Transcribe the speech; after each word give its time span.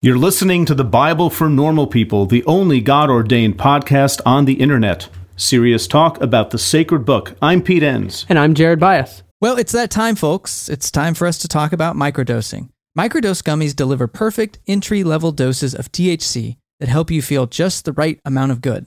You're 0.00 0.16
listening 0.16 0.64
to 0.66 0.76
the 0.76 0.84
Bible 0.84 1.28
for 1.28 1.48
Normal 1.48 1.88
People, 1.88 2.24
the 2.24 2.44
only 2.44 2.80
God 2.80 3.10
ordained 3.10 3.58
podcast 3.58 4.20
on 4.24 4.44
the 4.44 4.52
internet. 4.52 5.08
Serious 5.36 5.88
talk 5.88 6.20
about 6.20 6.50
the 6.50 6.58
sacred 6.58 7.00
book. 7.04 7.34
I'm 7.42 7.60
Pete 7.60 7.82
Enns. 7.82 8.24
And 8.28 8.38
I'm 8.38 8.54
Jared 8.54 8.78
Byas. 8.78 9.22
Well, 9.40 9.58
it's 9.58 9.72
that 9.72 9.90
time, 9.90 10.14
folks. 10.14 10.68
It's 10.68 10.92
time 10.92 11.14
for 11.14 11.26
us 11.26 11.36
to 11.38 11.48
talk 11.48 11.72
about 11.72 11.96
microdosing. 11.96 12.68
Microdose 12.96 13.42
gummies 13.42 13.74
deliver 13.74 14.06
perfect 14.06 14.60
entry 14.68 15.02
level 15.02 15.32
doses 15.32 15.74
of 15.74 15.90
THC 15.90 16.58
that 16.78 16.88
help 16.88 17.10
you 17.10 17.20
feel 17.20 17.48
just 17.48 17.84
the 17.84 17.92
right 17.92 18.20
amount 18.24 18.52
of 18.52 18.60
good. 18.60 18.86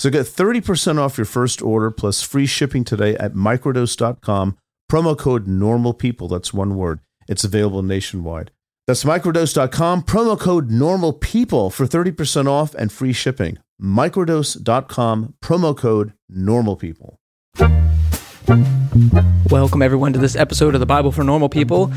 So 0.00 0.08
get 0.08 0.24
30% 0.24 0.96
off 0.96 1.18
your 1.18 1.26
first 1.26 1.60
order 1.60 1.90
plus 1.90 2.22
free 2.22 2.46
shipping 2.46 2.84
today 2.84 3.18
at 3.18 3.34
microdose.com. 3.34 4.56
Promo 4.90 5.18
code 5.18 5.46
normal 5.46 5.92
people. 5.92 6.26
That's 6.26 6.54
one 6.54 6.74
word. 6.76 7.00
It's 7.28 7.44
available 7.44 7.82
nationwide. 7.82 8.50
That's 8.86 9.04
microdose.com. 9.04 10.04
Promo 10.04 10.40
code 10.40 10.70
normal 10.70 11.12
people 11.12 11.68
for 11.68 11.84
30% 11.84 12.46
off 12.46 12.74
and 12.76 12.90
free 12.90 13.12
shipping. 13.12 13.58
Microdose.com. 13.78 15.34
Promo 15.44 15.76
code 15.76 16.14
normal 16.30 16.76
people. 16.76 17.18
Welcome, 19.50 19.82
everyone, 19.82 20.14
to 20.14 20.18
this 20.18 20.34
episode 20.34 20.72
of 20.72 20.80
the 20.80 20.86
Bible 20.86 21.12
for 21.12 21.24
Normal 21.24 21.50
People. 21.50 21.92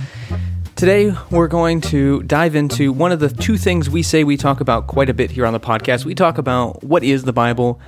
Today, 0.76 1.14
we're 1.30 1.48
going 1.48 1.82
to 1.82 2.24
dive 2.24 2.56
into 2.56 2.92
one 2.92 3.12
of 3.12 3.20
the 3.20 3.30
two 3.30 3.58
things 3.58 3.90
we 3.90 4.02
say 4.02 4.24
we 4.24 4.36
talk 4.36 4.60
about 4.60 4.88
quite 4.88 5.08
a 5.08 5.14
bit 5.14 5.32
here 5.32 5.46
on 5.46 5.54
the 5.54 5.60
podcast. 5.60 6.04
We 6.04 6.16
talk 6.16 6.38
about 6.38 6.84
what 6.84 7.04
is 7.04 7.24
the 7.24 7.32
Bible 7.32 7.80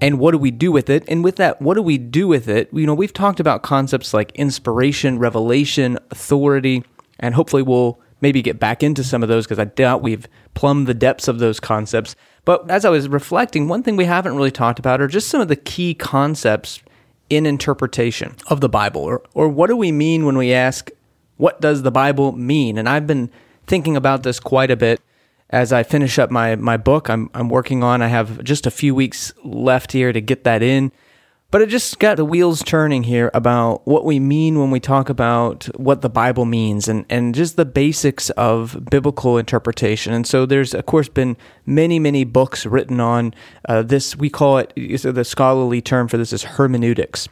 and 0.00 0.18
what 0.18 0.32
do 0.32 0.38
we 0.38 0.50
do 0.50 0.72
with 0.72 0.88
it? 0.88 1.04
And 1.08 1.22
with 1.22 1.36
that, 1.36 1.60
what 1.60 1.74
do 1.74 1.82
we 1.82 1.98
do 1.98 2.26
with 2.26 2.48
it? 2.48 2.68
You 2.72 2.86
know, 2.86 2.94
we've 2.94 3.12
talked 3.12 3.40
about 3.40 3.62
concepts 3.62 4.14
like 4.14 4.32
inspiration, 4.32 5.18
revelation, 5.18 5.98
authority, 6.10 6.84
and 7.18 7.34
hopefully 7.34 7.62
we'll 7.62 8.00
maybe 8.20 8.42
get 8.42 8.58
back 8.58 8.82
into 8.82 9.04
some 9.04 9.22
of 9.22 9.28
those 9.28 9.46
because 9.46 9.58
I 9.58 9.64
doubt 9.64 10.02
we've 10.02 10.26
plumbed 10.54 10.86
the 10.86 10.94
depths 10.94 11.28
of 11.28 11.38
those 11.38 11.60
concepts. 11.60 12.16
But 12.44 12.70
as 12.70 12.84
I 12.84 12.90
was 12.90 13.08
reflecting, 13.08 13.68
one 13.68 13.82
thing 13.82 13.96
we 13.96 14.04
haven't 14.06 14.36
really 14.36 14.50
talked 14.50 14.78
about 14.78 15.00
are 15.00 15.08
just 15.08 15.28
some 15.28 15.40
of 15.40 15.48
the 15.48 15.56
key 15.56 15.94
concepts 15.94 16.80
in 17.28 17.46
interpretation 17.46 18.34
of 18.48 18.60
the 18.60 18.68
Bible, 18.68 19.02
or, 19.02 19.22
or 19.34 19.48
what 19.48 19.68
do 19.68 19.76
we 19.76 19.92
mean 19.92 20.24
when 20.26 20.36
we 20.36 20.52
ask, 20.52 20.90
what 21.36 21.60
does 21.60 21.82
the 21.82 21.92
Bible 21.92 22.32
mean? 22.32 22.76
And 22.76 22.88
I've 22.88 23.06
been 23.06 23.30
thinking 23.66 23.96
about 23.96 24.24
this 24.24 24.40
quite 24.40 24.70
a 24.70 24.76
bit 24.76 25.00
as 25.50 25.72
I 25.72 25.82
finish 25.82 26.18
up 26.18 26.30
my, 26.30 26.56
my 26.56 26.76
book 26.76 27.10
I'm, 27.10 27.28
I'm 27.34 27.48
working 27.48 27.82
on. 27.82 28.02
I 28.02 28.08
have 28.08 28.42
just 28.42 28.66
a 28.66 28.70
few 28.70 28.94
weeks 28.94 29.32
left 29.44 29.92
here 29.92 30.12
to 30.12 30.20
get 30.20 30.44
that 30.44 30.62
in. 30.62 30.92
But 31.50 31.62
it 31.62 31.68
just 31.68 31.98
got 31.98 32.16
the 32.16 32.24
wheels 32.24 32.62
turning 32.62 33.02
here 33.02 33.28
about 33.34 33.84
what 33.84 34.04
we 34.04 34.20
mean 34.20 34.60
when 34.60 34.70
we 34.70 34.78
talk 34.78 35.08
about 35.08 35.64
what 35.76 36.00
the 36.00 36.08
Bible 36.08 36.44
means 36.44 36.86
and, 36.86 37.04
and 37.10 37.34
just 37.34 37.56
the 37.56 37.64
basics 37.64 38.30
of 38.30 38.88
biblical 38.88 39.36
interpretation. 39.36 40.12
And 40.12 40.24
so 40.24 40.46
there's, 40.46 40.74
of 40.74 40.86
course, 40.86 41.08
been 41.08 41.36
many, 41.66 41.98
many 41.98 42.22
books 42.22 42.66
written 42.66 43.00
on 43.00 43.34
uh, 43.68 43.82
this. 43.82 44.14
We 44.14 44.30
call 44.30 44.58
it, 44.58 44.72
the 44.76 45.24
scholarly 45.24 45.80
term 45.80 46.06
for 46.06 46.18
this 46.18 46.32
is 46.32 46.44
hermeneutics, 46.44 47.28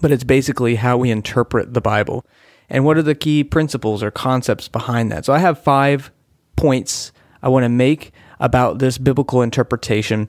but 0.00 0.10
it's 0.10 0.24
basically 0.24 0.76
how 0.76 0.96
we 0.96 1.10
interpret 1.10 1.74
the 1.74 1.82
Bible. 1.82 2.24
And 2.70 2.86
what 2.86 2.96
are 2.96 3.02
the 3.02 3.14
key 3.14 3.44
principles 3.44 4.02
or 4.02 4.10
concepts 4.10 4.66
behind 4.66 5.12
that? 5.12 5.26
So 5.26 5.34
I 5.34 5.40
have 5.40 5.62
five 5.62 6.10
points 6.56 7.12
I 7.42 7.48
want 7.48 7.64
to 7.64 7.68
make 7.68 8.12
about 8.40 8.78
this 8.78 8.98
biblical 8.98 9.42
interpretation. 9.42 10.28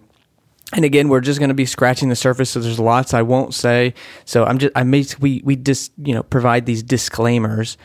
And 0.73 0.83
again 0.83 1.07
we're 1.07 1.21
just 1.21 1.39
going 1.39 1.49
to 1.49 1.55
be 1.55 1.65
scratching 1.65 2.09
the 2.09 2.15
surface 2.15 2.49
so 2.49 2.59
there's 2.59 2.79
lots 2.79 3.13
i 3.13 3.21
won't 3.21 3.53
say. 3.53 3.93
So 4.25 4.43
i'm 4.43 4.57
just 4.57 4.73
i 4.75 4.83
may 4.83 5.05
we 5.19 5.41
we 5.45 5.55
just 5.55 5.93
you 5.97 6.13
know 6.13 6.23
provide 6.23 6.65
these 6.65 6.83
disclaimers 6.83 7.77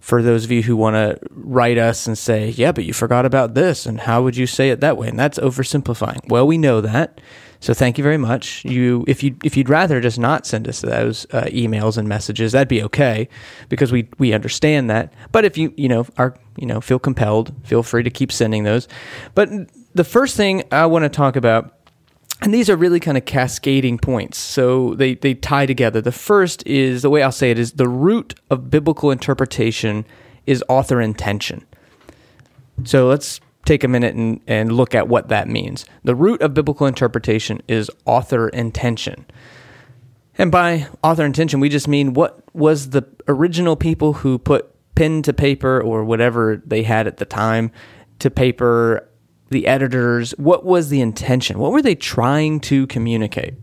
for 0.00 0.22
those 0.22 0.44
of 0.44 0.50
you 0.50 0.62
who 0.62 0.76
want 0.76 0.94
to 0.94 1.18
write 1.30 1.78
us 1.78 2.06
and 2.06 2.16
say 2.16 2.50
yeah 2.50 2.72
but 2.72 2.84
you 2.84 2.92
forgot 2.92 3.24
about 3.24 3.54
this 3.54 3.86
and 3.86 4.00
how 4.00 4.22
would 4.22 4.36
you 4.36 4.46
say 4.46 4.70
it 4.70 4.80
that 4.80 4.96
way? 4.98 5.08
And 5.08 5.18
that's 5.18 5.38
oversimplifying. 5.38 6.28
Well 6.28 6.46
we 6.46 6.58
know 6.58 6.82
that 6.82 7.20
so 7.66 7.74
thank 7.74 7.98
you 7.98 8.04
very 8.04 8.16
much 8.16 8.64
you 8.64 9.04
if 9.08 9.24
you 9.24 9.34
if 9.42 9.56
you'd 9.56 9.68
rather 9.68 10.00
just 10.00 10.20
not 10.20 10.46
send 10.46 10.68
us 10.68 10.82
those 10.82 11.26
uh, 11.32 11.42
emails 11.46 11.98
and 11.98 12.08
messages 12.08 12.52
that'd 12.52 12.68
be 12.68 12.80
okay 12.80 13.28
because 13.68 13.90
we 13.90 14.08
we 14.18 14.32
understand 14.32 14.88
that 14.88 15.12
but 15.32 15.44
if 15.44 15.58
you 15.58 15.74
you 15.76 15.88
know 15.88 16.06
are 16.16 16.36
you 16.56 16.66
know 16.66 16.80
feel 16.80 17.00
compelled 17.00 17.52
feel 17.64 17.82
free 17.82 18.04
to 18.04 18.10
keep 18.10 18.30
sending 18.30 18.62
those 18.62 18.86
but 19.34 19.50
the 19.96 20.04
first 20.04 20.36
thing 20.36 20.62
i 20.70 20.86
want 20.86 21.02
to 21.02 21.08
talk 21.08 21.34
about 21.34 21.72
and 22.42 22.54
these 22.54 22.70
are 22.70 22.76
really 22.76 23.00
kind 23.00 23.16
of 23.16 23.24
cascading 23.24 23.96
points. 23.96 24.36
So 24.36 24.92
they, 24.92 25.14
they 25.14 25.32
tie 25.32 25.64
together. 25.64 26.02
The 26.02 26.12
first 26.12 26.66
is 26.66 27.00
the 27.00 27.08
way 27.08 27.22
I'll 27.22 27.32
say 27.32 27.50
it 27.50 27.58
is 27.58 27.72
the 27.72 27.88
root 27.88 28.34
of 28.50 28.70
biblical 28.70 29.10
interpretation 29.10 30.04
is 30.44 30.62
author 30.68 31.00
intention. 31.00 31.64
So 32.84 33.08
let's 33.08 33.40
take 33.66 33.84
a 33.84 33.88
minute 33.88 34.14
and, 34.14 34.40
and 34.46 34.72
look 34.72 34.94
at 34.94 35.08
what 35.08 35.28
that 35.28 35.48
means. 35.48 35.84
The 36.04 36.14
root 36.14 36.40
of 36.40 36.54
biblical 36.54 36.86
interpretation 36.86 37.60
is 37.68 37.90
author 38.04 38.48
intention. 38.48 39.26
And 40.38 40.50
by 40.50 40.88
author 41.02 41.24
intention, 41.24 41.60
we 41.60 41.68
just 41.68 41.88
mean 41.88 42.14
what 42.14 42.42
was 42.54 42.90
the 42.90 43.06
original 43.28 43.76
people 43.76 44.14
who 44.14 44.38
put 44.38 44.72
pen 44.94 45.22
to 45.22 45.32
paper 45.32 45.80
or 45.80 46.04
whatever 46.04 46.62
they 46.64 46.82
had 46.82 47.06
at 47.06 47.18
the 47.18 47.24
time 47.24 47.70
to 48.18 48.30
paper 48.30 49.08
the 49.50 49.66
editors, 49.66 50.32
what 50.32 50.64
was 50.64 50.88
the 50.88 51.00
intention? 51.00 51.58
What 51.58 51.70
were 51.70 51.82
they 51.82 51.94
trying 51.94 52.60
to 52.60 52.86
communicate? 52.88 53.54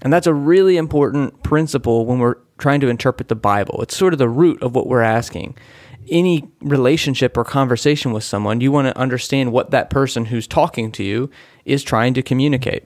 And 0.00 0.12
that's 0.12 0.26
a 0.26 0.34
really 0.34 0.76
important 0.76 1.42
principle 1.42 2.06
when 2.06 2.18
we're 2.18 2.36
trying 2.56 2.80
to 2.80 2.88
interpret 2.88 3.28
the 3.28 3.34
Bible. 3.34 3.82
It's 3.82 3.96
sort 3.96 4.12
of 4.12 4.18
the 4.18 4.28
root 4.28 4.62
of 4.62 4.74
what 4.74 4.86
we're 4.86 5.02
asking. 5.02 5.56
Any 6.10 6.48
relationship 6.60 7.36
or 7.36 7.44
conversation 7.44 8.12
with 8.12 8.24
someone, 8.24 8.60
you 8.60 8.72
want 8.72 8.88
to 8.88 8.98
understand 8.98 9.52
what 9.52 9.70
that 9.70 9.90
person 9.90 10.26
who's 10.26 10.46
talking 10.46 10.90
to 10.92 11.02
you 11.02 11.30
is 11.64 11.82
trying 11.82 12.14
to 12.14 12.22
communicate. 12.22 12.84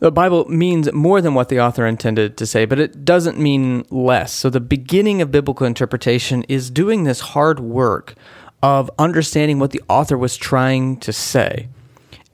The 0.00 0.12
Bible 0.12 0.44
means 0.44 0.92
more 0.92 1.20
than 1.20 1.34
what 1.34 1.48
the 1.48 1.60
author 1.60 1.84
intended 1.84 2.36
to 2.36 2.46
say, 2.46 2.64
but 2.64 2.78
it 2.78 3.04
doesn't 3.04 3.38
mean 3.38 3.84
less. 3.90 4.32
So, 4.32 4.48
the 4.48 4.60
beginning 4.60 5.20
of 5.20 5.32
biblical 5.32 5.66
interpretation 5.66 6.44
is 6.44 6.70
doing 6.70 7.02
this 7.02 7.20
hard 7.20 7.58
work 7.58 8.14
of 8.62 8.90
understanding 8.98 9.58
what 9.58 9.72
the 9.72 9.82
author 9.88 10.16
was 10.16 10.36
trying 10.36 10.98
to 10.98 11.12
say. 11.12 11.68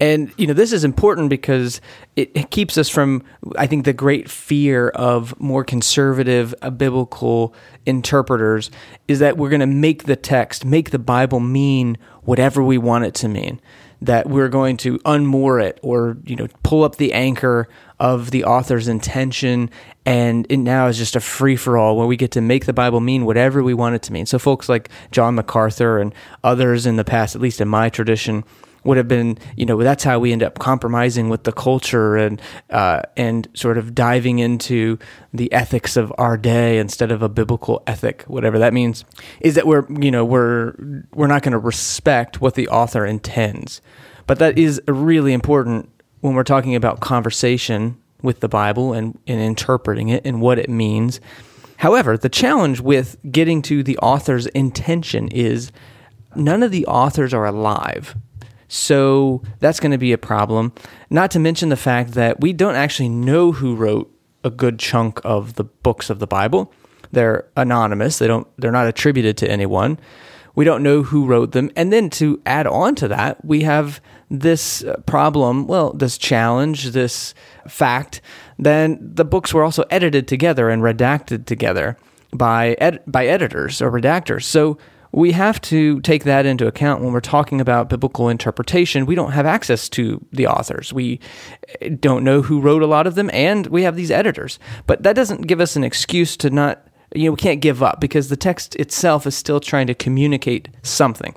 And 0.01 0.33
you 0.37 0.49
know 0.49 0.55
this 0.55 0.73
is 0.73 0.83
important 0.83 1.31
because 1.31 1.81
it, 2.17 2.31
it, 2.35 2.51
keeps 2.51 2.77
us 2.77 2.89
from, 2.89 3.23
I 3.57 3.69
think, 3.69 3.85
the 3.85 3.93
great 3.93 4.29
fear 4.29 4.89
of 4.89 5.39
more 5.41 5.63
conservative 5.63 6.53
uh, 6.63 6.71
biblical 6.71 7.55
interpreters 7.87 8.73
is 9.07 9.21
that 9.21 9.37
we're 9.37 9.51
going 9.51 9.61
to 9.61 9.67
make 9.67 10.05
the 10.05 10.17
text, 10.17 10.65
make 10.65 10.91
the 10.91 10.99
Bible 10.99 11.39
mean 11.39 11.97
whatever 12.23 12.63
we 12.63 12.77
want 12.77 13.05
it 13.05 13.15
to 13.15 13.29
mean. 13.29 13.61
That 14.03 14.29
we're 14.29 14.49
going 14.49 14.77
to 14.79 14.99
unmoor 14.99 15.63
it 15.65 15.79
or 15.83 16.17
you 16.25 16.35
know 16.35 16.49
pull 16.65 16.83
up 16.83 16.97
the 16.97 17.13
anchor 17.13 17.69
of 18.01 18.33
the 18.33 18.45
author's 18.45 18.89
intention 18.89 19.71
and 20.05 20.47
it 20.51 20.57
now 20.57 20.89
is 20.89 20.99
just 20.99 21.17
a 21.17 21.21
free 21.21 21.57
for 21.57 21.79
all 21.79 21.97
where 21.97 22.07
we 22.07 22.17
get 22.17 22.33
to 22.33 22.41
make 22.41 22.67
the 22.67 22.73
Bible 22.73 23.01
mean 23.01 23.25
whatever 23.25 23.63
we 23.63 23.73
want 23.73 23.95
it 23.95 24.03
to 24.03 24.13
mean. 24.13 24.27
So 24.27 24.39
folks 24.39 24.69
like 24.69 24.91
John 25.13 25.37
MacArthur 25.37 25.99
and 25.99 26.13
others 26.43 26.85
in 26.85 26.97
the 26.97 27.05
past, 27.05 27.35
at 27.35 27.41
least 27.41 27.61
in 27.61 27.69
my 27.69 27.89
tradition, 27.89 28.45
would 28.85 28.97
have 28.97 29.09
been, 29.09 29.39
you 29.57 29.67
know, 29.67 29.83
that's 29.83 30.05
how 30.05 30.19
we 30.19 30.33
end 30.33 30.43
up 30.43 30.59
compromising 30.59 31.29
with 31.29 31.45
the 31.45 31.53
culture 31.53 32.17
and 32.17 32.41
uh, 32.71 33.03
and 33.17 33.49
sort 33.55 33.79
of 33.79 33.95
diving 33.95 34.39
into 34.39 34.99
the 35.33 35.53
ethics 35.53 35.97
of 35.97 36.13
our 36.19 36.37
day 36.37 36.79
instead 36.79 37.11
of 37.11 37.23
a 37.23 37.29
biblical 37.29 37.83
ethic, 37.87 38.23
whatever 38.23 38.59
that 38.59 38.73
means. 38.73 39.05
Is 39.41 39.55
that 39.55 39.67
we're, 39.67 39.87
you 39.91 40.11
know, 40.11 40.25
we're 40.25 40.75
we're 41.13 41.27
not 41.27 41.43
going 41.43 41.53
to 41.53 41.59
respect 41.59 42.41
what 42.41 42.55
the 42.55 42.69
author 42.69 43.05
intends, 43.05 43.81
but 44.27 44.39
that 44.39 44.59
is 44.59 44.81
really 44.87 45.33
important 45.33 45.91
when 46.21 46.35
we're 46.35 46.45
talking 46.45 46.75
about 46.75 47.01
conversation 47.01 47.99
with 48.23 48.41
the 48.41 48.49
Bible 48.49 48.95
and, 48.95 49.19
and 49.27 49.41
interpreting 49.41 50.09
it 50.09 50.25
and 50.25 50.41
what 50.41 50.59
it 50.59 50.71
means. 50.71 51.21
However, 51.77 52.17
the 52.17 52.31
challenge 52.31 52.81
with 52.81 53.19
getting 53.31 53.61
to 53.63 53.83
the 53.83 53.99
author's 53.99 54.47
intention 54.47 55.29
is 55.29 55.71
none 56.35 56.63
of 56.63 56.71
the 56.71 56.87
authors 56.87 57.35
are 57.35 57.45
alive. 57.45 58.17
So 58.75 59.41
that's 59.61 59.79
going 59.79 59.93
to 59.93 59.99
be 59.99 60.13
a 60.13 60.19
problem. 60.19 60.73
Not 61.09 61.31
to 61.31 61.39
mention 61.39 61.69
the 61.69 61.77
fact 61.77 62.15
that 62.15 62.41
we 62.41 62.53
don't 62.53 62.75
actually 62.75 63.09
know 63.09 63.53
who 63.53 63.77
wrote 63.77 64.13
a 64.43 64.51
good 64.51 64.81
chunk 64.81 65.21
of 65.25 65.55
the 65.55 65.63
books 65.63 66.11
of 66.11 66.19
the 66.19 66.27
Bible. 66.27 66.73
They're 67.13 67.47
anonymous. 67.57 68.19
They 68.19 68.27
don't 68.27 68.49
they're 68.59 68.73
not 68.73 68.89
attributed 68.89 69.37
to 69.39 69.49
anyone. 69.49 70.01
We 70.57 70.65
don't 70.65 70.83
know 70.83 71.05
who 71.05 71.25
wrote 71.25 71.53
them. 71.53 71.71
And 71.77 71.93
then 71.93 72.11
to 72.11 72.43
add 72.47 72.67
on 72.67 72.97
to 72.97 73.07
that, 73.09 73.45
we 73.45 73.63
have 73.63 74.01
this 74.29 74.83
uh, 74.83 74.97
problem, 75.07 75.69
well, 75.69 75.93
this 75.93 76.19
challenge, 76.19 76.91
this 76.91 77.33
fact, 77.69 78.21
then 78.59 78.99
the 79.01 79.25
books 79.25 79.55
were 79.55 79.63
also 79.63 79.85
edited 79.89 80.27
together 80.27 80.69
and 80.69 80.83
redacted 80.83 81.47
together 81.47 81.97
by 82.33 82.73
ed- 82.81 83.05
by 83.07 83.27
editors 83.27 83.81
or 83.81 83.93
redactors. 83.93 84.43
So 84.43 84.79
we 85.15 85.31
have 85.31 85.61
to 85.61 86.01
take 86.01 86.25
that 86.25 86.45
into 86.45 86.67
account 86.67 87.01
when 87.01 87.13
we're 87.13 87.21
talking 87.21 87.61
about 87.61 87.89
biblical 87.89 88.29
interpretation. 88.29 89.07
We 89.07 89.15
don't 89.15 89.31
have 89.31 89.47
access 89.47 89.89
to 89.91 90.25
the 90.33 90.49
authors. 90.49 90.93
We 90.93 91.21
don't 92.01 92.25
know 92.25 92.43
who 92.43 92.61
wrote 92.61 92.83
a 92.83 92.87
lot 92.87 93.07
of 93.07 93.15
them, 93.15 93.31
and 93.33 93.69
we 93.69 93.85
have 93.85 93.95
these 93.95 94.11
editors. 94.11 94.59
But 94.89 95.05
that 95.05 95.15
doesn't 95.15 95.47
give 95.47 95.61
us 95.61 95.77
an 95.77 95.85
excuse 95.85 96.37
to 96.39 96.51
not, 96.51 96.89
you 97.15 97.27
know, 97.27 97.31
we 97.31 97.37
can't 97.37 97.61
give 97.61 97.81
up 97.81 98.01
because 98.01 98.29
the 98.29 98.37
text 98.37 98.75
itself 98.75 99.25
is 99.25 99.37
still 99.37 99.61
trying 99.61 99.87
to 99.87 99.95
communicate 99.95 100.69
something. 100.83 101.37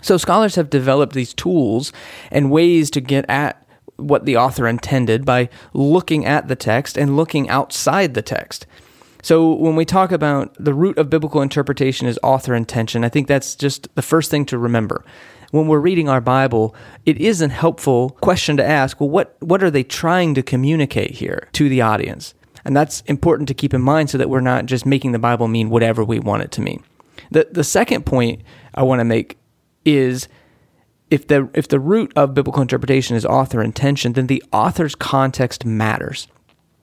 So 0.00 0.16
scholars 0.16 0.54
have 0.54 0.70
developed 0.70 1.14
these 1.14 1.34
tools 1.34 1.92
and 2.30 2.52
ways 2.52 2.88
to 2.92 3.00
get 3.00 3.28
at 3.28 3.66
what 3.96 4.26
the 4.26 4.36
author 4.36 4.68
intended 4.68 5.24
by 5.24 5.48
looking 5.72 6.24
at 6.24 6.46
the 6.46 6.56
text 6.56 6.96
and 6.96 7.16
looking 7.16 7.48
outside 7.48 8.14
the 8.14 8.22
text. 8.22 8.64
So 9.22 9.52
when 9.54 9.76
we 9.76 9.84
talk 9.84 10.10
about 10.10 10.54
the 10.58 10.74
root 10.74 10.98
of 10.98 11.08
biblical 11.08 11.42
interpretation 11.42 12.08
is 12.08 12.18
author 12.22 12.54
intention, 12.54 13.04
I 13.04 13.08
think 13.08 13.28
that's 13.28 13.54
just 13.54 13.92
the 13.94 14.02
first 14.02 14.30
thing 14.30 14.44
to 14.46 14.58
remember. 14.58 15.04
When 15.52 15.68
we're 15.68 15.78
reading 15.78 16.08
our 16.08 16.20
Bible, 16.20 16.74
it 17.06 17.18
is 17.18 17.40
a 17.40 17.48
helpful 17.48 18.10
question 18.20 18.56
to 18.56 18.64
ask, 18.64 19.00
well, 19.00 19.10
what, 19.10 19.36
what 19.40 19.62
are 19.62 19.70
they 19.70 19.84
trying 19.84 20.34
to 20.34 20.42
communicate 20.42 21.12
here 21.12 21.48
to 21.52 21.68
the 21.68 21.80
audience? 21.80 22.34
And 22.64 22.76
that's 22.76 23.02
important 23.02 23.48
to 23.48 23.54
keep 23.54 23.74
in 23.74 23.80
mind 23.80 24.10
so 24.10 24.18
that 24.18 24.30
we're 24.30 24.40
not 24.40 24.66
just 24.66 24.86
making 24.86 25.12
the 25.12 25.18
Bible 25.18 25.48
mean 25.48 25.70
whatever 25.70 26.04
we 26.04 26.18
want 26.18 26.42
it 26.42 26.50
to 26.52 26.60
mean. 26.60 26.82
The, 27.30 27.48
the 27.50 27.64
second 27.64 28.06
point 28.06 28.42
I 28.74 28.82
want 28.82 29.00
to 29.00 29.04
make 29.04 29.38
is 29.84 30.28
if 31.10 31.26
the 31.26 31.50
if 31.52 31.68
the 31.68 31.80
root 31.80 32.12
of 32.16 32.34
biblical 32.34 32.62
interpretation 32.62 33.16
is 33.16 33.26
author 33.26 33.62
intention, 33.62 34.14
then 34.14 34.28
the 34.28 34.42
author's 34.52 34.94
context 34.94 35.64
matters. 35.64 36.26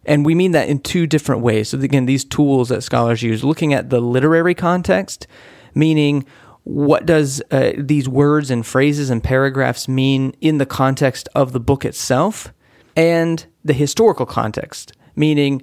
And 0.06 0.25
we 0.25 0.36
mean 0.36 0.51
that 0.51 0.69
in 0.69 0.80
two 0.80 1.07
different 1.07 1.42
ways. 1.42 1.69
So 1.69 1.80
again, 1.80 2.06
these 2.06 2.25
tools 2.25 2.69
that 2.69 2.84
scholars 2.84 3.22
use, 3.22 3.44
looking 3.44 3.74
at 3.74 3.90
the 3.90 4.00
literary 4.00 4.56
context, 4.56 5.28
meaning 5.75 6.25
what 6.63 7.06
does 7.06 7.42
uh, 7.51 7.74
these 7.78 8.07
words 8.07 8.50
and 8.50 8.66
phrases 8.66 9.10
and 9.10 9.24
paragraphs 9.24 9.88
mean 9.88 10.36
in 10.42 10.57
the 10.57 10.66
context 10.66 11.28
of 11.36 11.51
the 11.51 11.60
book 11.60 11.86
itself, 11.86 12.54
and 12.96 13.46
the 13.63 13.74
historical 13.74 14.25
context, 14.25 14.94
meaning 15.16 15.62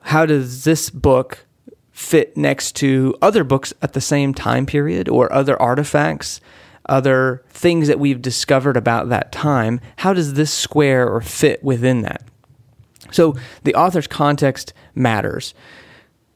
how 0.00 0.26
does 0.26 0.64
this 0.64 0.90
book 0.90 1.46
fit 1.90 2.36
next 2.36 2.76
to 2.76 3.14
other 3.22 3.42
books 3.42 3.72
at 3.82 3.92
the 3.92 4.00
same 4.00 4.34
time 4.34 4.66
period 4.66 5.08
or 5.08 5.32
other 5.32 5.60
artifacts 5.60 6.40
other 6.88 7.42
things 7.50 7.88
that 7.88 7.98
we've 7.98 8.22
discovered 8.22 8.76
about 8.76 9.08
that 9.08 9.32
time, 9.32 9.80
how 9.96 10.12
does 10.12 10.34
this 10.34 10.52
square 10.52 11.08
or 11.08 11.20
fit 11.20 11.62
within 11.62 12.02
that? 12.02 12.22
So 13.16 13.34
the 13.64 13.74
author's 13.74 14.06
context 14.06 14.74
matters 14.94 15.54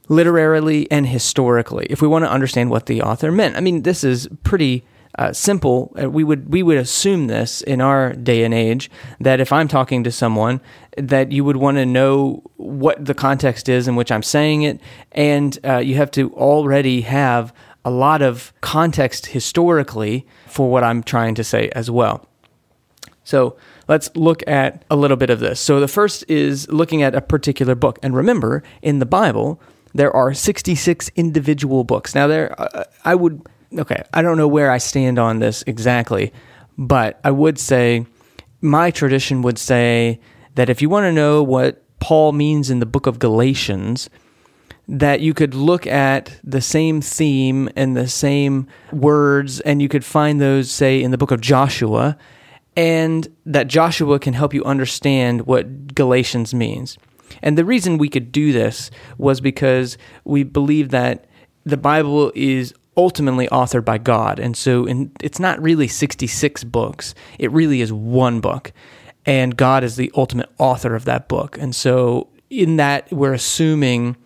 literarily 0.09 0.91
and 0.91 1.07
historically 1.07 1.87
if 1.91 2.01
we 2.01 2.09
want 2.09 2.25
to 2.25 2.31
understand 2.31 2.71
what 2.71 2.87
the 2.87 3.03
author 3.03 3.31
meant. 3.31 3.55
I 3.55 3.61
mean, 3.61 3.83
this 3.83 4.03
is 4.03 4.29
pretty 4.45 4.83
uh, 5.19 5.33
simple. 5.35 5.95
Uh, 6.03 6.09
we 6.09 6.25
would 6.25 6.51
we 6.51 6.63
would 6.63 6.79
assume 6.79 7.27
this 7.27 7.61
in 7.63 7.83
our 7.83 8.15
day 8.15 8.45
and 8.45 8.55
age 8.55 8.91
that 9.21 9.41
if 9.41 9.53
I'm 9.53 9.69
talking 9.69 10.05
to 10.05 10.11
someone, 10.11 10.61
that 10.97 11.33
you 11.33 11.45
would 11.45 11.59
want 11.59 11.77
to 11.77 11.85
know 11.85 12.43
what 12.57 13.05
the 13.05 13.15
context 13.15 13.69
is 13.69 13.87
in 13.87 13.95
which 13.95 14.11
I'm 14.11 14.23
saying 14.23 14.63
it, 14.63 14.81
and 15.13 15.59
uh, 15.65 15.79
you 15.79 15.97
have 15.97 16.11
to 16.13 16.33
already 16.35 17.03
have 17.03 17.53
a 17.85 17.91
lot 17.91 18.23
of 18.23 18.53
context 18.63 19.27
historically 19.27 20.27
for 20.47 20.71
what 20.71 20.85
I'm 20.85 21.03
trying 21.03 21.35
to 21.35 21.45
say 21.45 21.69
as 21.71 21.91
well. 21.91 22.27
So 23.25 23.57
let's 23.91 24.09
look 24.15 24.47
at 24.47 24.85
a 24.89 24.95
little 24.95 25.17
bit 25.17 25.31
of 25.31 25.41
this. 25.41 25.59
So 25.59 25.81
the 25.81 25.89
first 25.89 26.25
is 26.29 26.71
looking 26.71 27.03
at 27.03 27.17
a 27.17 27.21
particular 27.21 27.75
book. 27.75 27.99
And 28.05 28.15
remember, 28.15 28.63
in 28.83 29.01
the 29.01 29.05
Bible, 29.05 29.61
there 29.93 30.15
are 30.15 30.33
66 30.33 31.11
individual 31.17 31.83
books. 31.83 32.15
Now, 32.15 32.29
there, 32.29 32.55
uh, 32.57 32.85
I 33.05 33.17
would, 33.17 33.43
okay, 33.77 34.05
I 34.15 34.23
don't 34.23 34.37
know 34.37 34.47
where 34.47 34.71
I 34.71 34.79
stand 34.79 35.19
on 35.19 35.41
this 35.41 35.65
exactly, 35.67 36.33
but 36.79 37.19
I 37.25 37.33
would 37.33 37.59
say 37.59 38.07
my 38.61 38.93
tradition 38.93 39.43
would 39.43 39.59
say 39.59 40.21
that 40.55 40.71
if 40.71 40.81
you 40.81 40.89
want 40.89 41.05
to 41.07 41.13
know 41.13 41.43
what 41.43 41.83
Paul 41.99 42.31
means 42.31 42.71
in 42.71 42.79
the 42.79 42.87
book 42.87 43.09
of 43.09 43.19
Galatians, 43.19 44.09
that 44.87 45.19
you 45.19 45.35
could 45.35 45.53
look 45.53 45.85
at 45.89 46.39
the 46.45 46.61
same 46.61 47.01
theme 47.01 47.69
and 47.75 47.97
the 47.97 48.07
same 48.07 48.69
words, 48.93 49.59
and 49.61 49.83
you 49.83 49.89
could 49.89 50.05
find 50.05 50.41
those, 50.41 50.71
say, 50.71 51.03
in 51.03 51.11
the 51.11 51.19
book 51.19 51.33
of 51.33 51.41
Joshua, 51.41 52.17
and 52.81 53.29
that 53.45 53.69
Joshua 53.69 54.19
can 54.19 54.33
help 54.33 54.55
you 54.55 54.65
understand 54.65 55.47
what 55.47 55.95
Galatians 55.95 56.55
means. 56.55 56.97
And 57.43 57.59
the 57.59 57.65
reason 57.67 57.99
we 57.99 58.09
could 58.09 58.33
do 58.33 58.55
this 58.55 58.91
was 59.19 59.43
because 59.43 59.99
we 60.25 60.45
believe 60.45 60.89
that 60.89 61.27
the 61.65 61.77
Bible 61.77 62.33
is 62.35 62.73
ultimately 62.97 63.49
authored 63.49 63.85
by 63.85 63.99
God. 63.99 64.39
And 64.39 64.57
so 64.57 64.87
in, 64.87 65.13
it's 65.23 65.39
not 65.39 65.61
really 65.61 65.89
66 65.89 66.65
books, 66.65 67.15
it 67.39 67.53
really 67.53 67.83
is 67.83 67.93
one 67.93 68.41
book. 68.41 68.73
And 69.27 69.59
God 69.59 69.85
is 69.85 69.97
the 69.97 70.11
ultimate 70.17 70.49
author 70.57 70.95
of 70.95 71.05
that 71.05 71.29
book. 71.29 71.59
And 71.59 71.77
so 71.77 72.29
in 72.49 72.77
that, 72.77 73.13
we're 73.13 73.35
assuming 73.35 74.17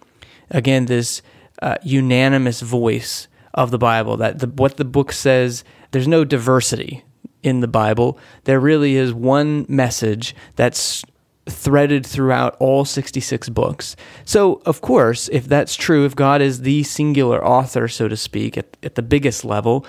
again 0.52 0.86
this 0.86 1.22
uh, 1.60 1.78
unanimous 1.82 2.60
voice 2.60 3.26
of 3.52 3.72
the 3.72 3.78
Bible 3.78 4.16
that 4.18 4.38
the, 4.38 4.46
what 4.46 4.76
the 4.76 4.84
book 4.84 5.10
says. 5.10 5.64
There's 5.90 6.06
no 6.06 6.24
diversity 6.24 7.02
in 7.44 7.60
the 7.60 7.68
Bible. 7.68 8.18
There 8.44 8.58
really 8.58 8.96
is 8.96 9.12
one 9.12 9.66
message 9.68 10.34
that's 10.56 11.04
threaded 11.46 12.06
throughout 12.06 12.56
all 12.58 12.84
66 12.84 13.48
books. 13.50 13.96
So, 14.24 14.62
of 14.64 14.80
course, 14.80 15.28
if 15.28 15.46
that's 15.46 15.76
true, 15.76 16.06
if 16.06 16.16
God 16.16 16.40
is 16.40 16.62
the 16.62 16.82
singular 16.82 17.44
author, 17.44 17.86
so 17.86 18.08
to 18.08 18.16
speak, 18.16 18.56
at, 18.56 18.76
at 18.82 18.94
the 18.94 19.02
biggest 19.02 19.44
level, 19.44 19.84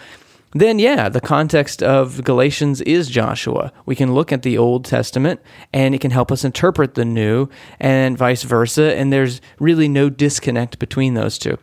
then 0.51 0.79
yeah, 0.79 1.09
the 1.09 1.21
context 1.21 1.83
of 1.83 2.23
Galatians 2.23 2.79
is 2.81 3.09
Joshua. 3.09 3.73
We 3.85 3.95
can 3.95 4.13
look 4.13 4.31
at 4.31 4.43
the 4.43 4.57
Old 4.57 4.85
Testament 4.85 5.41
and 5.73 5.93
it 5.93 5.99
can 5.99 6.11
help 6.11 6.31
us 6.31 6.45
interpret 6.45 6.93
the 6.93 7.03
New 7.03 7.49
and 7.79 8.17
vice 8.17 8.43
versa. 8.43 8.95
And 8.95 9.11
there's 9.11 9.41
really 9.59 9.89
no 9.89 10.09
disconnect 10.09 10.79
between 10.79 11.13
those 11.13 11.37
two. 11.37 11.57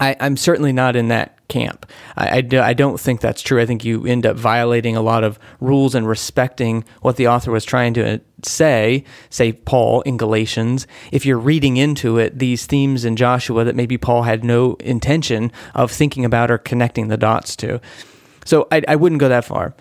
I, 0.00 0.12
am 0.20 0.36
certainly 0.36 0.72
not 0.72 0.96
in 0.96 1.08
that 1.08 1.46
camp. 1.48 1.86
I, 2.16 2.38
I, 2.38 2.58
I, 2.60 2.72
don't 2.74 2.98
think 2.98 3.20
that's 3.20 3.42
true. 3.42 3.60
I 3.60 3.66
think 3.66 3.84
you 3.84 4.06
end 4.06 4.26
up 4.26 4.36
violating 4.36 4.96
a 4.96 5.02
lot 5.02 5.24
of 5.24 5.38
rules 5.60 5.94
and 5.94 6.08
respecting 6.08 6.84
what 7.02 7.16
the 7.16 7.28
author 7.28 7.50
was 7.50 7.64
trying 7.64 7.94
to 7.94 8.20
say, 8.42 9.04
say 9.30 9.52
Paul 9.52 10.00
in 10.02 10.16
Galatians, 10.16 10.86
if 11.12 11.24
you're 11.26 11.38
reading 11.38 11.76
into 11.76 12.18
it 12.18 12.38
these 12.38 12.66
themes 12.66 13.04
in 13.04 13.16
Joshua 13.16 13.64
that 13.64 13.76
maybe 13.76 13.98
Paul 13.98 14.22
had 14.22 14.44
no 14.44 14.74
intention 14.80 15.52
of 15.74 15.90
thinking 15.90 16.24
about 16.24 16.50
or 16.50 16.58
connecting 16.58 17.08
the 17.08 17.16
dots 17.16 17.56
to. 17.56 17.80
So 18.44 18.68
I, 18.70 18.82
I 18.88 18.96
wouldn't 18.96 19.20
go 19.20 19.28
that 19.28 19.44
far. 19.44 19.74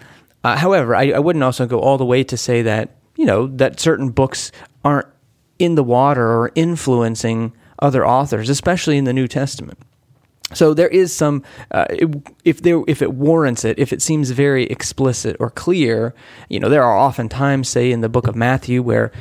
Uh, 0.43 0.57
however, 0.57 0.95
I, 0.95 1.11
I 1.11 1.19
wouldn't 1.19 1.43
also 1.43 1.65
go 1.65 1.79
all 1.79 1.97
the 1.97 2.05
way 2.05 2.23
to 2.25 2.37
say 2.37 2.61
that, 2.63 2.97
you 3.15 3.25
know, 3.25 3.47
that 3.47 3.79
certain 3.79 4.09
books 4.09 4.51
aren't 4.83 5.07
in 5.59 5.75
the 5.75 5.83
water 5.83 6.25
or 6.25 6.51
influencing 6.55 7.53
other 7.79 8.05
authors, 8.05 8.49
especially 8.49 8.97
in 8.97 9.05
the 9.05 9.13
New 9.13 9.27
Testament. 9.27 9.79
So 10.53 10.73
there 10.73 10.87
is 10.87 11.13
some, 11.13 11.43
uh, 11.71 11.85
if 12.43 12.61
there, 12.61 12.81
if 12.87 13.01
it 13.01 13.13
warrants 13.13 13.65
it, 13.65 13.79
if 13.79 13.91
it 13.93 14.01
seems 14.01 14.31
very 14.31 14.65
explicit 14.65 15.35
or 15.39 15.49
clear, 15.49 16.13
you 16.49 16.59
know, 16.59 16.69
there 16.69 16.83
are 16.83 16.97
often 16.97 17.29
times, 17.29 17.69
say 17.69 17.91
in 17.91 18.01
the 18.01 18.09
book 18.09 18.27
of 18.27 18.35
Matthew, 18.35 18.81
where 18.81 19.11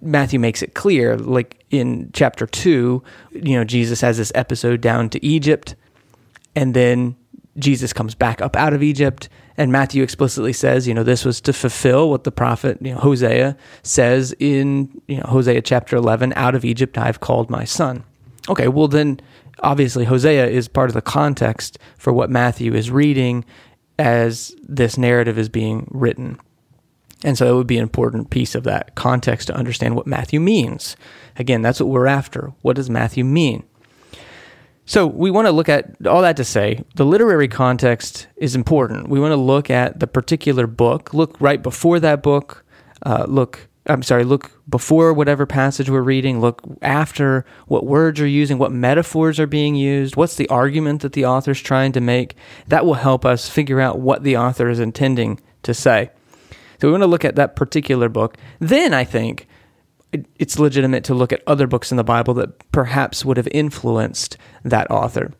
Matthew 0.00 0.38
makes 0.38 0.62
it 0.62 0.74
clear, 0.74 1.16
like 1.16 1.64
in 1.70 2.10
chapter 2.12 2.46
two, 2.46 3.02
you 3.30 3.56
know, 3.56 3.64
Jesus 3.64 4.00
has 4.00 4.16
this 4.16 4.32
episode 4.34 4.80
down 4.80 5.08
to 5.10 5.24
Egypt, 5.24 5.74
and 6.54 6.74
then 6.74 7.16
Jesus 7.58 7.92
comes 7.92 8.14
back 8.14 8.40
up 8.40 8.56
out 8.56 8.72
of 8.72 8.82
Egypt, 8.82 9.28
and 9.58 9.70
Matthew 9.70 10.02
explicitly 10.02 10.54
says, 10.54 10.88
you 10.88 10.94
know, 10.94 11.02
this 11.02 11.24
was 11.24 11.40
to 11.42 11.52
fulfill 11.52 12.08
what 12.08 12.24
the 12.24 12.32
prophet, 12.32 12.78
you 12.80 12.94
know, 12.94 13.00
Hosea 13.00 13.56
says 13.82 14.34
in, 14.38 14.88
you 15.06 15.18
know, 15.18 15.24
Hosea 15.24 15.60
chapter 15.60 15.96
eleven, 15.96 16.32
out 16.34 16.54
of 16.54 16.64
Egypt 16.64 16.96
I've 16.96 17.20
called 17.20 17.50
my 17.50 17.64
son. 17.64 18.04
Okay, 18.48 18.68
well 18.68 18.88
then 18.88 19.20
obviously 19.62 20.04
Hosea 20.04 20.46
is 20.46 20.68
part 20.68 20.90
of 20.90 20.94
the 20.94 21.02
context 21.02 21.78
for 21.96 22.12
what 22.12 22.30
Matthew 22.30 22.74
is 22.74 22.90
reading 22.90 23.44
as 23.98 24.54
this 24.62 24.98
narrative 24.98 25.38
is 25.38 25.48
being 25.48 25.86
written. 25.90 26.38
And 27.24 27.38
so 27.38 27.52
it 27.52 27.56
would 27.56 27.66
be 27.66 27.76
an 27.76 27.82
important 27.82 28.30
piece 28.30 28.54
of 28.54 28.64
that 28.64 28.94
context 28.94 29.46
to 29.46 29.54
understand 29.54 29.94
what 29.94 30.06
Matthew 30.06 30.40
means. 30.40 30.96
Again, 31.36 31.62
that's 31.62 31.80
what 31.80 31.88
we're 31.88 32.06
after. 32.06 32.52
What 32.62 32.76
does 32.76 32.90
Matthew 32.90 33.24
mean? 33.24 33.62
So 34.84 35.06
we 35.06 35.30
want 35.30 35.46
to 35.46 35.52
look 35.52 35.68
at 35.68 36.04
all 36.06 36.22
that 36.22 36.36
to 36.38 36.44
say 36.44 36.82
the 36.96 37.04
literary 37.04 37.46
context 37.46 38.26
is 38.36 38.56
important. 38.56 39.08
We 39.08 39.20
want 39.20 39.30
to 39.30 39.36
look 39.36 39.70
at 39.70 40.00
the 40.00 40.08
particular 40.08 40.66
book, 40.66 41.14
look 41.14 41.40
right 41.40 41.62
before 41.62 42.00
that 42.00 42.22
book, 42.22 42.64
uh, 43.06 43.26
look 43.28 43.68
I'm 43.86 44.02
sorry, 44.04 44.22
look 44.22 44.52
before 44.68 45.12
whatever 45.12 45.44
passage 45.44 45.90
we're 45.90 46.02
reading, 46.02 46.40
look 46.40 46.62
after 46.82 47.44
what 47.66 47.84
words 47.84 48.20
are 48.20 48.26
using, 48.26 48.56
what 48.58 48.70
metaphors 48.70 49.40
are 49.40 49.46
being 49.46 49.74
used, 49.74 50.14
what's 50.14 50.36
the 50.36 50.48
argument 50.48 51.02
that 51.02 51.14
the 51.14 51.26
author's 51.26 51.60
trying 51.60 51.90
to 51.92 52.00
make. 52.00 52.36
That 52.68 52.86
will 52.86 52.94
help 52.94 53.24
us 53.24 53.48
figure 53.48 53.80
out 53.80 53.98
what 53.98 54.22
the 54.22 54.36
author 54.36 54.68
is 54.68 54.78
intending 54.78 55.40
to 55.64 55.74
say. 55.74 56.10
So 56.80 56.88
we 56.88 56.92
want 56.92 57.02
to 57.02 57.08
look 57.08 57.24
at 57.24 57.36
that 57.36 57.56
particular 57.56 58.08
book. 58.08 58.36
Then 58.60 58.94
I 58.94 59.02
think 59.02 59.48
it's 60.38 60.58
legitimate 60.58 61.04
to 61.04 61.14
look 61.14 61.32
at 61.32 61.42
other 61.46 61.66
books 61.66 61.90
in 61.90 61.96
the 61.96 62.04
Bible 62.04 62.34
that 62.34 62.70
perhaps 62.70 63.24
would 63.24 63.36
have 63.36 63.48
influenced 63.50 64.36
that 64.64 64.90
author. 64.90 65.32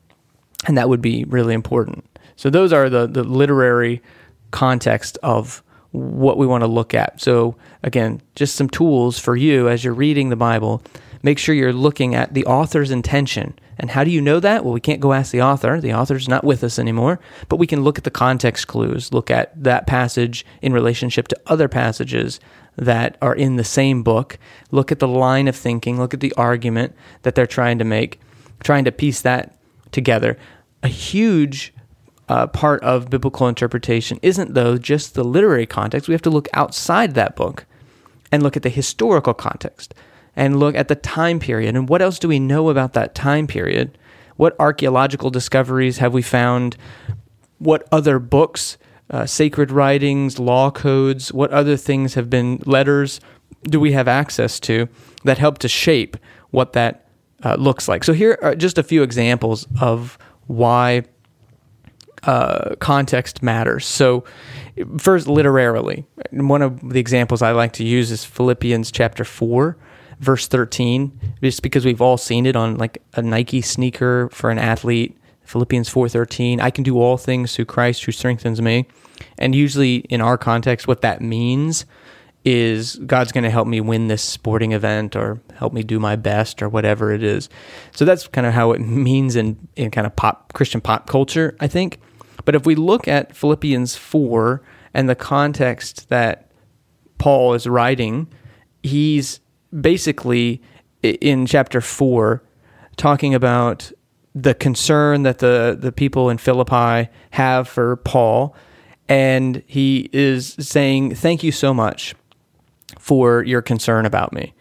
And 0.67 0.77
that 0.79 0.89
would 0.89 1.03
be 1.03 1.25
really 1.25 1.55
important. 1.55 2.05
So 2.37 2.51
those 2.51 2.73
are 2.73 2.89
the, 2.89 3.07
the 3.07 3.25
literary 3.25 4.03
context 4.51 5.19
of 5.23 5.63
what 5.93 6.39
we 6.39 6.47
want 6.47 6.63
to 6.63 6.69
look 6.69 6.95
at. 6.95 7.21
So 7.21 7.57
again, 7.83 8.21
just 8.35 8.57
some 8.57 8.69
tools 8.69 9.19
for 9.19 9.37
you 9.37 9.69
as 9.69 9.85
you're 9.85 9.95
reading 9.95 10.31
the 10.31 10.37
Bible. 10.37 10.83
Make 11.23 11.39
sure 11.39 11.55
you're 11.55 11.73
looking 11.73 12.15
at 12.15 12.35
the 12.35 12.45
author's 12.47 12.91
intention. 12.91 13.57
And 13.79 13.91
how 13.91 14.05
do 14.05 14.11
you 14.11 14.21
know 14.21 14.41
that? 14.41 14.65
Well, 14.65 14.75
we 14.75 14.81
can't 14.81 15.01
go 15.01 15.13
ask 15.13 15.31
the 15.33 15.43
author. 15.43 15.81
The 15.81 15.95
author's 15.95 16.29
not 16.29 16.45
with 16.45 16.65
us 16.65 16.79
anymore, 16.79 17.21
but 17.49 17.57
we 17.57 17.67
can 17.67 17.85
look 17.85 17.99
at 17.99 18.05
the 18.05 18.11
context 18.11 18.69
clues, 18.69 19.13
look 19.13 19.31
at 19.31 19.51
that 19.63 19.87
passage 19.87 20.45
in 20.61 20.73
relationship 20.73 21.29
to 21.29 21.41
other 21.47 21.69
passages 21.69 22.41
that 22.77 23.17
are 23.21 23.35
in 23.35 23.57
the 23.57 23.65
same 23.65 24.03
book, 24.03 24.39
look 24.71 24.91
at 24.91 24.99
the 24.99 25.09
line 25.09 25.47
of 25.47 25.57
thinking, 25.57 25.99
look 25.99 26.15
at 26.15 26.21
the 26.21 26.33
argument 26.37 26.95
that 27.23 27.35
they're 27.35 27.47
trying 27.47 27.79
to 27.79 27.85
make, 27.85 28.21
trying 28.63 28.85
to 28.85 28.93
piece 28.93 29.21
that 29.23 29.57
together. 29.91 30.39
A 30.83 30.89
huge 30.89 31.73
uh, 32.33 32.47
part 32.47 32.83
of 32.83 33.11
biblical 33.11 33.47
interpretation 33.47 34.19
isn't, 34.23 34.55
though, 34.55 34.79
just 34.79 35.13
the 35.15 35.23
literary 35.23 35.67
context. 35.67 36.09
We 36.09 36.15
have 36.15 36.23
to 36.23 36.31
look 36.31 36.49
outside 36.55 37.13
that 37.13 37.37
book 37.37 37.67
and 38.33 38.43
look 38.43 38.57
at 38.57 38.63
the 38.63 38.71
historical 38.71 39.35
context 39.35 39.93
and 40.35 40.59
look 40.59 40.75
at 40.75 40.89
the 40.89 40.95
time 40.95 41.39
period. 41.39 41.77
And 41.77 41.91
what 41.91 42.01
else 42.01 42.19
do 42.19 42.29
we 42.29 42.41
know 42.41 42.71
about 42.71 42.95
that 42.95 43.15
time 43.15 43.47
period? 43.47 43.99
What 44.37 44.57
archaeological 44.59 45.29
discoveries 45.29 45.99
have 45.99 46.15
we 46.15 46.23
found? 46.23 46.79
What 47.59 47.87
other 47.93 48.19
books 48.19 48.79
uh, 49.11 49.27
sacred 49.27 49.71
writings, 49.71 50.39
law 50.39 50.71
codes, 50.71 51.35
what 51.35 51.51
other 51.51 51.77
things 51.77 52.15
have 52.15 52.31
been 52.31 52.63
letters 52.65 53.21
do 53.65 53.79
we 53.79 53.93
have 53.93 54.09
access 54.09 54.59
to 54.61 54.89
that 55.25 55.37
help 55.37 55.59
to 55.59 55.69
shape 55.69 56.17
what 56.51 56.73
that 56.73 57.05
uh, 57.45 57.57
looks 57.57 57.89
like? 57.89 58.05
So 58.05 58.15
here 58.15 58.39
are 58.41 58.55
just 58.55 58.79
a 58.79 58.83
few 58.83 59.03
examples 59.03 59.67
of 59.83 60.17
why 60.47 61.03
uh, 62.25 62.75
context 62.77 63.43
matters. 63.43 63.87
So 63.87 64.25
first, 64.99 65.27
literarily, 65.27 66.07
one 66.31 66.63
of 66.63 66.91
the 66.91 67.01
examples 67.01 67.43
I 67.43 67.53
like 67.53 67.73
to 67.75 67.85
use 67.85 68.11
is 68.11 68.25
Philippians 68.25 68.91
chapter 68.91 69.25
four 69.25 69.77
verse 70.21 70.47
13 70.47 71.35
just 71.43 71.63
because 71.63 71.85
we've 71.85 72.01
all 72.01 72.17
seen 72.17 72.47
it 72.47 72.55
on 72.55 72.77
like 72.77 73.03
a 73.15 73.23
Nike 73.23 73.61
sneaker 73.61 74.29
for 74.31 74.51
an 74.51 74.59
athlete 74.59 75.19
Philippians 75.45 75.89
4:13, 75.89 76.61
I 76.61 76.71
can 76.71 76.85
do 76.85 76.99
all 76.99 77.17
things 77.17 77.55
through 77.55 77.67
Christ 77.67 78.05
who 78.05 78.13
strengthens 78.13 78.63
me. 78.63 78.87
And 79.39 79.55
usually 79.55 79.97
in 80.09 80.21
our 80.21 80.39
context 80.39 80.89
what 80.89 81.03
that 81.03 81.21
means 81.21 81.85
is 82.45 82.97
God's 83.07 83.31
going 83.31 83.45
to 83.45 83.51
help 83.51 83.69
me 83.69 83.81
win 83.81 84.09
this 84.09 84.23
sporting 84.23 84.73
event 84.73 85.15
or 85.15 85.41
help 85.55 85.73
me 85.73 85.83
do 85.83 86.01
my 86.01 86.17
best 86.17 86.61
or 86.63 86.69
whatever 86.69 87.13
it 87.13 87.23
is. 87.23 87.49
So 87.93 88.05
that's 88.05 88.27
kind 88.27 88.47
of 88.47 88.53
how 88.53 88.73
it 88.73 88.81
means 88.81 89.37
in 89.37 89.69
in 89.77 89.91
kind 89.91 90.07
of 90.07 90.17
pop 90.17 90.53
Christian 90.53 90.81
pop 90.81 91.07
culture, 91.07 91.57
I 91.61 91.69
think. 91.69 92.01
But 92.45 92.55
if 92.55 92.67
we 92.67 92.75
look 92.75 93.07
at 93.09 93.35
Philippians 93.37 93.97
4 93.97 94.63
and 94.95 95.09
the 95.09 95.15
context 95.15 96.09
that 96.09 96.51
Paul 97.19 97.55
is 97.55 97.67
writing, 97.67 98.29
he's 98.83 99.41
basically 99.79 100.61
in 101.03 101.47
chapter 101.47 101.81
4 101.81 102.43
talking 102.97 103.35
about 103.35 103.93
the 104.35 104.55
concern 104.55 105.23
that 105.23 105.39
the, 105.39 105.77
the 105.79 105.93
people 105.93 106.31
in 106.31 106.39
Philippi 106.39 107.11
have 107.31 107.69
for 107.69 107.97
Paul. 107.97 108.57
And 109.09 109.63
he 109.67 110.09
is 110.13 110.57
saying, 110.59 111.15
Thank 111.17 111.43
you 111.43 111.53
so 111.53 111.75
much 111.75 112.15
for 112.99 113.43
your 113.45 113.63
concern 113.63 114.07
about 114.07 114.33
me. 114.33 114.55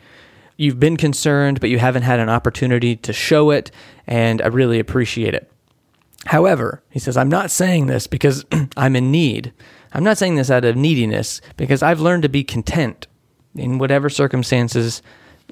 You've 0.58 0.80
been 0.80 0.98
concerned, 0.98 1.60
but 1.60 1.70
you 1.70 1.80
haven't 1.80 2.04
had 2.04 2.20
an 2.20 2.30
opportunity 2.30 2.96
to 2.98 3.14
show 3.14 3.50
it, 3.50 3.72
and 4.06 4.42
I 4.42 4.48
really 4.48 4.80
appreciate 4.80 5.34
it. 5.34 5.51
However, 6.28 6.84
he 6.90 7.00
says, 7.00 7.18
I'm 7.18 7.30
not 7.30 7.52
saying 7.52 7.88
this 7.88 8.08
because 8.08 8.46
I'm 8.78 8.96
in 8.96 9.12
need. 9.12 9.54
I'm 9.94 10.04
not 10.04 10.18
saying 10.18 10.36
this 10.36 10.52
out 10.52 10.66
of 10.66 10.76
neediness 10.76 11.42
because 11.58 11.84
I've 11.84 12.00
learned 12.00 12.24
to 12.24 12.30
be 12.30 12.44
content 12.44 13.08
in 13.56 13.78
whatever 13.78 14.10
circumstances 14.10 15.02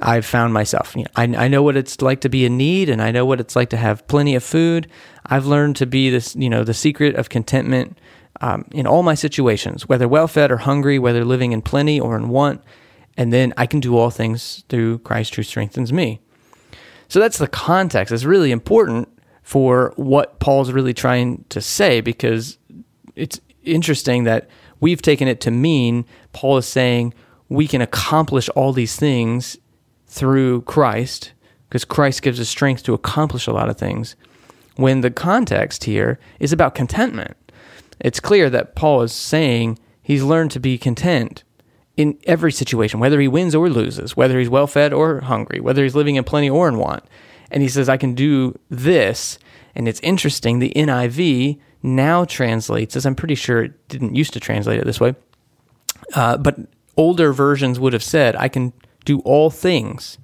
I've 0.02 0.26
found 0.26 0.54
myself. 0.54 0.96
You 0.96 1.04
know, 1.04 1.10
I, 1.16 1.46
I 1.46 1.48
know 1.48 1.64
what 1.64 1.76
it's 1.76 2.02
like 2.02 2.22
to 2.22 2.30
be 2.30 2.46
in 2.46 2.56
need, 2.56 2.90
and 2.90 3.02
I 3.02 3.12
know 3.12 3.26
what 3.26 3.40
it's 3.40 3.56
like 3.56 3.70
to 3.72 3.78
have 3.78 4.08
plenty 4.08 4.36
of 4.36 4.44
food. 4.44 4.88
I've 5.26 5.46
learned 5.46 5.76
to 5.78 5.86
be 5.86 6.10
this, 6.10 6.36
you 6.36 6.50
know, 6.50 6.64
the 6.64 6.74
secret 6.74 7.16
of 7.16 7.30
contentment 7.30 7.98
um, 8.42 8.66
in 8.72 8.88
all 8.88 9.04
my 9.04 9.16
situations, 9.16 9.90
whether 9.90 10.08
well 10.08 10.28
fed 10.28 10.52
or 10.52 10.58
hungry, 10.58 11.00
whether 11.00 11.26
living 11.26 11.52
in 11.52 11.62
plenty 11.62 12.00
or 12.00 12.16
in 12.16 12.30
want. 12.30 12.62
And 13.18 13.34
then 13.34 13.54
I 13.58 13.66
can 13.66 13.82
do 13.82 13.98
all 13.98 14.10
things 14.10 14.64
through 14.70 15.00
Christ 15.00 15.36
who 15.36 15.44
strengthens 15.44 15.92
me. 15.92 16.22
So 17.10 17.20
that's 17.20 17.38
the 17.38 17.48
context. 17.48 18.14
It's 18.14 18.24
really 18.24 18.52
important 18.52 19.10
for 19.50 19.94
what 19.96 20.38
Paul's 20.38 20.72
really 20.72 20.94
trying 20.94 21.44
to 21.50 21.60
say 21.60 22.02
because 22.02 22.60
it's 23.16 23.42
interesting 23.64 24.24
that 24.26 24.48
we've 24.80 25.02
taken 25.02 25.28
it 25.28 25.42
to 25.42 25.50
mean 25.50 26.06
Paul 26.34 26.58
is 26.58 26.68
saying 26.68 27.16
we 27.48 27.68
can 27.68 27.82
accomplish 27.82 28.48
all 28.50 28.74
these 28.74 28.96
things 28.96 29.58
through 30.06 30.62
Christ, 30.62 31.34
because 31.68 31.84
Christ 31.84 32.22
gives 32.22 32.40
us 32.40 32.48
strength 32.48 32.84
to 32.84 32.94
accomplish 32.94 33.48
a 33.48 33.52
lot 33.52 33.70
of 33.70 33.78
things, 33.80 34.16
when 34.76 35.02
the 35.02 35.10
context 35.10 35.86
here 35.86 36.20
is 36.40 36.54
about 36.54 36.76
contentment. 36.76 37.36
It's 38.00 38.20
clear 38.20 38.52
that 38.52 38.76
Paul 38.76 39.02
is 39.02 39.14
saying 39.14 39.80
he's 40.04 40.22
learned 40.22 40.52
to 40.52 40.60
be 40.60 40.78
content 40.78 41.44
in 41.98 42.20
every 42.26 42.52
situation, 42.52 43.00
whether 43.00 43.20
he 43.20 43.28
wins 43.28 43.56
or 43.56 43.68
loses, 43.68 44.16
whether 44.16 44.38
he's 44.38 44.48
well 44.48 44.68
fed 44.68 44.94
or 44.94 45.22
hungry, 45.22 45.60
whether 45.60 45.82
he's 45.82 45.96
living 45.96 46.18
in 46.18 46.24
plenty 46.24 46.52
or 46.52 46.68
in 46.68 46.78
want. 46.78 47.04
And 47.52 47.64
he 47.64 47.70
says, 47.70 47.90
I 47.90 47.98
can 47.98 48.14
do 48.14 48.58
this. 48.70 49.40
And 49.76 49.88
it's 49.88 50.00
interesting, 50.02 50.60
the 50.60 50.74
NIV 50.76 51.60
now 51.82 52.26
translates, 52.26 52.96
as 52.96 53.06
I'm 53.06 53.16
pretty 53.16 53.36
sure 53.36 53.64
it 53.64 53.88
didn't 53.88 54.16
used 54.16 54.34
to 54.34 54.40
translate 54.40 54.80
it 54.80 54.86
this 54.86 55.00
way, 55.00 55.16
uh, 56.16 56.38
but 56.38 56.58
older 56.98 57.32
versions 57.32 57.80
would 57.80 57.94
have 57.94 58.04
said, 58.04 58.36
I 58.36 58.50
can 58.50 58.74
do 59.06 59.20
all 59.20 59.50
things. 59.50 60.18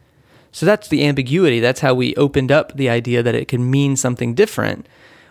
So 0.52 0.66
that's 0.66 0.88
the 0.88 1.06
ambiguity. 1.06 1.60
That's 1.60 1.82
how 1.82 1.94
we 1.94 2.16
opened 2.16 2.52
up 2.52 2.76
the 2.76 2.90
idea 2.90 3.22
that 3.24 3.36
it 3.36 3.48
could 3.48 3.60
mean 3.60 3.96
something 3.96 4.34
different. 4.34 4.88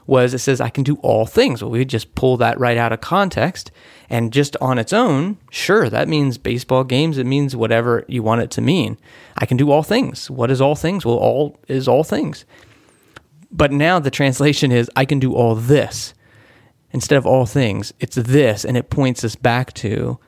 Was 0.06 0.34
it 0.34 0.38
says 0.38 0.60
I 0.60 0.68
can 0.68 0.84
do 0.84 0.96
all 0.96 1.24
things. 1.24 1.62
Well, 1.62 1.70
we 1.70 1.84
just 1.84 2.14
pull 2.14 2.36
that 2.36 2.58
right 2.60 2.76
out 2.76 2.92
of 2.92 3.00
context 3.00 3.70
and 4.10 4.32
just 4.32 4.56
on 4.60 4.78
its 4.78 4.92
own, 4.92 5.38
sure, 5.50 5.88
that 5.88 6.08
means 6.08 6.38
baseball 6.38 6.84
games. 6.84 7.18
It 7.18 7.26
means 7.26 7.56
whatever 7.56 8.04
you 8.08 8.22
want 8.22 8.42
it 8.42 8.50
to 8.52 8.60
mean. 8.60 8.98
I 9.36 9.46
can 9.46 9.56
do 9.56 9.70
all 9.70 9.82
things. 9.82 10.30
What 10.30 10.50
is 10.50 10.60
all 10.60 10.74
things? 10.74 11.04
Well, 11.04 11.16
all 11.16 11.58
is 11.68 11.88
all 11.88 12.04
things. 12.04 12.44
But 13.50 13.72
now 13.72 13.98
the 13.98 14.10
translation 14.10 14.72
is 14.72 14.90
I 14.96 15.04
can 15.04 15.18
do 15.18 15.34
all 15.34 15.54
this. 15.54 16.14
Instead 16.90 17.18
of 17.18 17.26
all 17.26 17.46
things, 17.46 17.92
it's 17.98 18.16
this, 18.16 18.64
and 18.64 18.76
it 18.76 18.90
points 18.90 19.24
us 19.24 19.34
back 19.34 19.72
to 19.74 20.18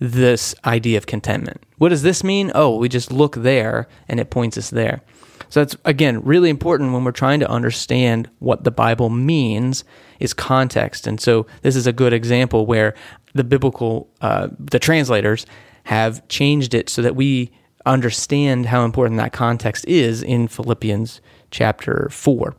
this 0.00 0.54
idea 0.64 0.98
of 0.98 1.06
contentment. 1.06 1.62
What 1.78 1.90
does 1.90 2.02
this 2.02 2.24
mean? 2.24 2.50
Oh, 2.54 2.76
we 2.76 2.88
just 2.88 3.12
look 3.12 3.36
there 3.36 3.88
and 4.08 4.18
it 4.18 4.30
points 4.30 4.58
us 4.58 4.70
there. 4.70 5.02
So 5.48 5.60
that's 5.60 5.76
again 5.84 6.22
really 6.22 6.50
important 6.50 6.92
when 6.92 7.04
we're 7.04 7.12
trying 7.12 7.40
to 7.40 7.50
understand 7.50 8.28
what 8.38 8.64
the 8.64 8.70
Bible 8.70 9.10
means 9.10 9.84
is 10.20 10.34
context. 10.34 11.06
And 11.06 11.20
so 11.20 11.46
this 11.62 11.76
is 11.76 11.86
a 11.86 11.92
good 11.92 12.12
example 12.12 12.66
where 12.66 12.94
the 13.34 13.44
biblical 13.44 14.08
uh, 14.20 14.48
the 14.58 14.78
translators 14.78 15.46
have 15.84 16.26
changed 16.28 16.74
it 16.74 16.88
so 16.88 17.02
that 17.02 17.16
we 17.16 17.50
understand 17.86 18.66
how 18.66 18.84
important 18.84 19.18
that 19.18 19.32
context 19.32 19.84
is 19.86 20.22
in 20.22 20.48
Philippians 20.48 21.20
chapter 21.50 22.08
4. 22.10 22.54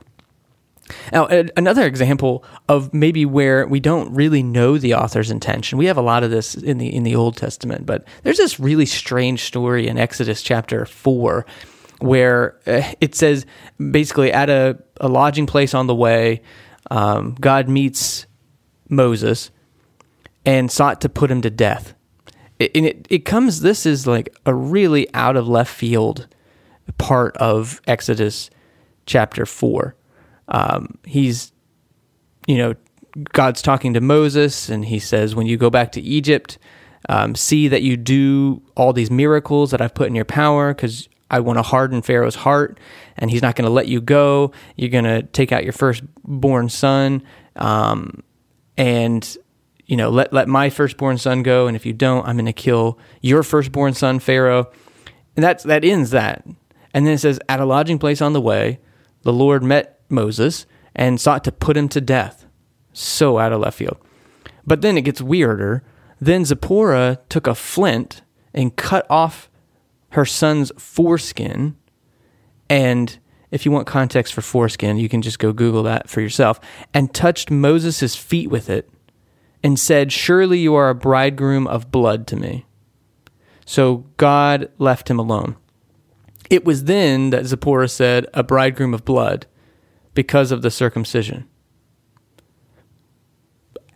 Now, 1.12 1.28
another 1.56 1.86
example 1.86 2.44
of 2.68 2.94
maybe 2.94 3.26
where 3.26 3.68
we 3.68 3.80
don't 3.80 4.14
really 4.14 4.42
know 4.42 4.78
the 4.78 4.96
author's 4.96 5.30
intention. 5.30 5.78
We 5.78 5.86
have 5.86 5.98
a 5.98 6.02
lot 6.02 6.24
of 6.24 6.32
this 6.32 6.56
in 6.56 6.80
the 6.80 6.94
in 6.94 7.04
the 7.04 7.16
Old 7.16 7.38
Testament, 7.38 7.86
but 7.86 8.08
there's 8.24 8.38
this 8.38 8.60
really 8.60 8.88
strange 8.88 9.44
story 9.44 9.88
in 9.88 10.00
Exodus 10.00 10.42
chapter 10.42 10.86
four, 10.86 11.46
where 12.00 12.58
uh, 12.66 12.82
it 13.02 13.16
says 13.16 13.46
basically 13.92 14.32
at 14.32 14.50
a, 14.50 14.78
a 15.00 15.08
lodging 15.08 15.46
place 15.46 15.74
on 15.74 15.88
the 15.88 15.96
way, 15.96 16.42
um, 16.92 17.36
God 17.40 17.70
meets 17.70 18.26
Moses 18.90 19.52
and 20.46 20.72
sought 20.72 21.02
to 21.02 21.10
put 21.10 21.30
him 21.30 21.42
to 21.42 21.50
death. 21.50 21.94
It, 22.58 22.72
and 22.76 22.86
it, 22.86 23.08
it 23.10 23.20
comes. 23.26 23.62
This 23.62 23.86
is 23.86 24.08
like 24.08 24.36
a 24.46 24.54
really 24.54 25.14
out 25.14 25.38
of 25.38 25.48
left 25.48 25.74
field 25.74 26.28
part 26.98 27.38
of 27.38 27.82
Exodus 27.88 28.50
chapter 29.06 29.46
four 29.46 29.96
um, 30.50 30.98
he's, 31.06 31.52
you 32.48 32.58
know, 32.58 32.76
God's 33.32 33.62
talking 33.62 33.94
to 33.94 34.02
Moses, 34.02 34.70
and 34.70 34.86
he 34.86 35.00
says, 35.00 35.36
When 35.36 35.48
you 35.48 35.58
go 35.58 35.70
back 35.70 35.92
to 35.94 36.02
Egypt, 36.02 36.58
um, 37.08 37.36
see 37.36 37.68
that 37.68 37.82
you 37.82 37.98
do 37.98 38.62
all 38.76 38.94
these 38.94 39.10
miracles 39.10 39.72
that 39.72 39.82
I've 39.82 39.94
put 39.94 40.08
in 40.08 40.16
your 40.16 40.26
power, 40.26 40.74
because 40.74 41.08
I 41.30 41.40
want 41.42 41.58
to 41.58 41.64
harden 41.64 42.02
Pharaoh's 42.02 42.36
heart, 42.36 42.80
and 43.18 43.30
he's 43.30 43.42
not 43.42 43.56
going 43.56 43.66
to 43.68 43.72
let 43.72 43.88
you 43.88 44.02
go. 44.02 44.52
You're 44.76 44.90
going 44.90 45.04
to 45.04 45.24
take 45.24 45.52
out 45.52 45.64
your 45.64 45.74
firstborn 45.74 46.70
son, 46.70 47.24
um, 47.56 48.24
and 48.78 49.38
you 49.90 49.98
know, 49.98 50.12
let, 50.12 50.32
let 50.32 50.48
my 50.48 50.70
firstborn 50.70 51.18
son 51.18 51.42
go. 51.42 51.66
And 51.66 51.76
if 51.76 51.84
you 51.84 51.94
don't, 51.94 52.24
I'm 52.28 52.36
going 52.36 52.46
to 52.46 52.54
kill 52.54 53.00
your 53.22 53.42
firstborn 53.42 53.96
son, 53.96 54.20
Pharaoh. 54.20 54.72
And 55.36 55.44
that's, 55.44 55.64
that 55.64 55.84
ends 55.84 56.12
that. 56.12 56.46
And 56.94 57.08
then 57.08 57.16
it 57.16 57.18
says, 57.18 57.40
at 57.50 57.60
a 57.60 57.66
lodging 57.66 57.98
place 57.98 58.22
on 58.22 58.34
the 58.34 58.40
way, 58.40 58.80
the 59.24 59.34
Lord 59.34 59.64
met 59.64 60.00
Moses 60.08 60.68
and 60.96 61.20
sought 61.20 61.44
to 61.46 61.52
put 61.52 61.76
him 61.76 61.90
to 61.90 62.02
death. 62.02 62.46
So 62.94 63.40
out 63.40 63.52
of 63.52 63.62
left 63.62 63.80
field. 63.80 63.98
But 64.64 64.82
then 64.82 64.96
it 64.96 65.06
gets 65.06 65.24
weirder. 65.24 65.84
Then 66.22 66.46
Zipporah 66.46 67.20
took 67.28 67.48
a 67.48 67.56
flint 67.56 68.22
and 68.54 68.76
cut 68.76 69.08
off 69.10 69.49
her 70.12 70.26
son's 70.26 70.72
foreskin. 70.78 71.76
And 72.70 73.18
if 73.52 73.66
you 73.66 73.72
want 73.72 73.88
context 73.88 74.34
for 74.34 74.42
foreskin, 74.42 74.98
you 74.98 75.10
can 75.10 75.22
just 75.22 75.40
go 75.40 75.54
Google 75.54 75.84
that 75.84 76.10
for 76.10 76.22
yourself. 76.22 76.60
And 76.94 77.14
touched 77.14 77.50
Moses' 77.52 78.16
feet 78.16 78.50
with 78.50 78.70
it 78.70 78.90
and 79.64 79.80
said, 79.80 80.12
Surely 80.12 80.60
you 80.60 80.76
are 80.76 80.90
a 80.90 80.96
bridegroom 80.96 81.68
of 81.68 81.92
blood 81.92 82.28
to 82.28 82.36
me. 82.36 82.66
So 83.66 84.06
God 84.18 84.72
left 84.78 85.10
him 85.10 85.20
alone. 85.20 85.56
It 86.50 86.66
was 86.66 86.86
then 86.86 87.30
that 87.30 87.46
Zipporah 87.46 87.88
said, 87.88 88.26
A 88.34 88.44
bridegroom 88.44 88.94
of 88.94 89.06
blood, 89.06 89.46
because 90.16 90.52
of 90.52 90.62
the 90.62 90.72
circumcision. 90.72 91.48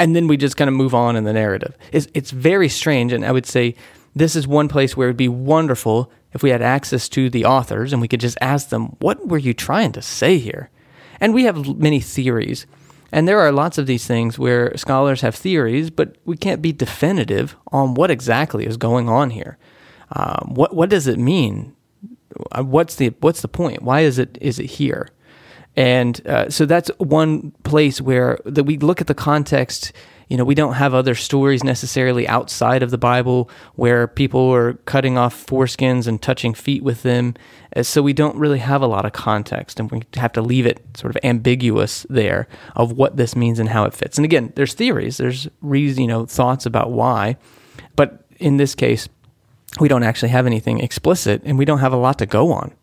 And 0.04 0.18
then 0.18 0.28
we 0.28 0.36
just 0.36 0.58
kind 0.58 0.68
of 0.68 0.74
move 0.74 0.94
on 0.94 1.16
in 1.16 1.24
the 1.24 1.32
narrative. 1.32 1.78
It's, 1.94 2.10
it's 2.14 2.32
very 2.32 2.68
strange, 2.68 3.14
and 3.14 3.26
I 3.26 3.32
would 3.32 3.46
say 3.46 3.74
this 4.14 4.36
is 4.36 4.46
one 4.46 4.68
place 4.68 4.98
where 4.98 5.08
it 5.08 5.12
would 5.12 5.18
be 5.18 5.30
wonderful 5.30 6.12
if 6.34 6.44
we 6.44 6.50
had 6.50 6.62
access 6.62 7.08
to 7.08 7.30
the 7.30 7.46
authors 7.46 7.94
and 7.94 8.02
we 8.02 8.10
could 8.10 8.20
just 8.20 8.38
ask 8.42 8.68
them, 8.68 8.98
What 9.00 9.30
were 9.30 9.38
you 9.38 9.54
trying 9.54 9.94
to 9.94 10.02
say 10.02 10.40
here? 10.40 10.70
And 11.22 11.34
we 11.34 11.46
have 11.46 11.78
many 11.78 12.02
theories. 12.02 12.66
And 13.14 13.30
there 13.30 13.40
are 13.40 13.54
lots 13.54 13.78
of 13.78 13.88
these 13.88 14.06
things 14.06 14.38
where 14.38 14.76
scholars 14.76 15.22
have 15.22 15.36
theories, 15.36 15.90
but 15.90 16.18
we 16.26 16.36
can't 16.36 16.62
be 16.62 16.74
definitive 16.74 17.56
on 17.72 17.94
what 17.94 18.12
exactly 18.12 18.66
is 18.66 18.76
going 18.76 19.08
on 19.08 19.30
here. 19.30 19.58
Um, 20.12 20.52
what 20.54 20.76
what 20.76 20.90
does 20.90 21.08
it 21.08 21.18
mean? 21.18 21.78
Uh, 22.52 22.64
what's 22.64 22.96
the 22.96 23.14
what's 23.22 23.42
the 23.42 23.48
point? 23.48 23.84
Why 23.84 24.02
is 24.02 24.20
it 24.20 24.38
is 24.42 24.60
it 24.60 24.66
here? 24.66 25.08
And 25.76 26.26
uh, 26.28 26.50
so 26.50 26.66
that's 26.66 26.92
one 26.98 27.52
place 27.64 28.00
where 28.00 28.40
that 28.46 28.64
we 28.64 28.78
look 28.78 29.02
at 29.02 29.08
the 29.08 29.16
context 29.16 29.92
you 30.34 30.38
know, 30.38 30.46
we 30.46 30.56
don't 30.56 30.74
have 30.74 30.96
other 30.96 31.14
stories 31.14 31.64
necessarily 31.64 32.28
outside 32.28 32.82
of 32.82 32.92
the 32.92 32.98
Bible 32.98 33.52
where 33.76 34.08
people 34.08 34.52
are 34.52 34.74
cutting 34.86 35.16
off 35.16 35.46
foreskins 35.46 36.08
and 36.08 36.20
touching 36.20 36.56
feet 36.56 36.82
with 36.82 37.04
them. 37.04 37.36
Uh, 37.76 37.84
so 37.84 38.02
we 38.02 38.14
don't 38.14 38.36
really 38.36 38.58
have 38.58 38.82
a 38.82 38.88
lot 38.88 39.06
of 39.06 39.14
context, 39.14 39.80
and 39.80 39.92
we 39.92 40.02
have 40.16 40.34
to 40.34 40.42
leave 40.42 40.66
it 40.66 40.82
sort 40.96 41.16
of 41.16 41.20
ambiguous 41.24 42.06
there 42.10 42.48
of 42.76 42.94
what 42.94 43.18
this 43.18 43.36
means 43.36 43.60
and 43.60 43.70
how 43.70 43.84
it 43.84 43.94
fits. 43.94 44.18
And 44.18 44.26
again, 44.26 44.52
there's 44.56 44.74
theories, 44.74 45.18
there's 45.18 45.48
reason, 45.62 46.02
you 46.02 46.08
know, 46.08 46.26
thoughts 46.26 46.66
about 46.66 46.92
why, 46.92 47.38
but 47.96 48.26
in 48.40 48.58
this 48.58 48.76
case, 48.76 49.08
we 49.80 49.88
don't 49.88 50.04
actually 50.04 50.30
have 50.30 50.48
anything 50.48 50.80
explicit, 50.80 51.42
and 51.46 51.58
we 51.58 51.66
don't 51.66 51.80
have 51.80 51.94
a 51.94 51.98
lot 51.98 52.18
to 52.20 52.26
go 52.26 52.52
on. 52.52 52.74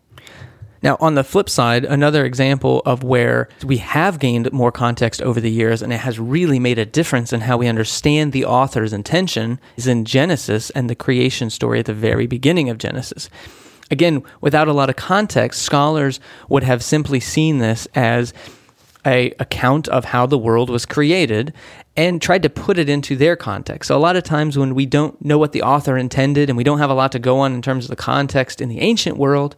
Now, 0.83 0.97
on 0.99 1.13
the 1.13 1.23
flip 1.23 1.47
side, 1.47 1.85
another 1.85 2.25
example 2.25 2.81
of 2.85 3.03
where 3.03 3.49
we 3.63 3.77
have 3.77 4.17
gained 4.17 4.51
more 4.51 4.71
context 4.71 5.21
over 5.21 5.39
the 5.39 5.51
years 5.51 5.81
and 5.81 5.93
it 5.93 5.99
has 5.99 6.19
really 6.19 6.57
made 6.57 6.79
a 6.79 6.85
difference 6.85 7.31
in 7.31 7.41
how 7.41 7.57
we 7.57 7.67
understand 7.67 8.31
the 8.31 8.45
author's 8.45 8.93
intention 8.93 9.59
is 9.77 9.85
in 9.85 10.05
Genesis 10.05 10.71
and 10.71 10.89
the 10.89 10.95
creation 10.95 11.51
story 11.51 11.79
at 11.79 11.85
the 11.85 11.93
very 11.93 12.25
beginning 12.25 12.69
of 12.69 12.79
Genesis. 12.79 13.29
Again, 13.91 14.23
without 14.39 14.67
a 14.67 14.73
lot 14.73 14.89
of 14.89 14.95
context, 14.95 15.61
scholars 15.61 16.19
would 16.49 16.63
have 16.63 16.83
simply 16.83 17.19
seen 17.19 17.59
this 17.59 17.87
as 17.93 18.33
a 19.05 19.33
account 19.39 19.87
of 19.89 20.05
how 20.05 20.25
the 20.25 20.37
world 20.37 20.69
was 20.69 20.85
created 20.85 21.53
and 21.97 22.21
tried 22.21 22.43
to 22.43 22.49
put 22.49 22.77
it 22.77 22.89
into 22.89 23.15
their 23.15 23.35
context. 23.35 23.87
So 23.87 23.97
a 23.97 23.99
lot 23.99 24.15
of 24.15 24.23
times 24.23 24.57
when 24.57 24.73
we 24.75 24.85
don't 24.85 25.23
know 25.23 25.37
what 25.37 25.51
the 25.51 25.63
author 25.63 25.97
intended 25.97 26.49
and 26.49 26.57
we 26.57 26.63
don't 26.63 26.77
have 26.79 26.89
a 26.89 26.95
lot 26.95 27.11
to 27.11 27.19
go 27.19 27.39
on 27.39 27.53
in 27.53 27.61
terms 27.61 27.85
of 27.85 27.89
the 27.89 27.95
context 27.95 28.61
in 28.61 28.69
the 28.69 28.79
ancient 28.79 29.17
world, 29.17 29.55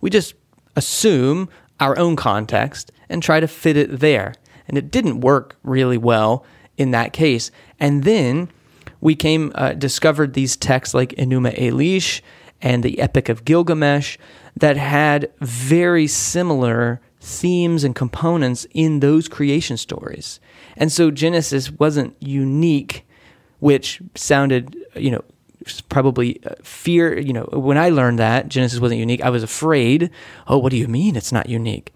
we 0.00 0.10
just 0.10 0.34
assume 0.76 1.48
our 1.80 1.98
own 1.98 2.16
context 2.16 2.92
and 3.08 3.22
try 3.22 3.40
to 3.40 3.48
fit 3.48 3.76
it 3.76 4.00
there. 4.00 4.34
And 4.68 4.76
it 4.76 4.90
didn't 4.90 5.20
work 5.20 5.56
really 5.62 5.98
well 5.98 6.44
in 6.76 6.90
that 6.92 7.12
case. 7.12 7.50
And 7.80 8.04
then 8.04 8.50
we 9.00 9.14
came 9.14 9.52
uh, 9.54 9.72
discovered 9.74 10.34
these 10.34 10.56
texts 10.56 10.94
like 10.94 11.10
Enuma 11.10 11.56
Elish 11.58 12.20
and 12.62 12.82
the 12.82 12.98
Epic 13.00 13.28
of 13.28 13.44
Gilgamesh 13.44 14.16
that 14.56 14.76
had 14.76 15.30
very 15.40 16.06
similar 16.06 17.00
themes 17.20 17.84
and 17.84 17.94
components 17.94 18.66
in 18.72 19.00
those 19.00 19.28
creation 19.28 19.76
stories. 19.76 20.40
And 20.76 20.90
so 20.90 21.10
Genesis 21.10 21.70
wasn't 21.70 22.16
unique, 22.20 23.06
which 23.58 24.00
sounded, 24.14 24.76
you 24.94 25.10
know, 25.10 25.24
probably 25.88 26.42
uh, 26.44 26.54
fear. 26.62 27.18
You 27.18 27.32
know, 27.32 27.48
when 27.52 27.78
I 27.78 27.90
learned 27.90 28.18
that 28.18 28.48
Genesis 28.48 28.80
wasn't 28.80 29.00
unique, 29.00 29.22
I 29.22 29.30
was 29.30 29.42
afraid. 29.42 30.10
Oh, 30.46 30.58
what 30.58 30.70
do 30.70 30.76
you 30.76 30.88
mean 30.88 31.16
it's 31.16 31.32
not 31.32 31.48
unique? 31.48 31.92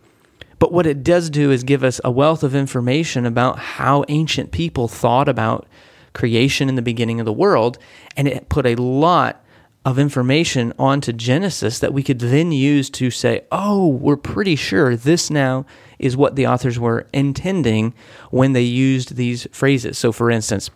But 0.58 0.72
what 0.72 0.86
it 0.86 1.02
does 1.02 1.30
do 1.30 1.50
is 1.50 1.64
give 1.64 1.82
us 1.82 2.00
a 2.04 2.10
wealth 2.10 2.42
of 2.42 2.54
information 2.54 3.24
about 3.24 3.58
how 3.58 4.04
ancient 4.08 4.52
people 4.52 4.88
thought 4.88 5.28
about 5.28 5.66
creation 6.12 6.68
in 6.68 6.74
the 6.74 6.82
beginning 6.82 7.18
of 7.18 7.26
the 7.26 7.32
world, 7.32 7.78
and 8.16 8.28
it 8.28 8.48
put 8.48 8.66
a 8.66 8.74
lot 8.74 9.42
of 9.84 9.98
information 9.98 10.74
onto 10.78 11.12
Genesis 11.12 11.78
that 11.78 11.94
we 11.94 12.02
could 12.02 12.18
then 12.18 12.52
use 12.52 12.90
to 12.90 13.10
say, 13.10 13.42
oh, 13.50 13.86
we're 13.86 14.16
pretty 14.16 14.54
sure 14.54 14.94
this 14.94 15.30
now 15.30 15.64
is 15.98 16.16
what 16.16 16.36
the 16.36 16.46
authors 16.46 16.78
were 16.78 17.06
intending 17.12 17.94
when 18.30 18.52
they 18.52 18.62
used 18.62 19.16
these 19.16 19.46
phrases. 19.52 19.96
So, 19.96 20.12
for 20.12 20.30
instance, 20.30 20.70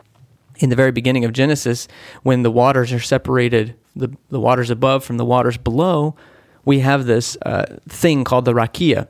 in 0.58 0.70
the 0.70 0.76
very 0.76 0.92
beginning 0.92 1.24
of 1.24 1.32
Genesis, 1.32 1.88
when 2.22 2.42
the 2.42 2.50
waters 2.50 2.92
are 2.92 3.00
separated, 3.00 3.74
the, 3.96 4.14
the 4.30 4.40
waters 4.40 4.70
above 4.70 5.04
from 5.04 5.16
the 5.16 5.24
waters 5.24 5.56
below, 5.56 6.14
we 6.64 6.80
have 6.80 7.06
this 7.06 7.36
uh, 7.42 7.76
thing 7.88 8.24
called 8.24 8.44
the 8.44 8.54
rakia 8.54 9.08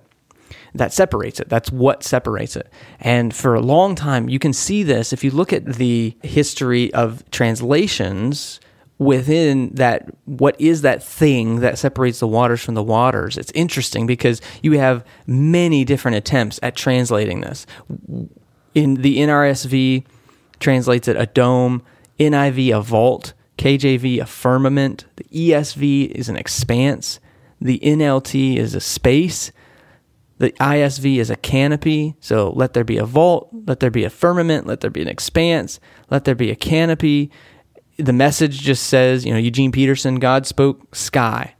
that 0.74 0.92
separates 0.92 1.38
it. 1.38 1.48
That's 1.48 1.70
what 1.70 2.02
separates 2.02 2.56
it. 2.56 2.68
And 3.00 3.34
for 3.34 3.54
a 3.54 3.60
long 3.60 3.94
time, 3.94 4.28
you 4.28 4.38
can 4.38 4.52
see 4.52 4.82
this 4.82 5.12
if 5.12 5.22
you 5.22 5.30
look 5.30 5.52
at 5.52 5.64
the 5.64 6.16
history 6.22 6.92
of 6.92 7.28
translations 7.30 8.60
within 8.98 9.70
that 9.74 10.08
what 10.24 10.60
is 10.60 10.82
that 10.82 11.02
thing 11.02 11.60
that 11.60 11.78
separates 11.78 12.20
the 12.20 12.28
waters 12.28 12.62
from 12.62 12.74
the 12.74 12.82
waters 12.82 13.36
it's 13.36 13.50
interesting 13.52 14.06
because 14.06 14.40
you 14.62 14.78
have 14.78 15.04
many 15.26 15.84
different 15.84 16.16
attempts 16.16 16.60
at 16.62 16.76
translating 16.76 17.40
this 17.40 17.66
in 18.72 18.94
the 18.94 19.18
NRSV 19.18 20.04
translates 20.60 21.08
it 21.08 21.16
a 21.16 21.26
dome, 21.26 21.82
NIV 22.18 22.76
a 22.76 22.80
vault, 22.80 23.32
KJV 23.58 24.20
a 24.20 24.26
firmament, 24.26 25.04
the 25.16 25.24
ESV 25.24 26.10
is 26.10 26.28
an 26.28 26.36
expanse, 26.36 27.20
the 27.60 27.78
NLT 27.80 28.56
is 28.56 28.74
a 28.74 28.80
space, 28.80 29.52
the 30.38 30.50
ISV 30.52 31.16
is 31.16 31.30
a 31.30 31.36
canopy. 31.36 32.16
So 32.20 32.50
let 32.50 32.74
there 32.74 32.84
be 32.84 32.98
a 32.98 33.04
vault, 33.04 33.48
let 33.66 33.80
there 33.80 33.90
be 33.90 34.04
a 34.04 34.10
firmament, 34.10 34.66
let 34.66 34.80
there 34.80 34.90
be 34.90 35.02
an 35.02 35.08
expanse, 35.08 35.78
let 36.10 36.24
there 36.24 36.34
be 36.34 36.50
a 36.50 36.56
canopy. 36.56 37.30
The 37.96 38.12
message 38.12 38.60
just 38.60 38.84
says, 38.88 39.24
you 39.24 39.32
know, 39.32 39.38
Eugene 39.38 39.70
Peterson, 39.72 40.16
God 40.16 40.46
spoke 40.46 40.94
sky. 40.94 41.54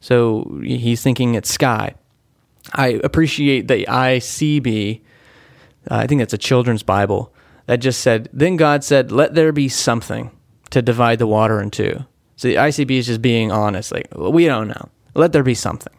So 0.00 0.60
he's 0.62 1.02
thinking 1.02 1.34
it's 1.34 1.50
sky. 1.50 1.94
I 2.72 3.00
appreciate 3.04 3.68
the 3.68 3.86
ICB. 3.86 5.00
Uh, 5.88 5.94
I 5.94 6.06
think 6.08 6.20
that's 6.20 6.34
a 6.34 6.38
children's 6.38 6.82
Bible 6.82 7.32
that 7.66 7.76
just 7.76 8.00
said, 8.00 8.28
Then 8.32 8.56
God 8.56 8.84
said, 8.84 9.12
Let 9.12 9.34
there 9.34 9.52
be 9.52 9.68
something 9.68 10.30
to 10.70 10.82
divide 10.82 11.18
the 11.18 11.26
water 11.26 11.60
in 11.60 11.70
two. 11.70 12.04
So 12.36 12.48
the 12.48 12.56
ICB 12.56 12.90
is 12.90 13.06
just 13.06 13.22
being 13.22 13.50
honest, 13.50 13.92
like, 13.92 14.08
we 14.14 14.46
don't 14.46 14.68
know. 14.68 14.90
Let 15.14 15.32
there 15.32 15.42
be 15.42 15.54
something. 15.54 15.92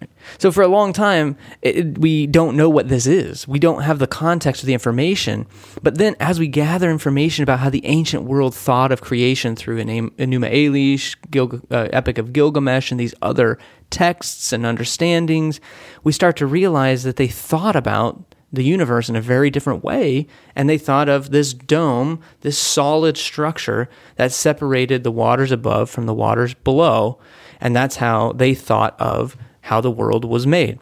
Right? 0.00 0.10
So 0.38 0.52
for 0.52 0.62
a 0.62 0.68
long 0.68 0.92
time, 0.92 1.36
it, 1.62 1.98
we 1.98 2.28
don't 2.28 2.56
know 2.56 2.70
what 2.70 2.88
this 2.88 3.06
is. 3.06 3.48
We 3.48 3.58
don't 3.58 3.82
have 3.82 3.98
the 3.98 4.06
context 4.06 4.62
of 4.62 4.68
the 4.68 4.72
information. 4.72 5.46
But 5.82 5.98
then, 5.98 6.14
as 6.20 6.38
we 6.38 6.46
gather 6.46 6.90
information 6.90 7.42
about 7.42 7.58
how 7.58 7.70
the 7.70 7.84
ancient 7.84 8.22
world 8.24 8.54
thought 8.54 8.92
of 8.92 9.00
creation 9.00 9.56
through 9.56 9.82
Enuma 9.82 10.10
Elish, 10.18 11.16
Gil, 11.30 11.60
uh, 11.70 11.88
Epic 11.92 12.18
of 12.18 12.32
Gilgamesh, 12.32 12.92
and 12.92 13.00
these 13.00 13.14
other 13.20 13.58
texts 13.90 14.52
and 14.52 14.64
understandings, 14.64 15.60
we 16.04 16.12
start 16.12 16.36
to 16.36 16.46
realize 16.46 17.02
that 17.02 17.16
they 17.16 17.28
thought 17.28 17.74
about 17.74 18.36
the 18.52 18.64
universe 18.64 19.08
in 19.08 19.16
a 19.16 19.20
very 19.20 19.50
different 19.50 19.84
way. 19.84 20.26
And 20.56 20.68
they 20.68 20.78
thought 20.78 21.08
of 21.08 21.30
this 21.30 21.54
dome, 21.54 22.20
this 22.40 22.58
solid 22.58 23.16
structure 23.16 23.88
that 24.16 24.32
separated 24.32 25.04
the 25.04 25.12
waters 25.12 25.52
above 25.52 25.90
from 25.90 26.06
the 26.06 26.14
waters 26.14 26.54
below. 26.54 27.18
And 27.60 27.76
that's 27.76 27.96
how 27.96 28.32
they 28.32 28.54
thought 28.54 29.00
of 29.00 29.36
how 29.62 29.80
the 29.80 29.90
world 29.90 30.24
was 30.24 30.46
made. 30.46 30.80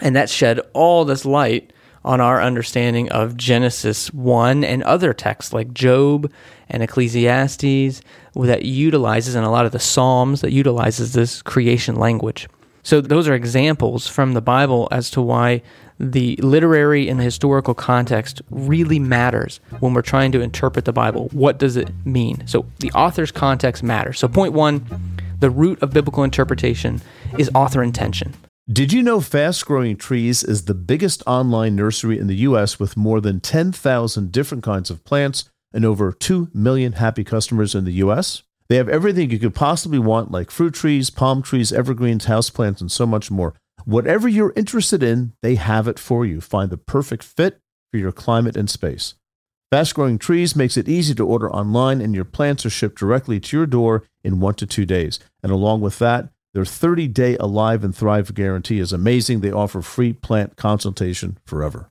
And 0.00 0.14
that 0.14 0.30
shed 0.30 0.60
all 0.72 1.04
this 1.04 1.24
light 1.24 1.72
on 2.04 2.20
our 2.20 2.42
understanding 2.42 3.10
of 3.10 3.36
Genesis 3.36 4.12
1 4.12 4.62
and 4.62 4.82
other 4.82 5.14
texts 5.14 5.52
like 5.52 5.72
Job 5.72 6.30
and 6.68 6.82
Ecclesiastes 6.82 8.02
that 8.34 8.64
utilizes, 8.64 9.34
and 9.34 9.46
a 9.46 9.50
lot 9.50 9.64
of 9.64 9.72
the 9.72 9.78
Psalms 9.78 10.42
that 10.42 10.52
utilizes 10.52 11.12
this 11.14 11.40
creation 11.40 11.96
language. 11.96 12.48
So 12.82 13.00
those 13.00 13.26
are 13.28 13.34
examples 13.34 14.06
from 14.06 14.34
the 14.34 14.42
Bible 14.42 14.88
as 14.92 15.10
to 15.12 15.22
why 15.22 15.62
the 16.12 16.36
literary 16.36 17.08
and 17.08 17.18
the 17.18 17.24
historical 17.24 17.74
context 17.74 18.42
really 18.50 18.98
matters 18.98 19.60
when 19.80 19.94
we're 19.94 20.02
trying 20.02 20.32
to 20.32 20.40
interpret 20.40 20.84
the 20.84 20.92
Bible. 20.92 21.28
What 21.32 21.58
does 21.58 21.76
it 21.76 21.90
mean? 22.04 22.46
So 22.46 22.66
the 22.80 22.90
author's 22.92 23.32
context 23.32 23.82
matters. 23.82 24.18
So 24.18 24.28
point 24.28 24.52
1, 24.52 24.86
the 25.40 25.50
root 25.50 25.82
of 25.82 25.92
biblical 25.92 26.24
interpretation 26.24 27.00
is 27.38 27.50
author 27.54 27.82
intention. 27.82 28.34
Did 28.72 28.92
you 28.94 29.02
know 29.02 29.20
Fast 29.20 29.66
Growing 29.66 29.96
Trees 29.96 30.42
is 30.42 30.64
the 30.64 30.74
biggest 30.74 31.22
online 31.26 31.76
nursery 31.76 32.18
in 32.18 32.28
the 32.28 32.36
US 32.36 32.80
with 32.80 32.96
more 32.96 33.20
than 33.20 33.40
10,000 33.40 34.32
different 34.32 34.64
kinds 34.64 34.90
of 34.90 35.04
plants 35.04 35.50
and 35.74 35.84
over 35.84 36.12
2 36.12 36.48
million 36.54 36.92
happy 36.92 37.24
customers 37.24 37.74
in 37.74 37.84
the 37.84 37.92
US? 38.04 38.42
They 38.70 38.76
have 38.76 38.88
everything 38.88 39.30
you 39.30 39.38
could 39.38 39.54
possibly 39.54 39.98
want, 39.98 40.30
like 40.30 40.50
fruit 40.50 40.72
trees, 40.72 41.10
palm 41.10 41.42
trees, 41.42 41.72
evergreens, 41.72 42.24
houseplants, 42.24 42.80
and 42.80 42.90
so 42.90 43.04
much 43.04 43.30
more. 43.30 43.54
Whatever 43.84 44.28
you're 44.28 44.54
interested 44.56 45.02
in, 45.02 45.34
they 45.42 45.56
have 45.56 45.86
it 45.86 45.98
for 45.98 46.24
you. 46.24 46.40
Find 46.40 46.70
the 46.70 46.78
perfect 46.78 47.22
fit 47.22 47.60
for 47.90 47.98
your 47.98 48.12
climate 48.12 48.56
and 48.56 48.70
space. 48.70 49.14
Fast 49.70 49.94
Growing 49.94 50.18
Trees 50.18 50.56
makes 50.56 50.76
it 50.76 50.88
easy 50.88 51.14
to 51.16 51.26
order 51.26 51.52
online, 51.52 52.00
and 52.00 52.14
your 52.14 52.24
plants 52.24 52.64
are 52.64 52.70
shipped 52.70 52.98
directly 52.98 53.40
to 53.40 53.56
your 53.56 53.66
door 53.66 54.04
in 54.22 54.40
one 54.40 54.54
to 54.54 54.66
two 54.66 54.86
days. 54.86 55.18
And 55.42 55.52
along 55.52 55.82
with 55.82 55.98
that, 55.98 56.30
their 56.54 56.64
30 56.64 57.08
day 57.08 57.36
Alive 57.38 57.84
and 57.84 57.94
Thrive 57.94 58.32
guarantee 58.32 58.78
is 58.78 58.92
amazing. 58.92 59.40
They 59.40 59.50
offer 59.50 59.82
free 59.82 60.12
plant 60.12 60.56
consultation 60.56 61.38
forever. 61.44 61.90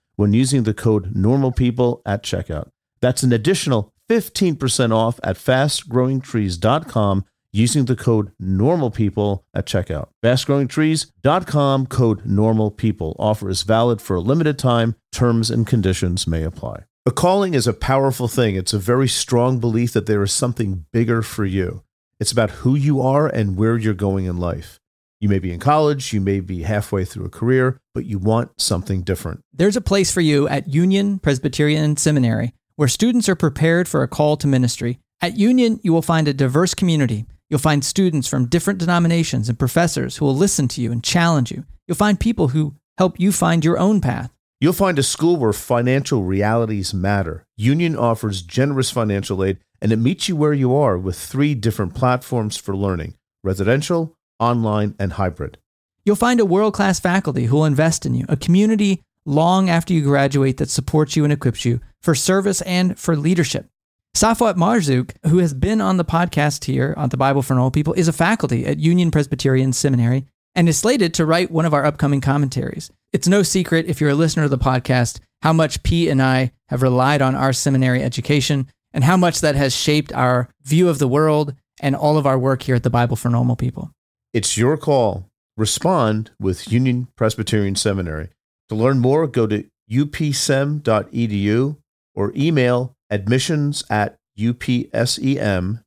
when 0.15 0.33
using 0.33 0.63
the 0.63 0.73
code 0.73 1.13
NORMALPEOPLE 1.13 2.01
at 2.05 2.23
checkout. 2.23 2.69
That's 3.01 3.23
an 3.23 3.33
additional 3.33 3.93
15% 4.09 4.93
off 4.93 5.19
at 5.23 5.37
fastgrowingtrees.com 5.37 7.25
using 7.53 7.85
the 7.85 7.95
code 7.95 8.31
NORMALPEOPLE 8.41 9.43
at 9.53 9.65
checkout. 9.65 10.09
Fastgrowingtrees.com 10.23 11.87
code 11.87 12.25
NORMALPEOPLE. 12.25 13.15
Offer 13.19 13.49
is 13.49 13.63
valid 13.63 14.01
for 14.01 14.15
a 14.15 14.21
limited 14.21 14.57
time. 14.57 14.95
Terms 15.11 15.49
and 15.49 15.67
conditions 15.67 16.27
may 16.27 16.43
apply. 16.43 16.83
A 17.05 17.11
calling 17.11 17.53
is 17.53 17.65
a 17.65 17.73
powerful 17.73 18.27
thing. 18.27 18.55
It's 18.55 18.73
a 18.73 18.79
very 18.79 19.07
strong 19.07 19.59
belief 19.59 19.93
that 19.93 20.05
there 20.05 20.21
is 20.21 20.31
something 20.31 20.85
bigger 20.93 21.21
for 21.21 21.45
you. 21.45 21.83
It's 22.19 22.31
about 22.31 22.51
who 22.61 22.75
you 22.75 23.01
are 23.01 23.27
and 23.27 23.57
where 23.57 23.77
you're 23.77 23.95
going 23.95 24.25
in 24.25 24.37
life. 24.37 24.80
You 25.21 25.29
may 25.29 25.37
be 25.37 25.53
in 25.53 25.59
college, 25.59 26.13
you 26.13 26.19
may 26.19 26.39
be 26.39 26.63
halfway 26.63 27.05
through 27.05 27.25
a 27.25 27.29
career, 27.29 27.79
but 27.93 28.05
you 28.07 28.17
want 28.17 28.59
something 28.59 29.03
different. 29.03 29.41
There's 29.53 29.75
a 29.75 29.81
place 29.81 30.11
for 30.11 30.19
you 30.19 30.47
at 30.47 30.67
Union 30.67 31.19
Presbyterian 31.19 31.95
Seminary 31.95 32.55
where 32.75 32.87
students 32.87 33.29
are 33.29 33.35
prepared 33.35 33.87
for 33.87 34.01
a 34.01 34.07
call 34.07 34.35
to 34.37 34.47
ministry. 34.47 34.97
At 35.21 35.37
Union, 35.37 35.79
you 35.83 35.93
will 35.93 36.01
find 36.01 36.27
a 36.27 36.33
diverse 36.33 36.73
community. 36.73 37.27
You'll 37.51 37.59
find 37.59 37.85
students 37.85 38.27
from 38.27 38.47
different 38.47 38.79
denominations 38.79 39.47
and 39.47 39.59
professors 39.59 40.17
who 40.17 40.25
will 40.25 40.35
listen 40.35 40.67
to 40.69 40.81
you 40.81 40.91
and 40.91 41.03
challenge 41.03 41.51
you. 41.51 41.65
You'll 41.87 41.97
find 41.97 42.19
people 42.19 42.47
who 42.47 42.73
help 42.97 43.19
you 43.19 43.31
find 43.31 43.63
your 43.63 43.77
own 43.77 44.01
path. 44.01 44.31
You'll 44.59 44.73
find 44.73 44.97
a 44.97 45.03
school 45.03 45.37
where 45.37 45.53
financial 45.53 46.23
realities 46.23 46.95
matter. 46.95 47.45
Union 47.57 47.95
offers 47.95 48.41
generous 48.41 48.89
financial 48.89 49.43
aid 49.43 49.59
and 49.79 49.91
it 49.91 49.97
meets 49.97 50.27
you 50.27 50.35
where 50.35 50.53
you 50.53 50.75
are 50.75 50.97
with 50.97 51.19
three 51.19 51.53
different 51.53 51.93
platforms 51.93 52.57
for 52.57 52.75
learning 52.75 53.13
residential, 53.43 54.17
online, 54.41 54.95
and 54.99 55.13
hybrid. 55.13 55.57
You'll 56.03 56.15
find 56.15 56.39
a 56.39 56.45
world 56.45 56.73
class 56.73 56.99
faculty 56.99 57.45
who 57.45 57.55
will 57.55 57.65
invest 57.65 58.05
in 58.05 58.15
you, 58.15 58.25
a 58.27 58.35
community 58.35 59.01
long 59.25 59.69
after 59.69 59.93
you 59.93 60.01
graduate 60.01 60.57
that 60.57 60.69
supports 60.69 61.15
you 61.15 61.23
and 61.23 61.31
equips 61.31 61.63
you 61.63 61.79
for 62.01 62.15
service 62.15 62.61
and 62.63 62.97
for 62.97 63.15
leadership. 63.15 63.67
Safwat 64.17 64.55
Marzouk, 64.55 65.11
who 65.27 65.37
has 65.37 65.53
been 65.53 65.79
on 65.79 65.97
the 65.97 66.03
podcast 66.03 66.65
here 66.65 66.93
on 66.97 67.09
the 67.09 67.17
Bible 67.17 67.41
for 67.41 67.53
Normal 67.53 67.71
People, 67.71 67.93
is 67.93 68.07
a 68.07 68.13
faculty 68.13 68.65
at 68.65 68.79
Union 68.79 69.11
Presbyterian 69.11 69.71
Seminary 69.71 70.25
and 70.53 70.67
is 70.67 70.79
slated 70.79 71.13
to 71.13 71.25
write 71.25 71.49
one 71.49 71.65
of 71.65 71.73
our 71.73 71.85
upcoming 71.85 72.19
commentaries. 72.19 72.91
It's 73.13 73.27
no 73.27 73.43
secret, 73.43 73.85
if 73.85 74.01
you're 74.01 74.09
a 74.09 74.15
listener 74.15 74.43
of 74.43 74.49
the 74.49 74.57
podcast, 74.57 75.19
how 75.43 75.53
much 75.53 75.83
Pete 75.83 76.09
and 76.09 76.21
I 76.21 76.51
have 76.67 76.81
relied 76.81 77.21
on 77.21 77.35
our 77.35 77.53
seminary 77.53 78.03
education 78.03 78.67
and 78.93 79.03
how 79.03 79.15
much 79.15 79.39
that 79.41 79.55
has 79.55 79.73
shaped 79.73 80.11
our 80.13 80.49
view 80.63 80.89
of 80.89 80.99
the 80.99 81.07
world 81.07 81.55
and 81.79 81.95
all 81.95 82.17
of 82.17 82.25
our 82.25 82.37
work 82.37 82.63
here 82.63 82.75
at 82.75 82.83
the 82.83 82.89
Bible 82.89 83.15
for 83.15 83.29
Normal 83.29 83.55
People. 83.55 83.91
It's 84.33 84.57
your 84.57 84.77
call. 84.77 85.29
Respond 85.57 86.31
with 86.39 86.71
Union 86.71 87.09
Presbyterian 87.17 87.75
Seminary. 87.75 88.29
To 88.69 88.75
learn 88.75 88.99
more, 88.99 89.27
go 89.27 89.45
to 89.45 89.65
upsem.edu 89.91 91.75
or 92.15 92.31
email 92.33 92.95
admissions 93.09 93.83
at 93.89 94.17
upsem.edu. 94.39 95.83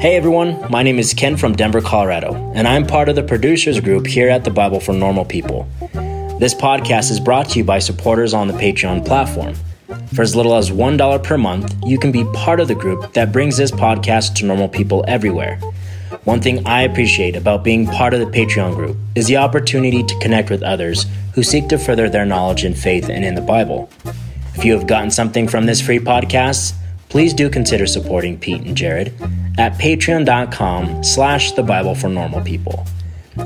Hey 0.00 0.16
everyone, 0.16 0.70
my 0.70 0.82
name 0.82 0.98
is 0.98 1.12
Ken 1.12 1.36
from 1.36 1.54
Denver, 1.54 1.82
Colorado, 1.82 2.34
and 2.54 2.66
I'm 2.66 2.86
part 2.86 3.10
of 3.10 3.16
the 3.16 3.22
producers 3.22 3.78
group 3.80 4.06
here 4.06 4.30
at 4.30 4.44
the 4.44 4.50
Bible 4.50 4.80
for 4.80 4.94
Normal 4.94 5.26
People. 5.26 5.68
This 6.40 6.54
podcast 6.54 7.10
is 7.10 7.20
brought 7.20 7.50
to 7.50 7.58
you 7.58 7.64
by 7.64 7.78
supporters 7.78 8.32
on 8.32 8.48
the 8.48 8.54
Patreon 8.54 9.04
platform. 9.04 9.54
For 10.14 10.22
as 10.22 10.34
little 10.34 10.54
as 10.54 10.70
$1 10.70 11.22
per 11.22 11.36
month, 11.36 11.74
you 11.84 11.98
can 11.98 12.10
be 12.10 12.24
part 12.32 12.60
of 12.60 12.68
the 12.68 12.74
group 12.74 13.12
that 13.12 13.32
brings 13.32 13.58
this 13.58 13.70
podcast 13.70 14.34
to 14.36 14.46
normal 14.46 14.68
people 14.68 15.04
everywhere. 15.06 15.60
One 16.26 16.42
thing 16.42 16.66
I 16.66 16.82
appreciate 16.82 17.36
about 17.36 17.62
being 17.62 17.86
part 17.86 18.12
of 18.12 18.18
the 18.18 18.26
Patreon 18.26 18.74
group 18.74 18.96
is 19.14 19.28
the 19.28 19.36
opportunity 19.36 20.02
to 20.02 20.18
connect 20.18 20.50
with 20.50 20.60
others 20.60 21.06
who 21.34 21.44
seek 21.44 21.68
to 21.68 21.78
further 21.78 22.10
their 22.10 22.26
knowledge 22.26 22.64
in 22.64 22.74
faith 22.74 23.08
and 23.08 23.24
in 23.24 23.36
the 23.36 23.40
Bible. 23.40 23.88
If 24.56 24.64
you 24.64 24.72
have 24.72 24.88
gotten 24.88 25.12
something 25.12 25.46
from 25.46 25.66
this 25.66 25.80
free 25.80 26.00
podcast, 26.00 26.74
please 27.10 27.32
do 27.32 27.48
consider 27.48 27.86
supporting 27.86 28.40
Pete 28.40 28.62
and 28.62 28.76
Jared 28.76 29.14
at 29.56 29.74
patreon.com 29.74 31.04
slash 31.04 31.52
the 31.52 31.62
Bible 31.62 31.94
for 31.94 32.08
normal 32.08 32.40
people. 32.40 32.84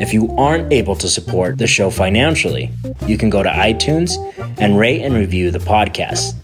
If 0.00 0.14
you 0.14 0.34
aren't 0.38 0.72
able 0.72 0.96
to 0.96 1.08
support 1.08 1.58
the 1.58 1.66
show 1.66 1.90
financially, 1.90 2.70
you 3.06 3.18
can 3.18 3.28
go 3.28 3.42
to 3.42 3.50
iTunes 3.50 4.12
and 4.58 4.78
rate 4.78 5.02
and 5.02 5.14
review 5.14 5.50
the 5.50 5.58
podcast. 5.58 6.34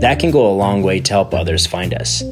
That 0.00 0.18
can 0.18 0.32
go 0.32 0.50
a 0.50 0.56
long 0.56 0.82
way 0.82 0.98
to 0.98 1.12
help 1.12 1.32
others 1.34 1.68
find 1.68 1.94
us. 1.94 2.24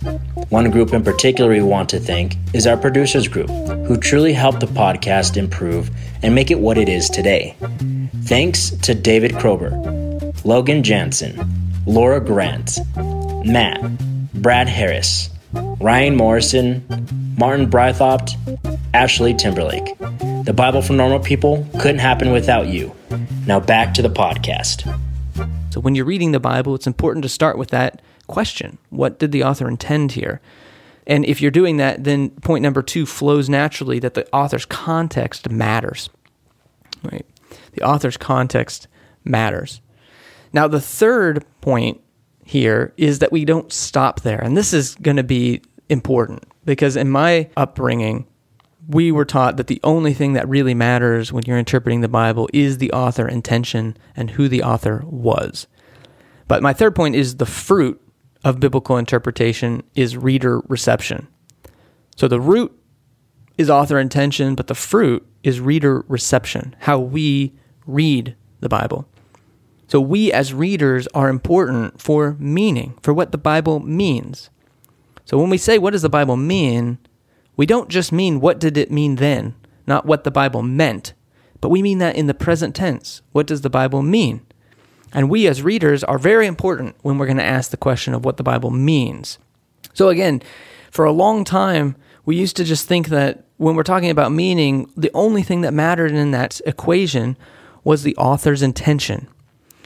One 0.53 0.71
group 0.71 0.93
in 0.93 1.03
particular 1.03 1.51
we 1.51 1.63
want 1.63 1.89
to 1.89 1.99
thank 1.99 2.37
is 2.53 2.67
our 2.67 2.77
producers 2.77 3.27
group, 3.27 3.49
who 3.87 3.97
truly 3.97 4.35
helped 4.35 4.61
the 4.61 4.67
podcast 4.67 5.39
improve 5.39 5.91
and 6.23 6.35
make 6.35 6.51
it 6.51 6.59
what 6.61 6.77
it 6.77 6.91
is 6.91 7.09
today. 7.09 7.57
Thanks 8.25 8.69
to 8.83 8.95
David 8.95 9.31
Krober, 9.31 9.73
Logan 10.45 10.83
Jansen, 10.83 11.41
Laura 11.87 12.21
Grant, 12.21 12.81
Matt, 13.47 13.81
Brad 14.35 14.69
Harris, 14.69 15.31
Ryan 15.55 16.17
Morrison, 16.17 16.85
Martin 17.39 17.71
Brythopt, 17.71 18.37
Ashley 18.93 19.33
Timberlake. 19.33 19.97
The 20.45 20.53
Bible 20.55 20.83
for 20.83 20.93
Normal 20.93 21.21
People 21.21 21.67
couldn't 21.81 22.01
happen 22.01 22.31
without 22.31 22.67
you. 22.67 22.95
Now 23.47 23.59
back 23.59 23.95
to 23.95 24.03
the 24.03 24.11
podcast. 24.11 24.83
So 25.73 25.81
when 25.81 25.95
you're 25.95 26.05
reading 26.05 26.33
the 26.33 26.41
Bible, 26.41 26.75
it's 26.75 26.87
important 26.87 27.23
to 27.23 27.31
start 27.31 27.57
with 27.57 27.71
that 27.71 28.03
question 28.27 28.79
What 28.91 29.19
did 29.19 29.33
the 29.33 29.45
author 29.45 29.69
intend 29.69 30.13
here? 30.13 30.41
And 31.07 31.25
if 31.25 31.41
you're 31.41 31.51
doing 31.51 31.79
that, 31.79 32.05
then 32.05 32.31
point 32.31 32.63
number 32.63 32.83
two 32.83 33.07
flows 33.07 33.49
naturally 33.49 33.99
that 33.99 34.15
the 34.15 34.29
author's 34.33 34.65
context 34.65 35.51
matters. 35.51 36.09
Right? 37.03 37.27
The 37.73 37.83
author's 37.83 38.17
context 38.17 38.87
matters. 39.25 39.81
Now, 40.53 40.69
the 40.69 40.81
third 40.81 41.45
point 41.61 42.01
here 42.45 42.93
is 42.97 43.21
that 43.21 43.33
we 43.33 43.45
don't 43.45 43.73
stop 43.73 44.21
there. 44.21 44.41
And 44.41 44.57
this 44.57 44.73
is 44.73 44.95
going 44.97 45.17
to 45.17 45.25
be 45.25 45.63
important 45.89 46.45
because 46.65 46.97
in 46.97 47.11
my 47.11 47.49
upbringing, 47.57 48.27
we 48.89 49.13
were 49.13 49.25
taught 49.25 49.57
that 49.57 49.69
the 49.69 49.81
only 49.85 50.13
thing 50.13 50.33
that 50.33 50.49
really 50.49 50.75
matters 50.75 51.33
when 51.33 51.45
you're 51.47 51.59
interpreting 51.59 52.01
the 52.01 52.09
Bible 52.09 52.49
is 52.53 52.79
the 52.79 52.93
author 52.93 53.29
intention 53.29 53.97
and 54.17 54.33
who 54.33 54.49
the 54.49 54.63
author 54.63 55.03
was. 55.07 55.67
But 56.49 56.63
my 56.63 56.73
third 56.73 56.95
point 56.95 57.15
is 57.15 57.37
the 57.37 57.47
fruit 57.47 58.02
of 58.45 58.61
biblical 58.61 58.97
interpretation 58.97 59.83
is 59.95 60.17
reader 60.17 60.61
reception. 60.69 61.29
So 62.17 62.29
the 62.29 62.41
root 62.41 62.77
is 63.57 63.71
author 63.71 63.99
intention, 63.99 64.55
but 64.55 64.67
the 64.67 64.75
fruit 64.75 65.27
is 65.43 65.61
reader 65.61 66.05
reception, 66.09 66.75
how 66.81 66.99
we 66.99 67.55
read 67.87 68.35
the 68.61 68.69
Bible. 68.69 69.09
So 69.89 70.01
we 70.01 70.33
as 70.33 70.55
readers 70.55 71.07
are 71.09 71.29
important 71.29 72.01
for 72.01 72.37
meaning, 72.39 72.99
for 73.03 73.13
what 73.13 73.33
the 73.33 73.39
Bible 73.39 73.81
means. 73.81 74.51
So 75.25 75.39
when 75.39 75.51
we 75.51 75.59
say 75.59 75.79
what 75.79 75.91
does 75.91 76.03
the 76.03 76.09
Bible 76.09 76.37
mean, 76.37 76.99
we 77.57 77.67
don't 77.67 77.91
just 77.91 78.13
mean 78.13 78.41
what 78.41 78.59
did 78.59 78.77
it 78.77 78.91
mean 78.91 79.17
then, 79.17 79.55
not 79.87 80.07
what 80.07 80.25
the 80.25 80.31
Bible 80.31 80.63
meant, 80.63 81.13
but 81.61 81.69
we 81.69 81.83
mean 81.83 81.99
that 81.99 82.17
in 82.17 82.27
the 82.27 82.35
present 82.35 82.75
tense. 82.75 83.23
What 83.33 83.47
does 83.47 83.61
the 83.61 83.71
Bible 83.71 84.03
mean? 84.03 84.45
And 85.13 85.29
we 85.29 85.47
as 85.47 85.63
readers 85.63 86.03
are 86.05 86.19
very 86.19 86.47
important 86.47 86.97
when 87.03 87.19
we're 87.19 87.27
going 87.27 87.37
to 87.37 87.45
ask 87.45 87.71
the 87.71 87.77
question 87.77 88.15
of 88.15 88.25
what 88.25 88.37
the 88.37 88.43
Bible 88.43 88.71
means. 88.71 89.39
So, 89.95 90.09
again, 90.09 90.43
for 90.91 91.05
a 91.05 91.13
long 91.13 91.45
time, 91.45 91.97
we 92.25 92.37
used 92.37 92.57
to 92.57 92.65
just 92.65 92.89
think 92.89 93.09
that 93.09 93.45
when 93.57 93.77
we're 93.77 93.83
talking 93.83 94.11
about 94.11 94.33
meaning, 94.33 94.91
the 94.97 95.11
only 95.15 95.43
thing 95.43 95.61
that 95.63 95.75
mattered 95.75 96.13
in 96.13 96.31
that 96.31 96.61
equation 96.67 97.37
was 97.85 98.03
the 98.03 98.17
author's 98.17 98.63
intention. 98.63 99.29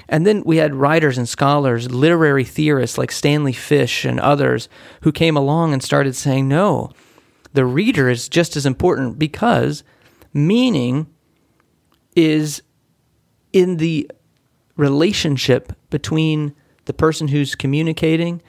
And 0.08 0.26
then 0.26 0.42
we 0.44 0.58
had 0.58 0.74
writers 0.74 1.18
and 1.18 1.28
scholars, 1.28 1.90
literary 1.90 2.44
theorists 2.44 2.96
like 2.96 3.10
Stanley 3.10 3.52
Fish 3.52 4.04
and 4.04 4.20
others 4.20 4.68
who 5.02 5.10
came 5.10 5.36
along 5.36 5.72
and 5.72 5.82
started 5.82 6.14
saying, 6.14 6.46
no, 6.46 6.90
the 7.54 7.64
reader 7.64 8.08
is 8.08 8.28
just 8.28 8.56
as 8.56 8.66
important 8.66 9.18
because 9.18 9.82
meaning 10.32 11.06
is 12.14 12.62
in 13.52 13.78
the 13.78 14.08
relationship 14.76 15.72
between 15.90 16.54
the 16.84 16.92
person 16.92 17.28
who's 17.28 17.54
communicating 17.54 18.42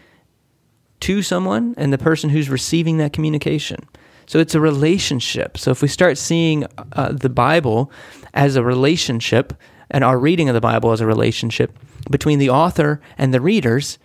to 1.00 1.22
someone 1.22 1.74
and 1.78 1.94
the 1.94 1.98
person 1.98 2.30
who's 2.30 2.50
receiving 2.50 2.98
that 2.98 3.14
communication. 3.14 3.88
So 4.26 4.40
it's 4.40 4.56
a 4.56 4.60
relationship. 4.60 5.58
So 5.58 5.72
if 5.72 5.82
we 5.82 5.88
start 5.88 6.18
seeing 6.18 6.66
uh, 6.94 7.14
the 7.14 7.30
Bible 7.30 7.92
as 8.34 8.56
a 8.56 8.64
relationship 8.64 9.54
and 9.90 10.04
our 10.04 10.20
reading 10.20 10.50
of 10.50 10.54
the 10.54 10.62
Bible 10.62 10.92
as 10.92 11.02
a 11.02 11.06
relationship 11.06 11.78
between 12.12 12.40
the 12.40 12.50
author 12.50 13.00
and 13.18 13.34
the 13.34 13.42
readers, 13.42 13.98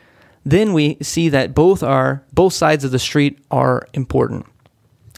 then 0.44 0.72
we 0.72 0.96
see 1.02 1.28
that 1.28 1.54
both 1.54 1.82
are 1.82 2.24
both 2.32 2.52
sides 2.52 2.84
of 2.84 2.90
the 2.90 2.98
street 2.98 3.38
are 3.50 3.86
important. 3.94 4.46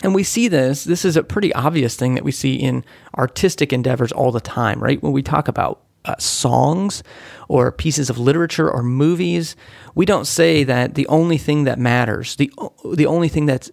And 0.02 0.14
we 0.14 0.22
see 0.22 0.48
this, 0.48 0.84
this 0.84 1.04
is 1.04 1.16
a 1.16 1.22
pretty 1.22 1.52
obvious 1.54 1.96
thing 1.96 2.14
that 2.14 2.24
we 2.24 2.32
see 2.32 2.56
in 2.56 2.84
artistic 3.16 3.72
endeavors 3.72 4.12
all 4.12 4.32
the 4.32 4.40
time, 4.40 4.80
right? 4.80 5.02
When 5.02 5.12
we 5.12 5.22
talk 5.22 5.48
about 5.48 5.83
uh, 6.04 6.14
songs 6.18 7.02
or 7.48 7.72
pieces 7.72 8.10
of 8.10 8.18
literature 8.18 8.70
or 8.70 8.82
movies, 8.82 9.56
we 9.94 10.04
don't 10.04 10.26
say 10.26 10.64
that 10.64 10.94
the 10.94 11.06
only 11.08 11.38
thing 11.38 11.64
that 11.64 11.78
matters, 11.78 12.36
the 12.36 12.52
the 12.92 13.06
only 13.06 13.28
thing 13.28 13.46
that 13.46 13.70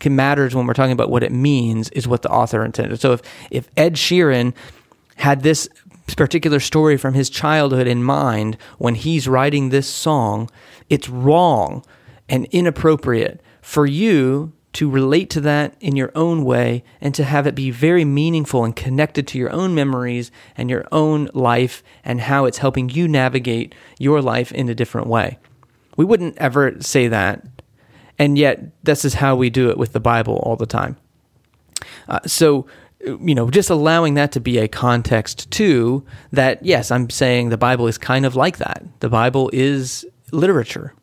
can 0.00 0.16
matters 0.16 0.54
when 0.54 0.66
we're 0.66 0.74
talking 0.74 0.92
about 0.92 1.10
what 1.10 1.22
it 1.22 1.32
means 1.32 1.88
is 1.90 2.08
what 2.08 2.22
the 2.22 2.30
author 2.30 2.64
intended. 2.64 3.00
So 3.00 3.12
if 3.12 3.22
if 3.50 3.68
Ed 3.76 3.94
Sheeran 3.94 4.54
had 5.16 5.42
this 5.42 5.68
particular 6.16 6.60
story 6.60 6.96
from 6.96 7.14
his 7.14 7.30
childhood 7.30 7.86
in 7.86 8.02
mind 8.02 8.56
when 8.78 8.94
he's 8.94 9.28
writing 9.28 9.68
this 9.68 9.88
song, 9.88 10.50
it's 10.90 11.08
wrong 11.08 11.84
and 12.28 12.46
inappropriate 12.46 13.40
for 13.60 13.86
you 13.86 14.52
to 14.74 14.88
relate 14.88 15.28
to 15.30 15.40
that 15.40 15.74
in 15.80 15.96
your 15.96 16.10
own 16.14 16.44
way 16.44 16.82
and 17.00 17.14
to 17.14 17.24
have 17.24 17.46
it 17.46 17.54
be 17.54 17.70
very 17.70 18.04
meaningful 18.04 18.64
and 18.64 18.74
connected 18.74 19.26
to 19.28 19.38
your 19.38 19.52
own 19.52 19.74
memories 19.74 20.30
and 20.56 20.70
your 20.70 20.86
own 20.90 21.28
life 21.34 21.82
and 22.04 22.22
how 22.22 22.46
it's 22.46 22.58
helping 22.58 22.88
you 22.88 23.06
navigate 23.06 23.74
your 23.98 24.22
life 24.22 24.50
in 24.52 24.68
a 24.68 24.74
different 24.74 25.08
way. 25.08 25.38
We 25.96 26.04
wouldn't 26.04 26.38
ever 26.38 26.80
say 26.80 27.08
that. 27.08 27.44
And 28.18 28.38
yet, 28.38 28.60
this 28.84 29.04
is 29.04 29.14
how 29.14 29.36
we 29.36 29.50
do 29.50 29.70
it 29.70 29.78
with 29.78 29.92
the 29.92 30.00
Bible 30.00 30.36
all 30.36 30.56
the 30.56 30.66
time. 30.66 30.96
Uh, 32.08 32.20
so, 32.26 32.66
you 33.00 33.34
know, 33.34 33.50
just 33.50 33.68
allowing 33.68 34.14
that 34.14 34.32
to 34.32 34.40
be 34.40 34.58
a 34.58 34.68
context 34.68 35.50
too, 35.50 36.04
that 36.30 36.64
yes, 36.64 36.90
I'm 36.90 37.10
saying 37.10 37.48
the 37.48 37.58
Bible 37.58 37.88
is 37.88 37.98
kind 37.98 38.24
of 38.24 38.36
like 38.36 38.58
that. 38.58 38.84
The 39.00 39.08
Bible 39.08 39.50
is 39.52 40.06
literature. 40.30 40.94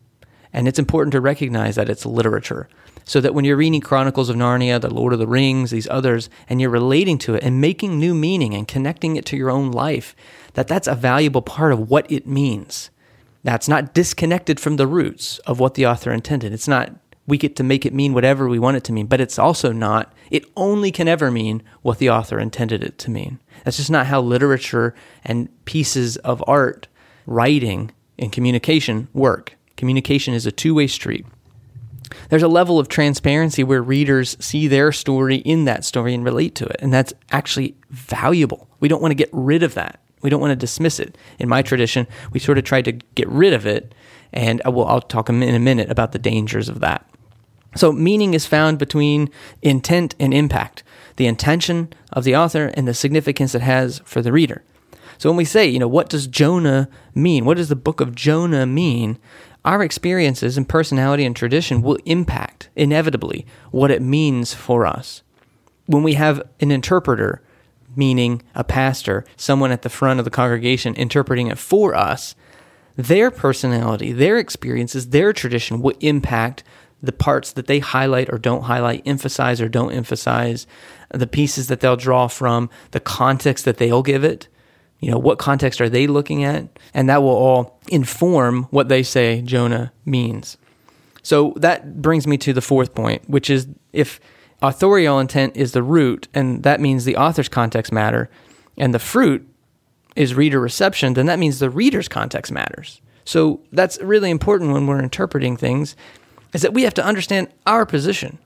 And 0.54 0.68
it's 0.68 0.80
important 0.80 1.12
to 1.12 1.22
recognize 1.22 1.76
that 1.76 1.90
it's 1.90 2.06
literature 2.06 2.68
so 3.04 3.22
that 3.22 3.34
when 3.34 3.46
you're 3.46 3.58
reading 3.58 3.82
Chronicles 3.82 4.30
of 4.30 4.36
Narnia, 4.36 4.80
The 4.80 4.94
Lord 4.94 5.14
of 5.14 5.20
the 5.20 5.28
Rings, 5.28 5.72
these 5.72 5.88
others, 5.90 6.30
and 6.48 6.62
you're 6.62 6.70
relating 6.70 7.18
to 7.20 7.36
it 7.36 7.44
and 7.44 7.62
making 7.62 7.98
new 7.98 8.14
meaning 8.14 8.54
and 8.54 8.68
connecting 8.68 9.16
it 9.16 9.26
to 9.28 9.38
your 9.38 9.50
own 9.50 9.72
life, 9.72 10.16
that 10.54 10.68
that's 10.68 10.88
a 10.88 10.96
valuable 10.96 11.42
part 11.42 11.74
of 11.74 11.90
what 11.90 12.10
it 12.12 12.28
means. 12.28 12.90
That's 13.44 13.68
not 13.68 13.94
disconnected 13.94 14.60
from 14.60 14.76
the 14.76 14.88
roots 14.88 15.40
of 15.40 15.60
what 15.60 15.76
the 15.76 15.86
author 15.86 16.12
intended. 16.12 16.54
It's 16.54 16.68
not 16.68 16.94
we 17.30 17.38
get 17.38 17.56
to 17.58 17.64
make 17.64 17.86
it 17.86 17.94
mean 17.94 18.14
whatever 18.14 18.50
we 18.50 18.60
want 18.60 18.76
it 18.76 18.84
to 18.86 18.92
mean, 18.92 19.06
but 19.06 19.22
it's 19.22 19.38
also 19.38 19.72
not, 19.72 20.12
it 20.32 20.46
only 20.58 20.92
can 20.92 21.08
ever 21.08 21.30
mean 21.30 21.62
what 21.84 22.00
the 22.00 22.10
author 22.10 22.40
intended 22.40 22.84
it 22.84 22.98
to 22.98 23.12
mean. 23.12 23.40
That's 23.64 23.78
just 23.78 23.92
not 23.92 24.08
how 24.08 24.20
literature 24.20 24.96
and 25.24 25.48
pieces 25.66 26.18
of 26.18 26.44
art, 26.48 26.88
writing, 27.28 27.92
and 28.18 28.32
communication 28.32 29.08
work. 29.14 29.56
Communication 29.78 30.34
is 30.34 30.46
a 30.46 30.52
two 30.52 30.74
way 30.74 30.88
street. 30.88 31.26
There's 32.30 32.44
a 32.44 32.48
level 32.48 32.80
of 32.80 32.88
transparency 32.88 33.64
where 33.64 33.82
readers 33.82 34.38
see 34.40 34.68
their 34.68 34.92
story 34.92 35.38
in 35.38 35.66
that 35.66 35.86
story 35.86 36.14
and 36.14 36.24
relate 36.24 36.56
to 36.56 36.66
it. 36.66 36.78
And 36.80 36.94
that's 36.94 37.14
actually 37.32 37.76
valuable. 37.90 38.68
We 38.80 38.88
don't 38.88 39.02
want 39.02 39.12
to 39.12 39.16
get 39.16 39.30
rid 39.32 39.64
of 39.64 39.74
that. 39.76 40.00
We 40.22 40.30
don't 40.30 40.42
want 40.42 40.52
to 40.52 40.56
dismiss 40.56 41.00
it. 41.00 41.18
In 41.38 41.48
my 41.48 41.62
tradition, 41.62 42.08
we 42.32 42.40
sort 42.40 42.58
of 42.58 42.64
tried 42.64 42.86
to 42.86 42.94
get 42.94 43.28
rid 43.30 43.54
of 43.54 43.66
it. 43.66 43.94
And 44.34 44.62
uh, 44.62 44.64
I 44.66 44.70
will, 44.70 44.86
I'll 44.86 45.02
talk 45.02 45.30
in 45.30 45.42
a 45.42 45.60
minute 45.60 45.90
about 45.90 46.12
the 46.12 46.20
dangers 46.20 46.70
of 46.70 46.82
that. 46.82 47.06
So, 47.76 47.92
meaning 47.92 48.34
is 48.34 48.46
found 48.46 48.80
between 48.80 49.30
intent 49.62 50.16
and 50.20 50.34
impact, 50.34 50.84
the 51.18 51.28
intention 51.28 51.94
of 52.12 52.24
the 52.24 52.36
author 52.36 52.72
and 52.74 52.88
the 52.88 52.94
significance 52.96 53.54
it 53.54 53.62
has 53.62 54.02
for 54.06 54.22
the 54.22 54.32
reader. 54.32 54.64
So, 55.20 55.30
when 55.30 55.38
we 55.38 55.46
say, 55.46 55.68
you 55.68 55.78
know, 55.78 55.88
what 55.88 56.10
does 56.10 56.26
Jonah 56.26 56.90
mean? 57.14 57.46
What 57.46 57.58
does 57.58 57.70
the 57.70 57.76
book 57.76 58.02
of 58.02 58.16
Jonah 58.16 58.66
mean? 58.66 59.20
Our 59.66 59.84
experiences 59.84 60.58
and 60.58 60.68
personality 60.68 61.26
and 61.26 61.36
tradition 61.36 61.82
will 61.82 61.98
impact 62.06 62.70
inevitably 62.76 63.46
what 63.72 63.92
it 63.92 64.02
means 64.02 64.54
for 64.54 64.86
us. 64.86 65.22
When 65.86 66.04
we 66.04 66.14
have 66.14 66.42
an 66.60 66.72
interpreter, 66.72 67.42
meaning 67.96 68.42
a 68.56 68.64
pastor, 68.64 69.26
someone 69.36 69.72
at 69.72 69.82
the 69.82 69.90
front 69.90 70.20
of 70.20 70.26
the 70.26 70.32
congregation 70.32 70.96
interpreting 70.96 71.48
it 71.48 71.58
for 71.58 71.96
us, 71.96 72.36
their 72.96 73.32
personality, 73.32 74.12
their 74.12 74.38
experiences, 74.38 75.10
their 75.10 75.34
tradition 75.34 75.82
will 75.82 75.96
impact 76.00 76.64
the 77.02 77.14
parts 77.14 77.54
that 77.54 77.68
they 77.68 77.80
highlight 77.80 78.32
or 78.32 78.38
don't 78.38 78.64
highlight, 78.64 79.02
emphasize 79.06 79.62
or 79.62 79.70
don't 79.70 79.94
emphasize, 79.94 80.68
the 81.14 81.28
pieces 81.28 81.68
that 81.68 81.80
they'll 81.80 81.96
draw 81.96 82.28
from, 82.28 82.70
the 82.92 83.00
context 83.00 83.66
that 83.66 83.78
they'll 83.78 84.04
give 84.04 84.24
it 84.24 84.48
you 85.00 85.10
know, 85.10 85.18
what 85.18 85.38
context 85.38 85.80
are 85.82 85.90
they 85.90 86.08
looking 86.08 86.44
at? 86.44 86.68
And 86.94 87.10
that 87.10 87.22
will 87.22 87.30
all 87.30 87.80
inform 87.88 88.64
what 88.66 88.90
they 88.90 89.04
say 89.04 89.42
Jonah 89.42 89.94
means. 90.06 90.58
So 91.24 91.54
that 91.58 92.02
brings 92.02 92.28
me 92.28 92.38
to 92.40 92.54
the 92.54 92.62
fourth 92.62 92.96
point, 92.96 93.30
which 93.30 93.50
is 93.50 93.68
if 93.94 94.20
authorial 94.62 95.20
intent 95.20 95.56
is 95.56 95.72
the 95.72 95.84
root, 95.84 96.28
and 96.34 96.64
that 96.64 96.82
means 96.82 97.06
the 97.06 97.18
author's 97.18 97.50
context 97.50 97.92
matter, 97.92 98.30
and 98.78 98.94
the 98.94 99.00
fruit 99.00 99.48
is 100.16 100.34
reader 100.36 100.60
reception, 100.60 101.14
then 101.14 101.28
that 101.28 101.40
means 101.40 101.60
the 101.60 101.70
reader's 101.70 102.08
context 102.08 102.52
matters. 102.52 103.02
So 103.26 103.62
that's 103.72 104.02
really 104.02 104.30
important 104.30 104.72
when 104.72 104.88
we're 104.88 105.02
interpreting 105.02 105.56
things, 105.56 105.96
is 106.54 106.62
that 106.62 106.74
we 106.74 106.84
have 106.84 106.96
to 106.96 107.06
understand 107.06 107.50
our 107.66 107.86
position. 107.86 108.40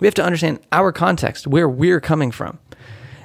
We 0.00 0.06
have 0.06 0.14
to 0.14 0.24
understand 0.24 0.60
our 0.72 0.90
context, 0.90 1.46
where 1.46 1.68
we're 1.68 2.00
coming 2.00 2.30
from. 2.30 2.58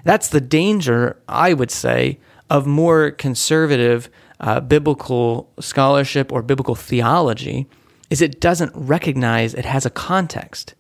That's 0.04 0.28
the 0.28 0.41
danger, 0.41 1.17
I 1.28 1.54
would 1.54 1.71
say, 1.71 2.19
of 2.52 2.68
more 2.68 3.12
conservative 3.12 4.10
uh, 4.42 4.60
biblical 4.60 5.50
scholarship 5.62 6.34
or 6.34 6.42
biblical 6.42 6.76
theology 6.76 7.66
is 8.10 8.22
it 8.22 8.42
doesn't 8.42 8.74
recognize 8.76 9.54
it 9.54 9.64
has 9.64 9.86
a 9.86 9.90
context. 9.90 10.76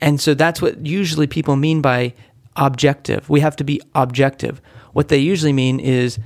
And 0.00 0.20
so 0.20 0.34
that's 0.34 0.62
what 0.62 0.86
usually 0.86 1.26
people 1.26 1.56
mean 1.56 1.82
by 1.82 2.14
objective. 2.54 3.28
We 3.28 3.40
have 3.40 3.56
to 3.56 3.64
be 3.64 3.80
objective. 3.96 4.62
What 4.92 5.08
they 5.08 5.18
usually 5.18 5.52
mean 5.52 5.80
is 5.80 6.20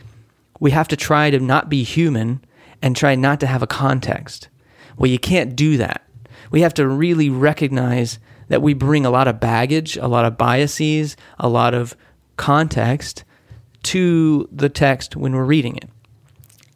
we 0.61 0.71
have 0.71 0.89
to 0.89 0.97
try 0.97 1.31
to 1.31 1.41
not 1.41 1.71
be 1.71 1.83
human 1.83 2.45
and 2.83 2.95
try 2.95 3.15
not 3.15 3.41
to 3.41 3.47
have 3.47 3.63
a 3.63 3.67
context. 3.67 4.49
Well, 4.99 5.11
you 5.11 5.19
can't 5.19 5.57
do 5.57 5.79
that. 5.79 6.07
We 6.51 6.61
have 6.61 6.75
to 6.75 6.87
really 6.87 7.31
recognize 7.31 8.19
that 8.49 8.61
we 8.61 8.75
bring 8.75 9.07
a 9.07 9.11
lot 9.11 9.29
of 9.29 9.41
baggage, 9.41 9.97
a 9.97 10.09
lot 10.09 10.27
of 10.27 10.37
biases, 10.37 11.17
a 11.39 11.49
lot 11.49 11.73
of 11.73 11.97
context 12.37 13.25
to 13.87 14.49
the 14.53 14.69
text 14.69 15.17
when 15.17 15.35
we're 15.35 15.45
reading 15.45 15.77
it. 15.77 15.89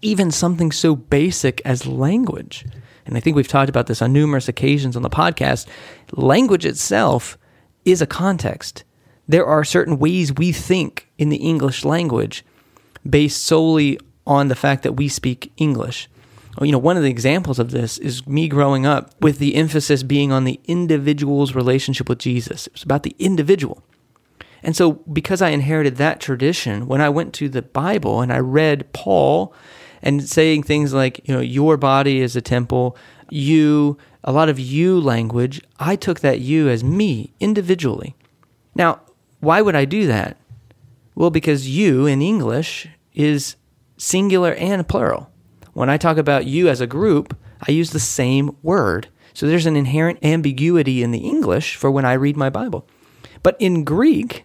Even 0.02 0.30
something 0.30 0.72
so 0.72 0.96
basic 0.96 1.60
as 1.64 1.86
language. 1.86 2.64
And 3.04 3.16
I 3.16 3.20
think 3.20 3.36
we've 3.36 3.48
talked 3.48 3.68
about 3.68 3.86
this 3.86 4.00
on 4.00 4.12
numerous 4.12 4.48
occasions 4.48 4.96
on 4.96 5.02
the 5.02 5.10
podcast. 5.10 5.66
Language 6.12 6.64
itself 6.64 7.36
is 7.84 8.00
a 8.00 8.06
context. 8.06 8.84
There 9.28 9.46
are 9.46 9.64
certain 9.64 9.98
ways 9.98 10.32
we 10.32 10.52
think 10.52 11.08
in 11.18 11.28
the 11.28 11.36
English 11.36 11.84
language 11.84 12.44
based 13.08 13.44
solely 13.44 13.98
on 14.26 14.48
the 14.48 14.54
fact 14.54 14.82
that 14.82 14.92
we 14.92 15.08
speak 15.08 15.52
English. 15.56 16.08
Oh, 16.58 16.64
you 16.64 16.72
know, 16.72 16.78
one 16.78 16.96
of 16.96 17.02
the 17.02 17.10
examples 17.10 17.58
of 17.58 17.70
this 17.70 17.98
is 17.98 18.26
me 18.26 18.48
growing 18.48 18.86
up 18.86 19.14
with 19.20 19.38
the 19.38 19.54
emphasis 19.54 20.02
being 20.02 20.32
on 20.32 20.44
the 20.44 20.60
individual's 20.64 21.54
relationship 21.54 22.08
with 22.08 22.18
Jesus. 22.18 22.66
It 22.66 22.74
was 22.74 22.82
about 22.82 23.02
the 23.02 23.14
individual. 23.18 23.82
And 24.62 24.76
so, 24.76 24.92
because 24.92 25.40
I 25.42 25.50
inherited 25.50 25.96
that 25.96 26.20
tradition, 26.20 26.86
when 26.86 27.00
I 27.00 27.08
went 27.08 27.32
to 27.34 27.48
the 27.48 27.62
Bible 27.62 28.20
and 28.20 28.32
I 28.32 28.38
read 28.38 28.92
Paul 28.92 29.54
and 30.02 30.28
saying 30.28 30.62
things 30.62 30.92
like, 30.92 31.26
you 31.26 31.34
know, 31.34 31.40
your 31.40 31.76
body 31.76 32.20
is 32.20 32.36
a 32.36 32.40
temple, 32.40 32.96
you, 33.30 33.96
a 34.24 34.32
lot 34.32 34.48
of 34.48 34.58
you 34.58 35.00
language, 35.00 35.60
I 35.78 35.96
took 35.96 36.20
that 36.20 36.40
you 36.40 36.68
as 36.68 36.84
me 36.84 37.32
individually. 37.40 38.14
Now, 38.74 39.00
why 39.40 39.62
would 39.62 39.74
I 39.74 39.84
do 39.84 40.06
that? 40.06 40.36
Well, 41.14 41.30
because 41.30 41.68
you 41.68 42.06
in 42.06 42.22
English 42.22 42.88
is 43.14 43.56
singular 43.96 44.54
and 44.54 44.86
plural. 44.86 45.30
When 45.72 45.90
I 45.90 45.96
talk 45.96 46.16
about 46.16 46.46
you 46.46 46.68
as 46.68 46.80
a 46.80 46.86
group, 46.86 47.36
I 47.66 47.72
use 47.72 47.90
the 47.90 48.00
same 48.00 48.56
word. 48.62 49.08
So 49.34 49.46
there's 49.46 49.66
an 49.66 49.76
inherent 49.76 50.18
ambiguity 50.22 51.02
in 51.02 51.10
the 51.10 51.18
English 51.18 51.76
for 51.76 51.90
when 51.90 52.04
I 52.04 52.14
read 52.14 52.36
my 52.36 52.50
Bible. 52.50 52.88
But 53.42 53.56
in 53.58 53.84
Greek, 53.84 54.44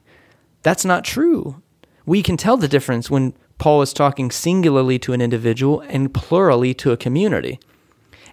that's 0.65 0.83
not 0.83 1.05
true. 1.05 1.61
We 2.07 2.23
can 2.23 2.37
tell 2.37 2.57
the 2.57 2.67
difference 2.67 3.07
when 3.07 3.35
Paul 3.59 3.83
is 3.83 3.93
talking 3.93 4.31
singularly 4.31 4.97
to 4.97 5.13
an 5.13 5.21
individual 5.21 5.81
and 5.81 6.11
plurally 6.11 6.73
to 6.77 6.91
a 6.91 6.97
community. 6.97 7.59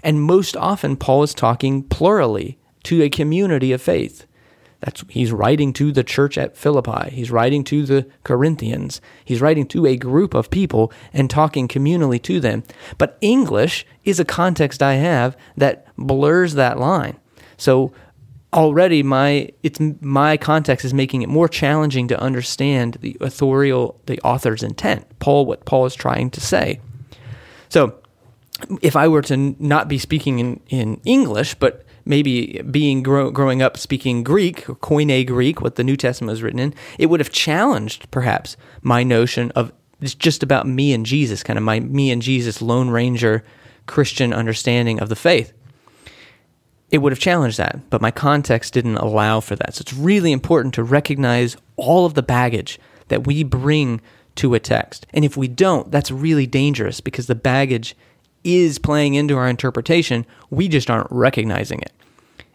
And 0.03 0.23
most 0.23 0.57
often, 0.57 0.97
Paul 0.97 1.25
is 1.25 1.35
talking 1.35 1.83
plurally 1.83 2.57
to 2.85 3.03
a 3.03 3.11
community 3.11 3.71
of 3.71 3.83
faith. 3.83 4.25
That's 4.81 5.05
he's 5.11 5.31
writing 5.31 5.75
to 5.75 5.93
the 5.93 6.03
church 6.03 6.39
at 6.39 6.57
Philippi. 6.57 7.11
He's 7.11 7.31
writing 7.31 7.65
to 7.65 7.85
the 7.85 8.07
Corinthians. 8.25 9.03
He's 9.27 9.43
writing 9.43 9.67
to 9.67 9.85
a 9.85 9.99
group 9.99 10.33
of 10.33 10.49
people 10.49 10.91
and 11.13 11.29
talking 11.29 11.69
communally 11.69 12.21
to 12.23 12.41
them. 12.41 12.65
But 12.97 13.19
English 13.21 13.85
is 14.05 14.19
a 14.19 14.25
context 14.25 14.83
I 14.83 14.95
have 14.95 15.37
that 15.59 15.87
blurs 15.99 16.55
that 16.55 16.79
line. 16.81 17.19
So 17.59 17.93
already 18.53 19.03
my 19.03 19.51
it's 19.63 19.81
my 20.01 20.37
context 20.37 20.85
is 20.85 20.93
making 20.93 21.23
it 21.23 21.29
more 21.29 21.49
challenging 21.49 22.09
to 22.09 22.21
understand 22.21 22.99
the 23.01 23.17
authorial 23.21 24.01
the 24.07 24.21
author's 24.21 24.63
intent. 24.63 25.07
Paul 25.19 25.47
what 25.47 25.65
Paul 25.65 25.87
is 25.87 25.95
trying 25.95 26.31
to 26.31 26.41
say. 26.41 26.81
So 27.69 27.99
if 28.81 28.97
I 28.97 29.09
were 29.09 29.23
to 29.23 29.37
not 29.37 29.89
be 29.89 29.99
speaking 29.99 30.39
in, 30.39 30.61
in 30.69 31.01
English, 31.05 31.55
but 31.55 31.85
maybe 32.05 32.61
being 32.71 33.03
grow, 33.03 33.31
growing 33.31 33.63
up 33.63 33.77
speaking 33.77 34.23
Greek 34.23 34.69
or 34.69 34.77
Koine 34.77 35.27
Greek, 35.27 35.61
what 35.61 35.77
the 35.77 35.85
New 35.85 35.97
Testament 35.97 36.31
was 36.31 36.43
written 36.43 36.59
in, 36.59 36.75
it 36.99 37.07
would 37.07 37.21
have 37.21 37.31
challenged 37.31 38.11
perhaps 38.11 38.57
my 38.83 39.03
notion 39.03 39.51
of 39.53 39.73
it's 40.01 40.15
just 40.15 40.43
about 40.43 40.67
me 40.67 40.93
and 40.93 41.07
Jesus, 41.07 41.45
kind 41.45 41.57
of 41.57 41.65
my 41.65 41.81
me 41.81 42.11
and 42.11 42.21
Jesus 42.21 42.61
Lone 42.61 42.91
Ranger 42.91 43.45
Christian 43.87 44.33
understanding 44.33 45.01
of 45.01 45.09
the 45.09 45.17
faith. 45.17 45.53
It 46.93 46.99
would 46.99 47.11
have 47.11 47.19
challenged 47.19 47.59
that, 47.59 47.91
but 47.91 48.03
my 48.03 48.11
context 48.11 48.75
didn't 48.75 48.99
allow 48.99 49.41
for 49.41 49.57
that. 49.57 49.75
So 49.75 49.81
it's 49.81 49.95
really 49.95 50.31
important 50.31 50.75
to 50.75 50.85
recognize 50.85 51.57
all 51.77 52.05
of 52.05 52.15
the 52.15 52.23
baggage 52.23 52.79
that 53.09 53.27
we 53.27 53.43
bring 53.43 54.01
to 54.37 54.55
a 54.55 54.61
text. 54.61 55.07
And 55.13 55.25
if 55.25 55.37
we 55.37 55.49
don't, 55.49 55.91
that's 55.91 56.11
really 56.11 56.47
dangerous 56.47 57.01
because 57.01 57.27
the 57.27 57.35
baggage 57.35 57.97
is 58.45 58.79
playing 58.79 59.15
into 59.15 59.37
our 59.37 59.49
interpretation. 59.49 60.27
We 60.51 60.69
just 60.69 60.91
aren't 60.91 61.11
recognizing 61.11 61.81
it. 61.81 61.93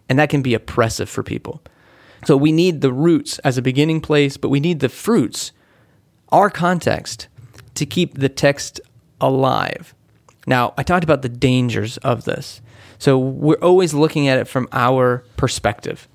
And 0.07 0.19
that 0.19 0.29
can 0.29 0.43
be 0.43 0.53
oppressive 0.53 1.09
for 1.09 1.23
people. 1.23 1.61
So 2.25 2.37
we 2.37 2.51
need 2.51 2.81
the 2.81 2.93
roots 2.93 3.39
as 3.39 3.57
a 3.57 3.61
beginning 3.61 4.01
place, 4.01 4.37
but 4.37 4.49
we 4.49 4.59
need 4.59 4.79
the 4.79 4.89
fruits, 4.89 5.51
our 6.29 6.49
context, 6.49 7.27
to 7.75 7.85
keep 7.85 8.17
the 8.17 8.29
text 8.29 8.81
alive. 9.19 9.93
Now, 10.47 10.73
I 10.77 10.83
talked 10.83 11.03
about 11.03 11.21
the 11.21 11.29
dangers 11.29 11.97
of 11.97 12.23
this. 12.23 12.61
So 12.97 13.19
we're 13.19 13.55
always 13.55 13.93
looking 13.93 14.27
at 14.27 14.39
it 14.39 14.47
from 14.47 14.67
our 14.71 15.23
perspective. 15.35 16.07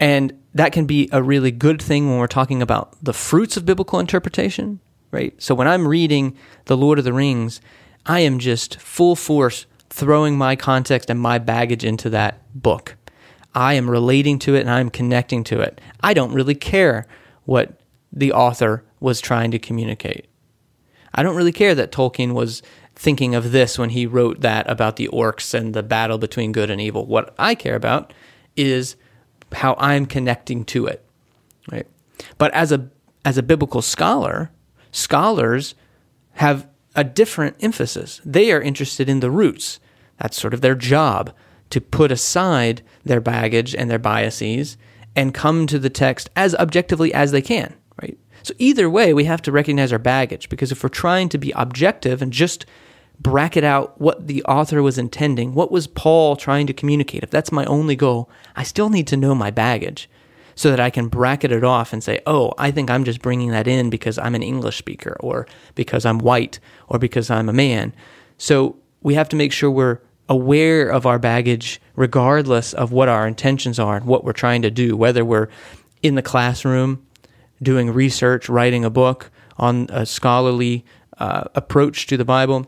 And 0.00 0.32
that 0.54 0.72
can 0.72 0.86
be 0.86 1.08
a 1.12 1.22
really 1.22 1.50
good 1.50 1.80
thing 1.80 2.08
when 2.08 2.18
we're 2.18 2.26
talking 2.26 2.62
about 2.62 2.96
the 3.02 3.12
fruits 3.12 3.56
of 3.56 3.66
biblical 3.66 4.00
interpretation, 4.00 4.80
right? 5.10 5.40
So 5.40 5.54
when 5.54 5.68
I'm 5.68 5.86
reading 5.86 6.36
The 6.64 6.76
Lord 6.76 6.98
of 6.98 7.04
the 7.04 7.12
Rings, 7.12 7.60
I 8.06 8.20
am 8.20 8.38
just 8.38 8.80
full 8.80 9.14
force 9.14 9.66
throwing 9.90 10.36
my 10.36 10.56
context 10.56 11.10
and 11.10 11.20
my 11.20 11.38
baggage 11.38 11.84
into 11.84 12.10
that 12.10 12.40
book. 12.54 12.96
I 13.54 13.74
am 13.74 13.90
relating 13.90 14.38
to 14.40 14.54
it 14.54 14.60
and 14.60 14.70
I'm 14.70 14.90
connecting 14.90 15.44
to 15.44 15.60
it. 15.60 15.80
I 16.00 16.14
don't 16.14 16.32
really 16.32 16.54
care 16.54 17.06
what 17.44 17.80
the 18.12 18.32
author 18.32 18.84
was 19.00 19.20
trying 19.20 19.50
to 19.50 19.58
communicate. 19.58 20.26
I 21.14 21.22
don't 21.22 21.36
really 21.36 21.52
care 21.52 21.74
that 21.74 21.92
Tolkien 21.92 22.34
was 22.34 22.62
thinking 22.96 23.34
of 23.34 23.52
this 23.52 23.78
when 23.78 23.90
he 23.90 24.06
wrote 24.06 24.40
that 24.40 24.68
about 24.68 24.96
the 24.96 25.08
orcs 25.08 25.54
and 25.54 25.74
the 25.74 25.82
battle 25.82 26.18
between 26.18 26.50
good 26.50 26.70
and 26.70 26.80
evil. 26.80 27.06
What 27.06 27.34
I 27.38 27.54
care 27.54 27.76
about 27.76 28.12
is 28.56 28.96
how 29.52 29.76
I'm 29.78 30.06
connecting 30.06 30.64
to 30.66 30.86
it. 30.86 31.04
Right? 31.70 31.86
But 32.38 32.52
as 32.54 32.72
a 32.72 32.88
as 33.24 33.36
a 33.36 33.42
biblical 33.42 33.82
scholar, 33.82 34.50
scholars 34.92 35.74
have 36.34 36.66
a 36.94 37.04
different 37.04 37.56
emphasis. 37.60 38.20
They 38.24 38.50
are 38.52 38.60
interested 38.60 39.08
in 39.08 39.20
the 39.20 39.30
roots. 39.30 39.78
That's 40.18 40.40
sort 40.40 40.54
of 40.54 40.60
their 40.62 40.74
job 40.74 41.34
to 41.70 41.80
put 41.80 42.12
aside 42.12 42.82
their 43.04 43.20
baggage 43.20 43.74
and 43.74 43.90
their 43.90 43.98
biases 43.98 44.76
and 45.14 45.34
come 45.34 45.66
to 45.66 45.78
the 45.78 45.90
text 45.90 46.30
as 46.36 46.54
objectively 46.54 47.12
as 47.12 47.32
they 47.32 47.42
can, 47.42 47.74
right? 48.00 48.16
So 48.42 48.54
either 48.58 48.88
way, 48.88 49.12
we 49.12 49.24
have 49.24 49.42
to 49.42 49.52
recognize 49.52 49.92
our 49.92 49.98
baggage 49.98 50.48
because 50.48 50.70
if 50.70 50.82
we're 50.82 50.88
trying 50.88 51.28
to 51.30 51.38
be 51.38 51.52
objective 51.56 52.22
and 52.22 52.32
just 52.32 52.64
bracket 53.20 53.64
out 53.64 54.00
what 54.00 54.26
the 54.26 54.42
author 54.44 54.82
was 54.82 54.98
intending, 54.98 55.54
what 55.54 55.72
was 55.72 55.86
Paul 55.86 56.36
trying 56.36 56.66
to 56.66 56.72
communicate, 56.72 57.22
if 57.22 57.30
that's 57.30 57.52
my 57.52 57.64
only 57.64 57.96
goal, 57.96 58.30
I 58.54 58.62
still 58.62 58.90
need 58.90 59.06
to 59.08 59.16
know 59.16 59.34
my 59.34 59.50
baggage 59.50 60.08
so 60.54 60.70
that 60.70 60.80
I 60.80 60.90
can 60.90 61.08
bracket 61.08 61.52
it 61.52 61.64
off 61.64 61.92
and 61.92 62.02
say, 62.02 62.20
oh, 62.26 62.52
I 62.58 62.70
think 62.70 62.90
I'm 62.90 63.04
just 63.04 63.22
bringing 63.22 63.50
that 63.50 63.68
in 63.68 63.90
because 63.90 64.18
I'm 64.18 64.34
an 64.34 64.42
English 64.42 64.78
speaker 64.78 65.16
or 65.20 65.46
because 65.74 66.06
I'm 66.06 66.18
white 66.18 66.58
or 66.88 66.98
because 66.98 67.30
I'm 67.30 67.48
a 67.48 67.52
man. 67.52 67.94
So 68.38 68.76
we 69.02 69.14
have 69.14 69.28
to 69.30 69.36
make 69.36 69.52
sure 69.52 69.70
we're 69.70 70.00
aware 70.28 70.88
of 70.88 71.06
our 71.06 71.18
baggage 71.18 71.80
regardless 71.94 72.72
of 72.72 72.90
what 72.90 73.08
our 73.08 73.28
intentions 73.28 73.78
are 73.78 73.96
and 73.96 74.06
what 74.06 74.24
we're 74.24 74.32
trying 74.32 74.62
to 74.62 74.70
do, 74.70 74.96
whether 74.96 75.24
we're 75.24 75.48
in 76.02 76.14
the 76.14 76.22
classroom 76.22 77.06
doing 77.62 77.92
research, 77.92 78.48
writing 78.48 78.84
a 78.84 78.90
book 78.90 79.30
on 79.58 79.86
a 79.90 80.04
scholarly 80.04 80.84
uh, 81.18 81.44
approach 81.54 82.06
to 82.06 82.16
the 82.16 82.24
Bible, 82.24 82.66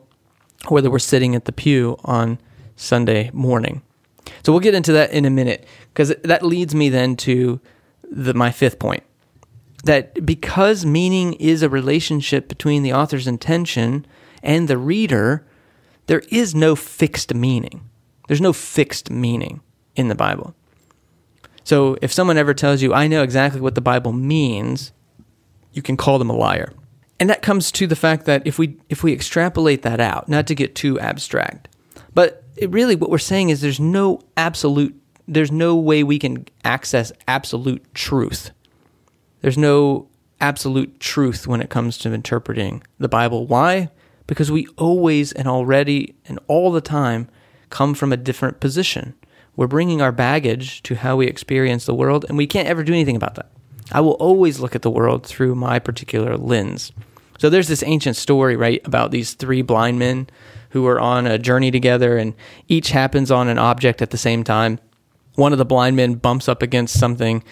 whether 0.67 0.91
we're 0.91 0.99
sitting 0.99 1.35
at 1.35 1.45
the 1.45 1.53
pew 1.53 1.97
on 2.05 2.39
Sunday 2.77 3.31
morning. 3.33 3.83
So 4.43 4.53
we'll 4.53 4.61
get 4.61 4.75
into 4.75 4.93
that 4.93 5.11
in 5.13 5.25
a 5.25 5.31
minute 5.31 5.67
because 5.93 6.15
that 6.25 6.43
leads 6.45 6.75
me 6.75 6.89
then 6.89 7.17
to 7.17 7.61
the, 8.11 8.35
my 8.35 8.51
fifth 8.51 8.79
point 8.79 9.03
that 9.85 10.27
because 10.27 10.85
meaning 10.85 11.35
is 11.35 11.63
a 11.63 11.69
relationship 11.69 12.49
between 12.49 12.83
the 12.83 12.93
author's 12.93 13.27
intention 13.27 14.07
and 14.43 14.69
the 14.69 14.79
reader, 14.79 15.47
there 16.07 16.23
is 16.31 16.55
no 16.55 16.75
fixed 16.75 17.35
meaning. 17.35 17.89
There's 18.27 18.41
no 18.41 18.53
fixed 18.53 19.11
meaning 19.11 19.61
in 19.95 20.09
the 20.09 20.15
Bible. 20.15 20.55
So 21.65 21.97
if 22.03 22.13
someone 22.13 22.39
ever 22.39 22.55
tells 22.55 22.83
you, 22.83 22.95
I 22.95 23.07
know 23.09 23.23
exactly 23.23 23.61
what 23.61 23.75
the 23.75 23.81
Bible 23.81 24.13
means, 24.13 24.93
you 25.73 25.83
can 25.83 25.97
call 25.97 26.19
them 26.19 26.31
a 26.31 26.37
liar. 26.37 26.73
And 27.21 27.29
that 27.31 27.43
comes 27.43 27.73
to 27.73 27.87
the 27.87 27.97
fact 27.97 28.27
that 28.27 28.47
if 28.47 28.59
we 28.59 28.77
if 28.89 29.03
we 29.03 29.13
extrapolate 29.13 29.83
that 29.83 30.01
out, 30.01 30.29
not 30.29 30.47
to 30.47 30.55
get 30.55 30.75
too 30.75 31.01
abstract, 31.01 31.69
but 32.15 32.45
really 32.67 32.95
what 32.95 33.11
we're 33.11 33.19
saying 33.19 33.51
is 33.51 33.61
there's 33.61 33.81
no 33.81 34.21
absolute 34.37 34.95
there's 35.27 35.53
no 35.53 35.77
way 35.77 36.03
we 36.03 36.19
can 36.19 36.47
access 36.65 37.13
absolute 37.27 37.85
truth. 37.93 38.51
There's 39.41 39.59
no 39.59 40.09
absolute 40.41 41.01
truth 41.01 41.47
when 41.47 41.61
it 41.61 41.71
comes 41.71 41.99
to 41.99 42.13
interpreting 42.13 42.83
the 42.99 43.09
Bible. 43.09 43.47
Why? 43.47 43.91
Because 44.27 44.51
we 44.51 44.67
always 44.77 45.33
and 45.33 45.49
already 45.49 46.15
and 46.27 46.39
all 46.47 46.71
the 46.71 46.81
time 46.81 47.29
come 47.71 47.95
from 47.95 48.13
a 48.13 48.17
different 48.17 48.61
position. 48.61 49.15
We're 49.57 49.67
bringing 49.67 50.01
our 50.01 50.13
baggage 50.13 50.83
to 50.85 50.95
how 50.95 51.17
we 51.17 51.27
experience 51.27 51.85
the 51.85 51.95
world, 51.95 52.25
and 52.29 52.39
we 52.39 52.47
can't 52.47 52.69
ever 52.69 52.85
do 52.85 52.93
anything 52.93 53.17
about 53.17 53.35
that. 53.35 53.51
I 53.91 54.01
will 54.01 54.13
always 54.13 54.61
look 54.61 54.77
at 54.77 54.83
the 54.83 54.91
world 54.91 55.27
through 55.27 55.55
my 55.55 55.79
particular 55.79 56.37
lens. 56.37 56.93
So 57.39 57.49
there's 57.49 57.69
this 57.69 57.83
ancient 57.83 58.17
story, 58.17 58.57
right, 58.57 58.81
about 58.85 59.11
these 59.11 59.35
three 59.35 59.63
blind 59.63 59.99
men 59.99 60.29
who 60.71 60.87
are 60.87 61.01
on 61.01 61.27
a 61.27 61.39
journey 61.39 61.71
together, 61.71 62.19
and 62.19 62.35
each 62.69 62.91
happens 62.91 63.31
on 63.31 63.49
an 63.49 63.59
object 63.59 64.03
at 64.03 64.11
the 64.11 64.19
same 64.19 64.45
time 64.45 64.79
one 65.39 65.53
of 65.53 65.59
the 65.59 65.65
blind 65.65 65.95
men 65.95 66.15
bumps 66.15 66.49
up 66.49 66.63
against 66.63 66.99
something 66.99 67.45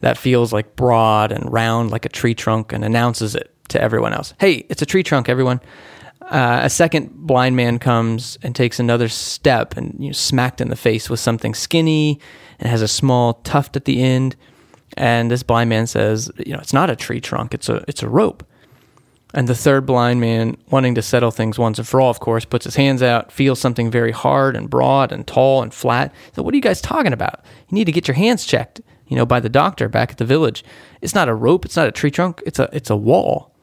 that 0.00 0.18
feels 0.18 0.52
like 0.52 0.76
broad 0.76 1.32
and 1.32 1.50
round 1.50 1.90
like 1.90 2.04
a 2.04 2.08
tree 2.08 2.34
trunk 2.34 2.72
and 2.72 2.84
announces 2.84 3.34
it 3.34 3.50
to 3.68 3.80
everyone 3.80 4.12
else. 4.12 4.34
Hey, 4.38 4.66
it's 4.68 4.82
a 4.82 4.86
tree 4.86 5.02
trunk, 5.02 5.28
everyone. 5.28 5.60
Uh, 6.20 6.60
a 6.62 6.70
second 6.70 7.10
blind 7.12 7.56
man 7.56 7.78
comes 7.78 8.38
and 8.42 8.54
takes 8.54 8.78
another 8.78 9.08
step 9.08 9.76
and 9.76 9.96
you 9.98 10.08
know, 10.08 10.12
smacked 10.12 10.60
in 10.60 10.68
the 10.68 10.76
face 10.76 11.08
with 11.08 11.18
something 11.18 11.54
skinny 11.54 12.20
and 12.58 12.68
has 12.68 12.82
a 12.82 12.88
small 12.88 13.34
tuft 13.34 13.74
at 13.74 13.86
the 13.86 14.02
end. 14.02 14.36
And 14.98 15.30
this 15.30 15.42
blind 15.42 15.70
man 15.70 15.86
says, 15.86 16.30
you 16.44 16.52
know, 16.52 16.58
it's 16.58 16.74
not 16.74 16.90
a 16.90 16.96
tree 16.96 17.20
trunk, 17.22 17.54
it's 17.54 17.70
a 17.70 17.82
it's 17.88 18.02
a 18.02 18.08
rope. 18.08 18.44
And 19.32 19.46
the 19.46 19.54
third 19.54 19.86
blind 19.86 20.20
man, 20.20 20.56
wanting 20.70 20.96
to 20.96 21.02
settle 21.02 21.30
things 21.30 21.58
once 21.58 21.78
and 21.78 21.86
for 21.86 22.00
all, 22.00 22.10
of 22.10 22.18
course, 22.18 22.44
puts 22.44 22.64
his 22.64 22.76
hands 22.76 23.02
out, 23.02 23.30
feels 23.30 23.60
something 23.60 23.90
very 23.90 24.10
hard 24.10 24.56
and 24.56 24.68
broad 24.68 25.12
and 25.12 25.26
tall 25.26 25.62
and 25.62 25.72
flat. 25.72 26.12
So, 26.34 26.42
what 26.42 26.52
are 26.52 26.56
you 26.56 26.62
guys 26.62 26.80
talking 26.80 27.12
about? 27.12 27.44
You 27.68 27.76
need 27.76 27.84
to 27.84 27.92
get 27.92 28.08
your 28.08 28.16
hands 28.16 28.44
checked, 28.44 28.80
you 29.06 29.16
know, 29.16 29.24
by 29.24 29.38
the 29.38 29.48
doctor 29.48 29.88
back 29.88 30.10
at 30.10 30.18
the 30.18 30.24
village. 30.24 30.64
It's 31.00 31.14
not 31.14 31.28
a 31.28 31.34
rope, 31.34 31.64
it's 31.64 31.76
not 31.76 31.86
a 31.86 31.92
tree 31.92 32.10
trunk, 32.10 32.42
it's 32.44 32.58
a 32.58 32.68
it's 32.72 32.90
a 32.90 32.96
wall. 32.96 33.54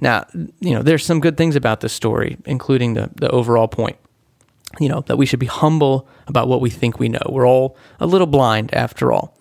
Now, 0.00 0.26
you 0.60 0.74
know, 0.74 0.82
there's 0.82 1.04
some 1.04 1.20
good 1.20 1.36
things 1.36 1.56
about 1.56 1.80
this 1.80 1.92
story, 1.92 2.36
including 2.44 2.94
the 2.94 3.10
the 3.14 3.30
overall 3.30 3.68
point. 3.68 3.96
You 4.78 4.90
know, 4.90 5.00
that 5.06 5.16
we 5.16 5.24
should 5.24 5.40
be 5.40 5.46
humble 5.46 6.06
about 6.26 6.48
what 6.48 6.60
we 6.60 6.68
think 6.68 6.98
we 6.98 7.08
know. 7.08 7.22
We're 7.30 7.48
all 7.48 7.78
a 7.98 8.06
little 8.06 8.26
blind 8.26 8.74
after 8.74 9.10
all. 9.10 9.34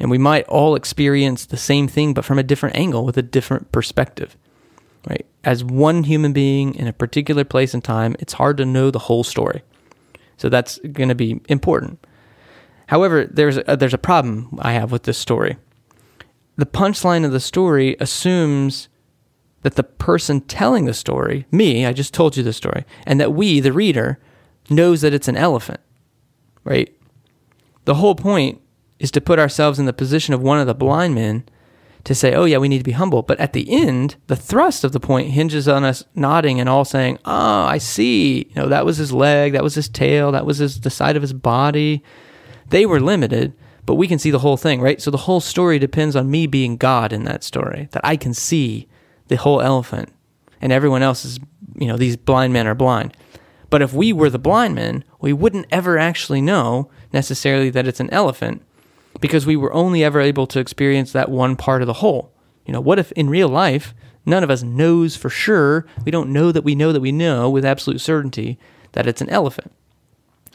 And 0.00 0.10
we 0.10 0.18
might 0.18 0.44
all 0.48 0.74
experience 0.74 1.46
the 1.46 1.56
same 1.56 1.86
thing, 1.86 2.12
but 2.12 2.24
from 2.24 2.38
a 2.38 2.42
different 2.42 2.76
angle 2.76 3.04
with 3.04 3.16
a 3.16 3.22
different 3.22 3.70
perspective. 3.70 4.36
Right? 5.08 5.24
As 5.44 5.62
one 5.62 6.02
human 6.02 6.32
being 6.32 6.74
in 6.74 6.88
a 6.88 6.92
particular 6.92 7.44
place 7.44 7.74
and 7.74 7.82
time, 7.82 8.16
it's 8.18 8.34
hard 8.34 8.56
to 8.56 8.64
know 8.64 8.90
the 8.90 8.98
whole 8.98 9.24
story. 9.24 9.62
So 10.36 10.48
that's 10.48 10.78
going 10.78 11.08
to 11.08 11.14
be 11.14 11.40
important. 11.48 12.04
However, 12.88 13.24
there's 13.24 13.58
a, 13.66 13.76
there's 13.76 13.94
a 13.94 13.98
problem 13.98 14.58
I 14.60 14.72
have 14.72 14.92
with 14.92 15.04
this 15.04 15.18
story. 15.18 15.56
The 16.56 16.66
punchline 16.66 17.24
of 17.24 17.32
the 17.32 17.40
story 17.40 17.96
assumes 18.00 18.88
that 19.62 19.74
the 19.74 19.82
person 19.82 20.40
telling 20.42 20.84
the 20.84 20.94
story, 20.94 21.46
me, 21.50 21.86
I 21.86 21.92
just 21.92 22.14
told 22.14 22.36
you 22.36 22.42
the 22.42 22.52
story, 22.52 22.84
and 23.04 23.20
that 23.20 23.32
we, 23.32 23.60
the 23.60 23.72
reader, 23.72 24.18
knows 24.70 25.00
that 25.00 25.14
it's 25.14 25.28
an 25.28 25.36
elephant. 25.36 25.80
Right? 26.64 26.96
The 27.84 27.96
whole 27.96 28.14
point 28.14 28.60
is 28.98 29.10
to 29.12 29.20
put 29.20 29.38
ourselves 29.38 29.78
in 29.78 29.86
the 29.86 29.92
position 29.92 30.34
of 30.34 30.42
one 30.42 30.58
of 30.58 30.66
the 30.66 30.74
blind 30.74 31.14
men 31.14 31.44
to 32.06 32.14
say, 32.14 32.34
oh, 32.34 32.44
yeah, 32.44 32.58
we 32.58 32.68
need 32.68 32.78
to 32.78 32.84
be 32.84 32.92
humble. 32.92 33.22
But 33.22 33.40
at 33.40 33.52
the 33.52 33.68
end, 33.68 34.14
the 34.28 34.36
thrust 34.36 34.84
of 34.84 34.92
the 34.92 35.00
point 35.00 35.32
hinges 35.32 35.66
on 35.66 35.82
us 35.82 36.04
nodding 36.14 36.60
and 36.60 36.68
all 36.68 36.84
saying, 36.84 37.18
oh, 37.24 37.64
I 37.64 37.78
see. 37.78 38.46
You 38.48 38.54
know, 38.54 38.68
that 38.68 38.86
was 38.86 38.96
his 38.96 39.12
leg, 39.12 39.54
that 39.54 39.64
was 39.64 39.74
his 39.74 39.88
tail, 39.88 40.30
that 40.30 40.46
was 40.46 40.58
his, 40.58 40.80
the 40.80 40.88
side 40.88 41.16
of 41.16 41.22
his 41.22 41.32
body. 41.32 42.04
They 42.68 42.86
were 42.86 43.00
limited, 43.00 43.54
but 43.86 43.96
we 43.96 44.06
can 44.06 44.20
see 44.20 44.30
the 44.30 44.38
whole 44.38 44.56
thing, 44.56 44.80
right? 44.80 45.02
So 45.02 45.10
the 45.10 45.16
whole 45.16 45.40
story 45.40 45.80
depends 45.80 46.14
on 46.14 46.30
me 46.30 46.46
being 46.46 46.76
God 46.76 47.12
in 47.12 47.24
that 47.24 47.42
story, 47.42 47.88
that 47.90 48.04
I 48.04 48.16
can 48.16 48.32
see 48.32 48.86
the 49.26 49.36
whole 49.36 49.60
elephant 49.60 50.12
and 50.60 50.72
everyone 50.72 51.02
else 51.02 51.24
is, 51.24 51.40
you 51.74 51.88
know, 51.88 51.96
these 51.96 52.16
blind 52.16 52.52
men 52.52 52.68
are 52.68 52.74
blind. 52.76 53.16
But 53.68 53.82
if 53.82 53.92
we 53.92 54.12
were 54.12 54.30
the 54.30 54.38
blind 54.38 54.76
men, 54.76 55.02
we 55.20 55.32
wouldn't 55.32 55.66
ever 55.72 55.98
actually 55.98 56.40
know 56.40 56.88
necessarily 57.12 57.68
that 57.70 57.88
it's 57.88 57.98
an 57.98 58.10
elephant 58.10 58.62
because 59.20 59.46
we 59.46 59.56
were 59.56 59.72
only 59.72 60.04
ever 60.04 60.20
able 60.20 60.46
to 60.48 60.60
experience 60.60 61.12
that 61.12 61.30
one 61.30 61.56
part 61.56 61.82
of 61.82 61.86
the 61.86 61.94
whole. 61.94 62.32
You 62.64 62.72
know, 62.72 62.80
what 62.80 62.98
if 62.98 63.12
in 63.12 63.30
real 63.30 63.48
life, 63.48 63.94
none 64.24 64.42
of 64.42 64.50
us 64.50 64.62
knows 64.62 65.16
for 65.16 65.30
sure, 65.30 65.86
we 66.04 66.10
don't 66.10 66.32
know 66.32 66.52
that 66.52 66.64
we 66.64 66.74
know 66.74 66.92
that 66.92 67.00
we 67.00 67.12
know 67.12 67.48
with 67.48 67.64
absolute 67.64 68.00
certainty 68.00 68.58
that 68.92 69.06
it's 69.06 69.20
an 69.20 69.30
elephant, 69.30 69.72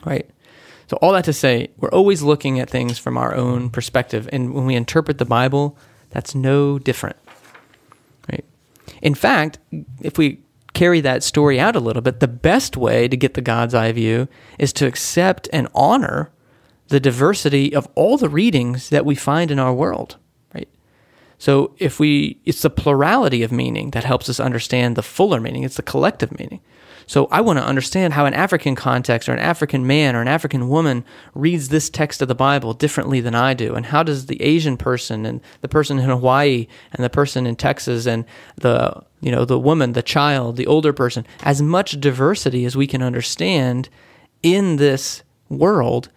right? 0.05 0.29
So, 0.87 0.97
all 0.97 1.13
that 1.13 1.23
to 1.25 1.33
say, 1.33 1.69
we're 1.77 1.91
always 1.91 2.21
looking 2.21 2.59
at 2.59 2.69
things 2.69 2.99
from 2.99 3.17
our 3.17 3.33
own 3.33 3.69
perspective. 3.69 4.27
And 4.33 4.53
when 4.53 4.65
we 4.65 4.75
interpret 4.75 5.19
the 5.19 5.25
Bible, 5.25 5.77
that's 6.09 6.35
no 6.35 6.77
different, 6.77 7.15
right? 8.29 8.43
In 9.01 9.15
fact, 9.15 9.59
if 10.01 10.17
we 10.17 10.41
carry 10.73 10.99
that 11.01 11.23
story 11.23 11.59
out 11.59 11.77
a 11.77 11.79
little 11.79 12.01
bit, 12.01 12.19
the 12.19 12.27
best 12.27 12.75
way 12.75 13.07
to 13.07 13.15
get 13.15 13.35
the 13.35 13.41
God's 13.41 13.73
eye 13.73 13.91
view 13.93 14.27
is 14.59 14.73
to 14.73 14.85
accept 14.85 15.47
and 15.53 15.69
honor 15.73 16.29
the 16.91 16.99
diversity 16.99 17.73
of 17.73 17.87
all 17.95 18.17
the 18.17 18.27
readings 18.27 18.89
that 18.89 19.05
we 19.05 19.15
find 19.15 19.49
in 19.49 19.59
our 19.59 19.73
world, 19.73 20.17
right? 20.53 20.67
So 21.37 21.73
if 21.79 22.01
we, 22.01 22.41
it's 22.43 22.63
the 22.63 22.69
plurality 22.69 23.43
of 23.43 23.51
meaning 23.51 23.91
that 23.91 24.03
helps 24.03 24.27
us 24.27 24.41
understand 24.41 24.97
the 24.97 25.01
fuller 25.01 25.39
meaning. 25.39 25.63
It's 25.63 25.77
the 25.77 25.83
collective 25.83 26.37
meaning. 26.37 26.59
So 27.07 27.27
I 27.31 27.39
want 27.39 27.59
to 27.59 27.65
understand 27.65 28.11
how 28.11 28.25
an 28.25 28.33
African 28.33 28.75
context 28.75 29.29
or 29.29 29.33
an 29.33 29.39
African 29.39 29.87
man 29.87 30.17
or 30.17 30.21
an 30.21 30.27
African 30.27 30.67
woman 30.67 31.05
reads 31.33 31.69
this 31.69 31.89
text 31.89 32.21
of 32.21 32.27
the 32.27 32.35
Bible 32.35 32.73
differently 32.73 33.21
than 33.21 33.35
I 33.35 33.53
do. 33.53 33.73
And 33.73 33.85
how 33.85 34.03
does 34.03 34.25
the 34.25 34.41
Asian 34.41 34.75
person 34.75 35.25
and 35.25 35.39
the 35.61 35.69
person 35.69 35.97
in 35.97 36.09
Hawaii 36.09 36.67
and 36.91 37.05
the 37.05 37.09
person 37.09 37.47
in 37.47 37.55
Texas 37.55 38.05
and 38.05 38.25
the, 38.57 39.01
you 39.21 39.31
know, 39.31 39.45
the 39.45 39.59
woman, 39.59 39.93
the 39.93 40.03
child, 40.03 40.57
the 40.57 40.67
older 40.67 40.91
person, 40.91 41.25
as 41.43 41.61
much 41.61 42.01
diversity 42.01 42.65
as 42.65 42.75
we 42.75 42.85
can 42.85 43.01
understand 43.01 43.87
in 44.43 44.75
this 44.75 45.23
world 45.47 46.09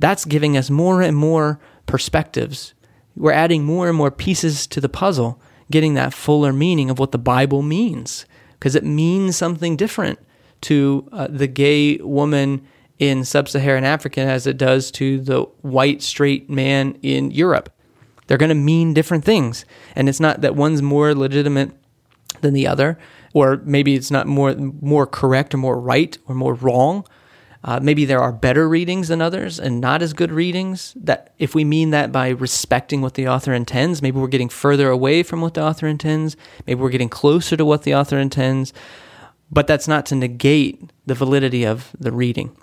that's 0.00 0.24
giving 0.24 0.56
us 0.56 0.70
more 0.70 1.02
and 1.02 1.16
more 1.16 1.60
perspectives. 1.86 2.74
We're 3.14 3.32
adding 3.32 3.64
more 3.64 3.88
and 3.88 3.96
more 3.96 4.10
pieces 4.10 4.66
to 4.68 4.80
the 4.80 4.88
puzzle, 4.88 5.40
getting 5.70 5.94
that 5.94 6.14
fuller 6.14 6.52
meaning 6.52 6.90
of 6.90 6.98
what 6.98 7.12
the 7.12 7.18
Bible 7.18 7.62
means, 7.62 8.24
because 8.52 8.74
it 8.74 8.84
means 8.84 9.36
something 9.36 9.76
different 9.76 10.18
to 10.62 11.08
uh, 11.12 11.28
the 11.30 11.46
gay 11.46 11.96
woman 11.98 12.66
in 12.98 13.24
sub 13.24 13.48
Saharan 13.48 13.84
Africa 13.84 14.20
as 14.20 14.46
it 14.46 14.56
does 14.56 14.90
to 14.92 15.20
the 15.20 15.42
white 15.62 16.02
straight 16.02 16.50
man 16.50 16.98
in 17.02 17.30
Europe. 17.30 17.72
They're 18.26 18.38
going 18.38 18.50
to 18.50 18.54
mean 18.54 18.94
different 18.94 19.24
things. 19.24 19.64
And 19.96 20.08
it's 20.08 20.20
not 20.20 20.40
that 20.42 20.54
one's 20.54 20.82
more 20.82 21.14
legitimate 21.14 21.72
than 22.42 22.54
the 22.54 22.66
other, 22.66 22.98
or 23.32 23.60
maybe 23.64 23.94
it's 23.94 24.10
not 24.10 24.26
more, 24.26 24.54
more 24.54 25.06
correct 25.06 25.52
or 25.52 25.58
more 25.58 25.80
right 25.80 26.16
or 26.26 26.34
more 26.34 26.54
wrong 26.54 27.04
uh, 27.62 27.78
maybe 27.80 28.06
there 28.06 28.20
are 28.20 28.32
better 28.32 28.68
readings 28.68 29.08
than 29.08 29.20
others 29.20 29.60
and 29.60 29.80
not 29.80 30.00
as 30.00 30.12
good 30.14 30.32
readings. 30.32 30.94
That 30.96 31.34
if 31.38 31.54
we 31.54 31.64
mean 31.64 31.90
that 31.90 32.10
by 32.10 32.30
respecting 32.30 33.02
what 33.02 33.14
the 33.14 33.28
author 33.28 33.52
intends, 33.52 34.00
maybe 34.00 34.18
we're 34.18 34.28
getting 34.28 34.48
further 34.48 34.88
away 34.88 35.22
from 35.22 35.42
what 35.42 35.54
the 35.54 35.62
author 35.62 35.86
intends. 35.86 36.36
Maybe 36.66 36.80
we're 36.80 36.90
getting 36.90 37.10
closer 37.10 37.56
to 37.56 37.64
what 37.64 37.82
the 37.82 37.94
author 37.94 38.18
intends. 38.18 38.72
But 39.50 39.66
that's 39.66 39.88
not 39.88 40.06
to 40.06 40.14
negate 40.14 40.90
the 41.04 41.14
validity 41.14 41.64
of 41.64 41.90
the 41.98 42.12
reading. 42.12 42.56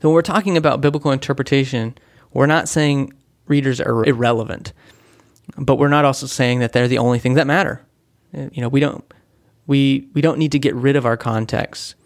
So 0.00 0.08
when 0.08 0.14
we're 0.14 0.22
talking 0.22 0.56
about 0.56 0.80
biblical 0.80 1.10
interpretation, 1.10 1.98
we're 2.32 2.46
not 2.46 2.68
saying 2.68 3.12
readers 3.48 3.80
are 3.80 4.04
irrelevant, 4.04 4.72
but 5.58 5.76
we're 5.76 5.88
not 5.88 6.06
also 6.06 6.26
saying 6.26 6.60
that 6.60 6.72
they're 6.72 6.88
the 6.88 6.98
only 6.98 7.18
thing 7.18 7.34
that 7.34 7.46
matter. 7.46 7.84
You 8.32 8.62
know, 8.62 8.68
we 8.68 8.80
don't 8.80 9.04
we 9.66 10.08
we 10.14 10.22
don't 10.22 10.38
need 10.38 10.52
to 10.52 10.58
get 10.58 10.74
rid 10.74 10.96
of 10.96 11.04
our 11.04 11.16
context 11.16 11.96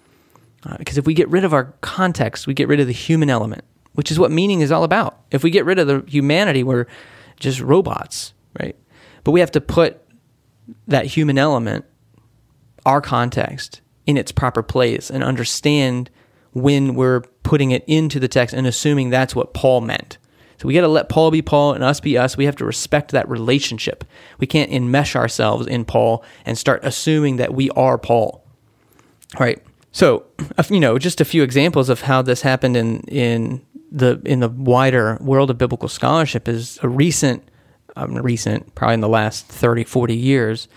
uh, 0.64 0.76
because 0.78 0.98
if 0.98 1.06
we 1.06 1.14
get 1.14 1.28
rid 1.28 1.44
of 1.44 1.52
our 1.52 1.74
context, 1.80 2.46
we 2.46 2.54
get 2.54 2.68
rid 2.68 2.80
of 2.80 2.86
the 2.86 2.92
human 2.92 3.30
element, 3.30 3.64
which 3.92 4.10
is 4.10 4.18
what 4.18 4.30
meaning 4.30 4.60
is 4.60 4.72
all 4.72 4.84
about. 4.84 5.20
If 5.30 5.42
we 5.42 5.50
get 5.50 5.64
rid 5.64 5.78
of 5.78 5.86
the 5.86 6.04
humanity, 6.06 6.62
we're 6.62 6.86
just 7.38 7.60
robots, 7.60 8.32
right? 8.60 8.76
But 9.24 9.32
we 9.32 9.40
have 9.40 9.52
to 9.52 9.60
put 9.60 10.00
that 10.86 11.06
human 11.06 11.38
element, 11.38 11.84
our 12.86 13.00
context, 13.00 13.80
in 14.06 14.16
its 14.16 14.32
proper 14.32 14.62
place 14.62 15.10
and 15.10 15.24
understand 15.24 16.10
when 16.52 16.94
we're 16.94 17.20
putting 17.42 17.70
it 17.70 17.84
into 17.86 18.20
the 18.20 18.28
text 18.28 18.54
and 18.54 18.66
assuming 18.66 19.10
that's 19.10 19.34
what 19.34 19.54
Paul 19.54 19.80
meant. 19.80 20.18
So 20.58 20.68
we 20.68 20.74
got 20.74 20.82
to 20.82 20.88
let 20.88 21.08
Paul 21.08 21.30
be 21.30 21.42
Paul 21.42 21.72
and 21.72 21.82
us 21.82 22.00
be 22.00 22.16
us. 22.16 22.36
We 22.36 22.44
have 22.44 22.56
to 22.56 22.64
respect 22.64 23.10
that 23.12 23.28
relationship. 23.28 24.04
We 24.38 24.46
can't 24.46 24.70
enmesh 24.70 25.16
ourselves 25.16 25.66
in 25.66 25.84
Paul 25.84 26.24
and 26.46 26.56
start 26.56 26.80
assuming 26.84 27.36
that 27.36 27.54
we 27.54 27.70
are 27.70 27.98
Paul. 27.98 28.44
Right. 29.38 29.60
So, 29.95 30.26
you 30.70 30.80
know, 30.80 30.99
just 30.99 31.22
a 31.22 31.24
few 31.24 31.42
examples 31.42 31.88
of 31.88 32.03
how 32.03 32.20
this 32.20 32.42
happened 32.42 32.76
in 32.76 33.01
in 33.03 33.64
the 33.90 34.20
in 34.26 34.40
the 34.40 34.49
wider 34.51 35.16
world 35.20 35.51
of 35.51 35.57
biblical 35.57 35.88
scholarship 35.88 36.47
is 36.49 36.78
a 36.82 36.88
recent, 36.88 37.42
um, 37.97 38.16
recent, 38.16 38.74
probably 38.74 38.95
in 38.95 39.01
the 39.01 39.09
last 39.09 39.47
30, 39.47 39.84
40 39.84 40.14
years, 40.14 40.68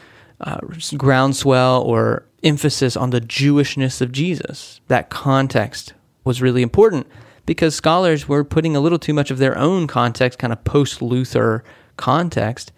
uh, 0.42 0.60
groundswell 0.96 1.82
or 1.82 2.26
emphasis 2.44 2.96
on 2.96 3.10
the 3.10 3.20
Jewishness 3.20 4.02
of 4.02 4.12
Jesus. 4.12 4.80
That 4.88 5.10
context 5.10 5.94
was 6.24 6.42
really 6.42 6.62
important 6.62 7.08
because 7.48 7.74
scholars 7.74 8.28
were 8.28 8.44
putting 8.44 8.76
a 8.76 8.80
little 8.80 9.00
too 9.00 9.14
much 9.14 9.32
of 9.32 9.40
their 9.40 9.58
own 9.58 9.88
context, 9.88 10.38
kind 10.38 10.54
of 10.54 10.64
post 10.64 11.02
Luther 11.02 11.64
context, 11.96 12.72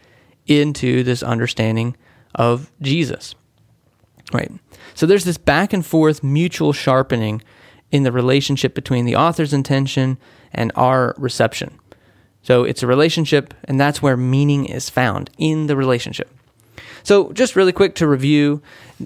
into 0.47 1.03
this 1.03 1.21
understanding 1.21 1.97
of 2.33 2.71
Jesus. 2.81 3.35
Right. 4.31 4.51
So 4.99 5.05
there's 5.05 5.23
this 5.23 5.37
back 5.37 5.71
and 5.71 5.85
forth 5.85 6.25
mutual 6.25 6.73
sharpening 6.73 7.41
in 7.89 8.03
the 8.03 8.11
relationship 8.11 8.75
between 8.75 9.05
the 9.05 9.15
author's 9.15 9.53
intention 9.53 10.17
and 10.51 10.73
our 10.75 11.15
reception. 11.17 11.79
So 12.41 12.65
it's 12.65 12.83
a 12.83 12.87
relationship, 12.87 13.53
and 13.63 13.79
that's 13.79 14.01
where 14.01 14.17
meaning 14.17 14.65
is 14.65 14.89
found 14.89 15.29
in 15.37 15.67
the 15.67 15.77
relationship. 15.77 16.29
So, 17.03 17.31
just 17.31 17.55
really 17.55 17.71
quick 17.71 17.95
to 17.95 18.07
review 18.09 18.61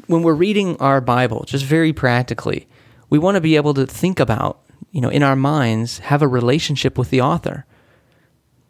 when 0.08 0.24
we're 0.24 0.34
reading 0.34 0.78
our 0.78 1.00
Bible, 1.00 1.44
just 1.46 1.64
very 1.64 1.94
practically, 1.94 2.68
we 3.12 3.20
want 3.20 3.36
to 3.36 3.41
be 3.41 3.56
able 3.56 3.76
to 3.76 3.86
think 3.86 4.20
about, 4.20 4.62
you 4.91 5.00
know, 5.00 5.10
in 5.10 5.22
our 5.22 5.36
minds, 5.36 6.00
have 6.00 6.24
a 6.24 6.28
relationship 6.28 6.98
with 6.98 7.12
the 7.12 7.22
author. 7.22 7.68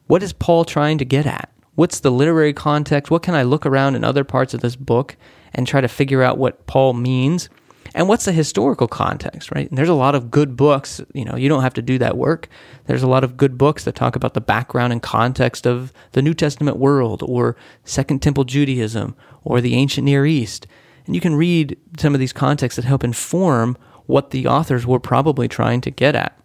What 0.08 0.24
is 0.24 0.34
Paul 0.34 0.66
trying 0.66 0.98
to 0.98 1.06
get 1.06 1.26
at? 1.26 1.50
What's 1.76 2.02
the 2.02 2.12
literary 2.12 2.52
context? 2.52 3.10
What 3.10 3.24
can 3.24 3.34
I 3.34 3.44
look 3.44 3.66
around 3.66 3.96
in 3.96 4.04
other 4.04 4.26
parts 4.26 4.54
of 4.54 4.60
this 4.60 4.76
book 4.76 5.16
and 5.54 5.68
try 5.68 5.82
to 5.82 5.88
figure 5.88 6.24
out 6.24 6.38
what 6.38 6.66
Paul 6.68 6.94
means 6.94 7.50
and 7.96 8.08
what's 8.08 8.26
the 8.26 8.32
historical 8.32 8.88
context, 8.88 9.52
right? 9.52 9.70
And 9.70 9.78
there's 9.78 9.90
a 9.90 9.94
lot 9.94 10.16
of 10.16 10.32
good 10.32 10.58
books, 10.58 11.00
you 11.14 11.26
know, 11.26 11.36
you 11.36 11.48
don't 11.48 11.62
have 11.62 11.76
to 11.76 11.82
do 11.82 11.98
that 12.00 12.18
work. 12.18 12.48
There's 12.86 13.04
a 13.04 13.08
lot 13.08 13.24
of 13.24 13.38
good 13.38 13.58
books 13.58 13.84
that 13.84 13.96
talk 13.96 14.16
about 14.16 14.34
the 14.34 14.42
background 14.42 14.94
and 14.94 15.02
context 15.02 15.68
of 15.68 15.94
the 16.14 16.22
New 16.22 16.34
Testament 16.34 16.78
world 16.78 17.22
or 17.26 17.56
Second 17.84 18.22
Temple 18.22 18.46
Judaism 18.46 19.16
or 19.44 19.62
the 19.62 19.76
ancient 19.76 20.06
Near 20.06 20.26
East. 20.26 20.66
And 21.06 21.14
you 21.14 21.22
can 21.22 21.36
read 21.36 21.78
some 22.00 22.14
of 22.14 22.20
these 22.20 22.34
contexts 22.34 22.78
that 22.78 22.86
help 22.86 23.04
inform 23.04 23.78
what 24.06 24.32
the 24.32 24.48
authors 24.48 24.88
were 24.88 25.00
probably 25.00 25.48
trying 25.48 25.82
to 25.82 25.92
get 25.92 26.16
at. 26.16 26.38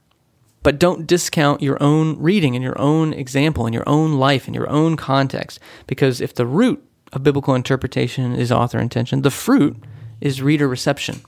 But 0.62 0.78
don't 0.78 1.06
discount 1.06 1.62
your 1.62 1.82
own 1.82 2.18
reading 2.18 2.54
and 2.54 2.62
your 2.62 2.78
own 2.78 3.14
example 3.14 3.64
and 3.64 3.72
your 3.72 3.88
own 3.88 4.18
life 4.18 4.46
and 4.46 4.54
your 4.54 4.68
own 4.68 4.96
context. 4.96 5.60
Because 5.86 6.20
if 6.20 6.34
the 6.34 6.46
root 6.46 6.84
of 7.12 7.22
biblical 7.22 7.54
interpretation 7.54 8.34
is 8.34 8.52
author 8.52 8.78
intention. 8.78 9.22
The 9.22 9.30
fruit 9.30 9.76
is 10.20 10.42
reader 10.42 10.68
reception. 10.68 11.20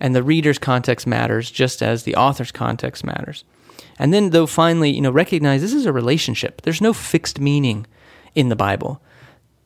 And 0.00 0.14
the 0.14 0.22
reader's 0.22 0.58
context 0.58 1.06
matters 1.06 1.50
just 1.50 1.82
as 1.82 2.04
the 2.04 2.16
author's 2.16 2.52
context 2.52 3.04
matters. 3.04 3.44
And 3.98 4.14
then, 4.14 4.30
though, 4.30 4.46
finally, 4.46 4.90
you 4.90 5.00
know, 5.02 5.10
recognize 5.10 5.60
this 5.60 5.74
is 5.74 5.86
a 5.86 5.92
relationship. 5.92 6.62
There's 6.62 6.80
no 6.80 6.92
fixed 6.92 7.38
meaning 7.38 7.86
in 8.34 8.48
the 8.48 8.56
Bible. 8.56 9.02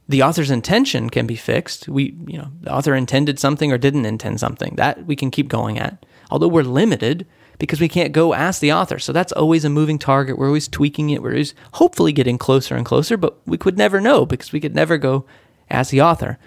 The 0.09 0.23
author's 0.23 0.51
intention 0.51 1.09
can 1.09 1.27
be 1.27 1.37
fixed. 1.37 1.89
We, 1.89 2.17
you 2.27 2.39
know, 2.39 2.49
the 2.61 2.73
author 2.73 2.95
intended 2.95 3.39
something 3.39 3.73
or 3.73 3.79
didn't 3.79 4.07
intend 4.07 4.41
something. 4.41 4.75
That 4.77 5.07
we 5.07 5.17
can 5.17 5.31
keep 5.31 5.49
going 5.49 5.79
at. 5.79 6.05
Although 6.31 6.49
we're 6.49 6.63
limited 6.63 7.27
because 7.59 7.81
we 7.81 7.89
can't 7.89 8.13
go 8.13 8.35
ask 8.35 8.61
the 8.61 8.73
author. 8.73 8.99
So 8.99 9.13
that's 9.13 9.33
always 9.33 9.65
a 9.65 9.71
moving 9.71 9.99
target. 9.99 10.39
We're 10.39 10.49
always 10.49 10.69
tweaking 10.69 11.11
it. 11.11 11.23
We're 11.23 11.33
always 11.33 11.55
hopefully 11.75 12.13
getting 12.13 12.39
closer 12.39 12.77
and 12.77 12.85
closer, 12.85 13.17
but 13.17 13.37
we 13.47 13.59
could 13.59 13.79
never 13.79 14.01
know 14.01 14.27
because 14.27 14.53
we 14.53 14.61
could 14.61 14.75
never 14.75 14.99
go 14.99 15.25
ask 15.71 15.91
the 15.91 16.03
author. 16.03 16.39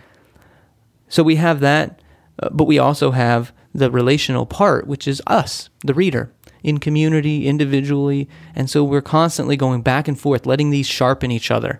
So 1.10 1.24
we 1.24 1.38
have 1.38 1.60
that, 1.62 2.02
uh, 2.40 2.50
but 2.52 2.66
we 2.66 2.80
also 2.80 3.12
have 3.12 3.54
the 3.74 3.92
relational 3.92 4.46
part, 4.46 4.88
which 4.88 5.08
is 5.08 5.22
us, 5.28 5.70
the 5.86 5.94
reader, 5.94 6.32
in 6.64 6.80
community, 6.80 7.48
individually. 7.48 8.28
And 8.56 8.70
so 8.70 8.84
we're 8.84 9.02
constantly 9.02 9.56
going 9.56 9.82
back 9.82 10.08
and 10.08 10.20
forth, 10.20 10.46
letting 10.46 10.70
these 10.70 10.88
sharpen 10.88 11.32
each 11.32 11.52
other. 11.52 11.80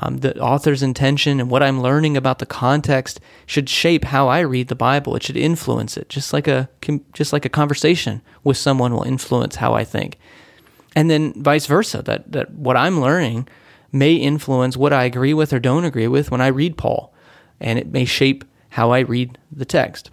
Um, 0.00 0.18
the 0.18 0.38
author's 0.40 0.82
intention 0.82 1.40
and 1.40 1.50
what 1.50 1.62
I'm 1.62 1.80
learning 1.80 2.16
about 2.16 2.38
the 2.38 2.46
context 2.46 3.20
should 3.46 3.68
shape 3.68 4.04
how 4.04 4.28
I 4.28 4.40
read 4.40 4.68
the 4.68 4.76
Bible. 4.76 5.16
It 5.16 5.22
should 5.22 5.36
influence 5.36 5.96
it, 5.96 6.08
just 6.08 6.32
like 6.32 6.46
a 6.46 6.68
just 7.12 7.32
like 7.32 7.44
a 7.44 7.48
conversation 7.48 8.22
with 8.44 8.56
someone 8.56 8.92
will 8.92 9.02
influence 9.02 9.56
how 9.56 9.74
I 9.74 9.84
think, 9.84 10.18
and 10.94 11.10
then 11.10 11.32
vice 11.42 11.66
versa. 11.66 12.02
That 12.02 12.30
that 12.32 12.50
what 12.52 12.76
I'm 12.76 13.00
learning 13.00 13.48
may 13.90 14.14
influence 14.14 14.76
what 14.76 14.92
I 14.92 15.04
agree 15.04 15.34
with 15.34 15.52
or 15.52 15.58
don't 15.58 15.84
agree 15.84 16.08
with 16.08 16.30
when 16.30 16.40
I 16.40 16.48
read 16.48 16.76
Paul, 16.76 17.12
and 17.60 17.78
it 17.78 17.88
may 17.88 18.04
shape 18.04 18.44
how 18.70 18.90
I 18.90 19.00
read 19.00 19.38
the 19.50 19.64
text. 19.64 20.10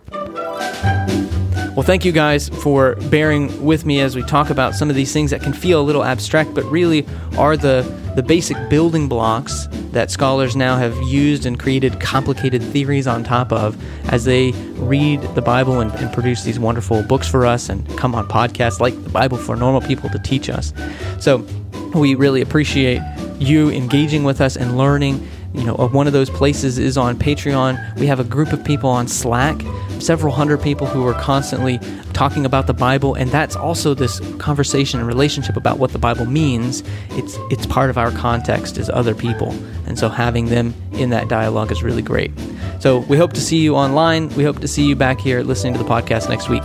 Well, 1.76 1.84
thank 1.84 2.06
you 2.06 2.14
guys 2.14 2.48
for 2.48 2.96
bearing 3.10 3.62
with 3.62 3.86
me 3.86 4.00
as 4.00 4.16
we 4.16 4.24
talk 4.24 4.50
about 4.50 4.76
some 4.76 4.90
of 4.90 4.96
these 4.96 5.12
things 5.12 5.32
that 5.32 5.42
can 5.42 5.52
feel 5.52 5.82
a 5.82 5.84
little 5.84 6.06
abstract, 6.06 6.54
but 6.54 6.64
really 6.72 7.06
are 7.38 7.58
the, 7.58 7.82
the 8.16 8.24
basic 8.24 8.56
building 8.70 9.10
blocks 9.10 9.68
that 9.92 10.10
scholars 10.10 10.56
now 10.56 10.78
have 10.78 10.96
used 11.02 11.46
and 11.46 11.60
created 11.60 12.00
complicated 12.00 12.64
theories 12.64 13.08
on 13.08 13.26
top 13.26 13.52
of 13.52 13.76
as 14.10 14.24
they 14.24 14.54
read 14.78 15.22
the 15.36 15.42
Bible 15.42 15.82
and, 15.82 15.92
and 15.96 16.14
produce 16.14 16.46
these 16.46 16.58
wonderful 16.58 17.04
books 17.04 17.28
for 17.28 17.46
us 17.46 17.68
and 17.68 17.86
come 17.98 18.16
on 18.16 18.26
podcasts 18.26 18.80
like 18.80 18.94
the 19.04 19.10
Bible 19.10 19.38
for 19.38 19.58
Normal 19.58 19.82
People 19.82 20.10
to 20.12 20.20
teach 20.20 20.50
us. 20.50 20.72
So 21.20 21.46
we 21.94 22.16
really 22.16 22.40
appreciate 22.40 23.02
you 23.38 23.70
engaging 23.70 24.24
with 24.24 24.40
us 24.40 24.56
and 24.56 24.78
learning 24.78 25.28
you 25.56 25.64
know, 25.64 25.76
uh, 25.76 25.88
one 25.88 26.08
of 26.08 26.14
those 26.14 26.30
places 26.30 26.78
is 26.78 26.98
on 26.98 27.18
Patreon. 27.18 27.98
We 27.98 28.08
have 28.08 28.20
a 28.20 28.24
group 28.24 28.52
of 28.52 28.64
people 28.64 28.90
on 28.90 29.08
Slack, 29.08 29.62
several 30.00 30.34
hundred 30.34 30.62
people 30.62 30.88
who 30.88 31.06
are 31.08 31.14
constantly 31.14 31.80
talking 32.14 32.46
about 32.46 32.68
the 32.68 32.74
Bible, 32.74 33.14
and 33.16 33.30
that's 33.30 33.56
also 33.56 33.94
this 33.94 34.20
conversation 34.38 35.00
and 35.00 35.08
relationship 35.08 35.56
about 35.56 35.80
what 35.80 35.92
the 35.92 36.00
Bible 36.00 36.26
means. 36.26 36.84
It's 37.12 37.38
it's 37.52 37.66
part 37.66 37.90
of 37.90 37.98
our 37.98 38.12
context 38.12 38.78
as 38.78 38.90
other 38.90 39.16
people, 39.16 39.52
and 39.86 39.98
so 39.98 40.10
having 40.10 40.48
them 40.48 40.74
in 40.94 41.10
that 41.12 41.28
dialogue 41.28 41.72
is 41.72 41.84
really 41.84 42.02
great. 42.02 42.32
So 42.80 43.00
we 43.00 43.18
hope 43.18 43.34
to 43.34 43.42
see 43.42 43.58
you 43.58 43.76
online. 43.76 44.30
We 44.30 44.44
hope 44.44 44.60
to 44.60 44.68
see 44.68 44.86
you 44.86 44.96
back 44.96 45.20
here 45.20 45.42
listening 45.42 45.74
to 45.74 45.80
the 45.80 45.90
podcast 45.90 46.30
next 46.30 46.50
week. 46.50 46.64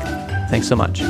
Thanks 0.50 0.68
so 0.68 0.76
much. 0.76 1.00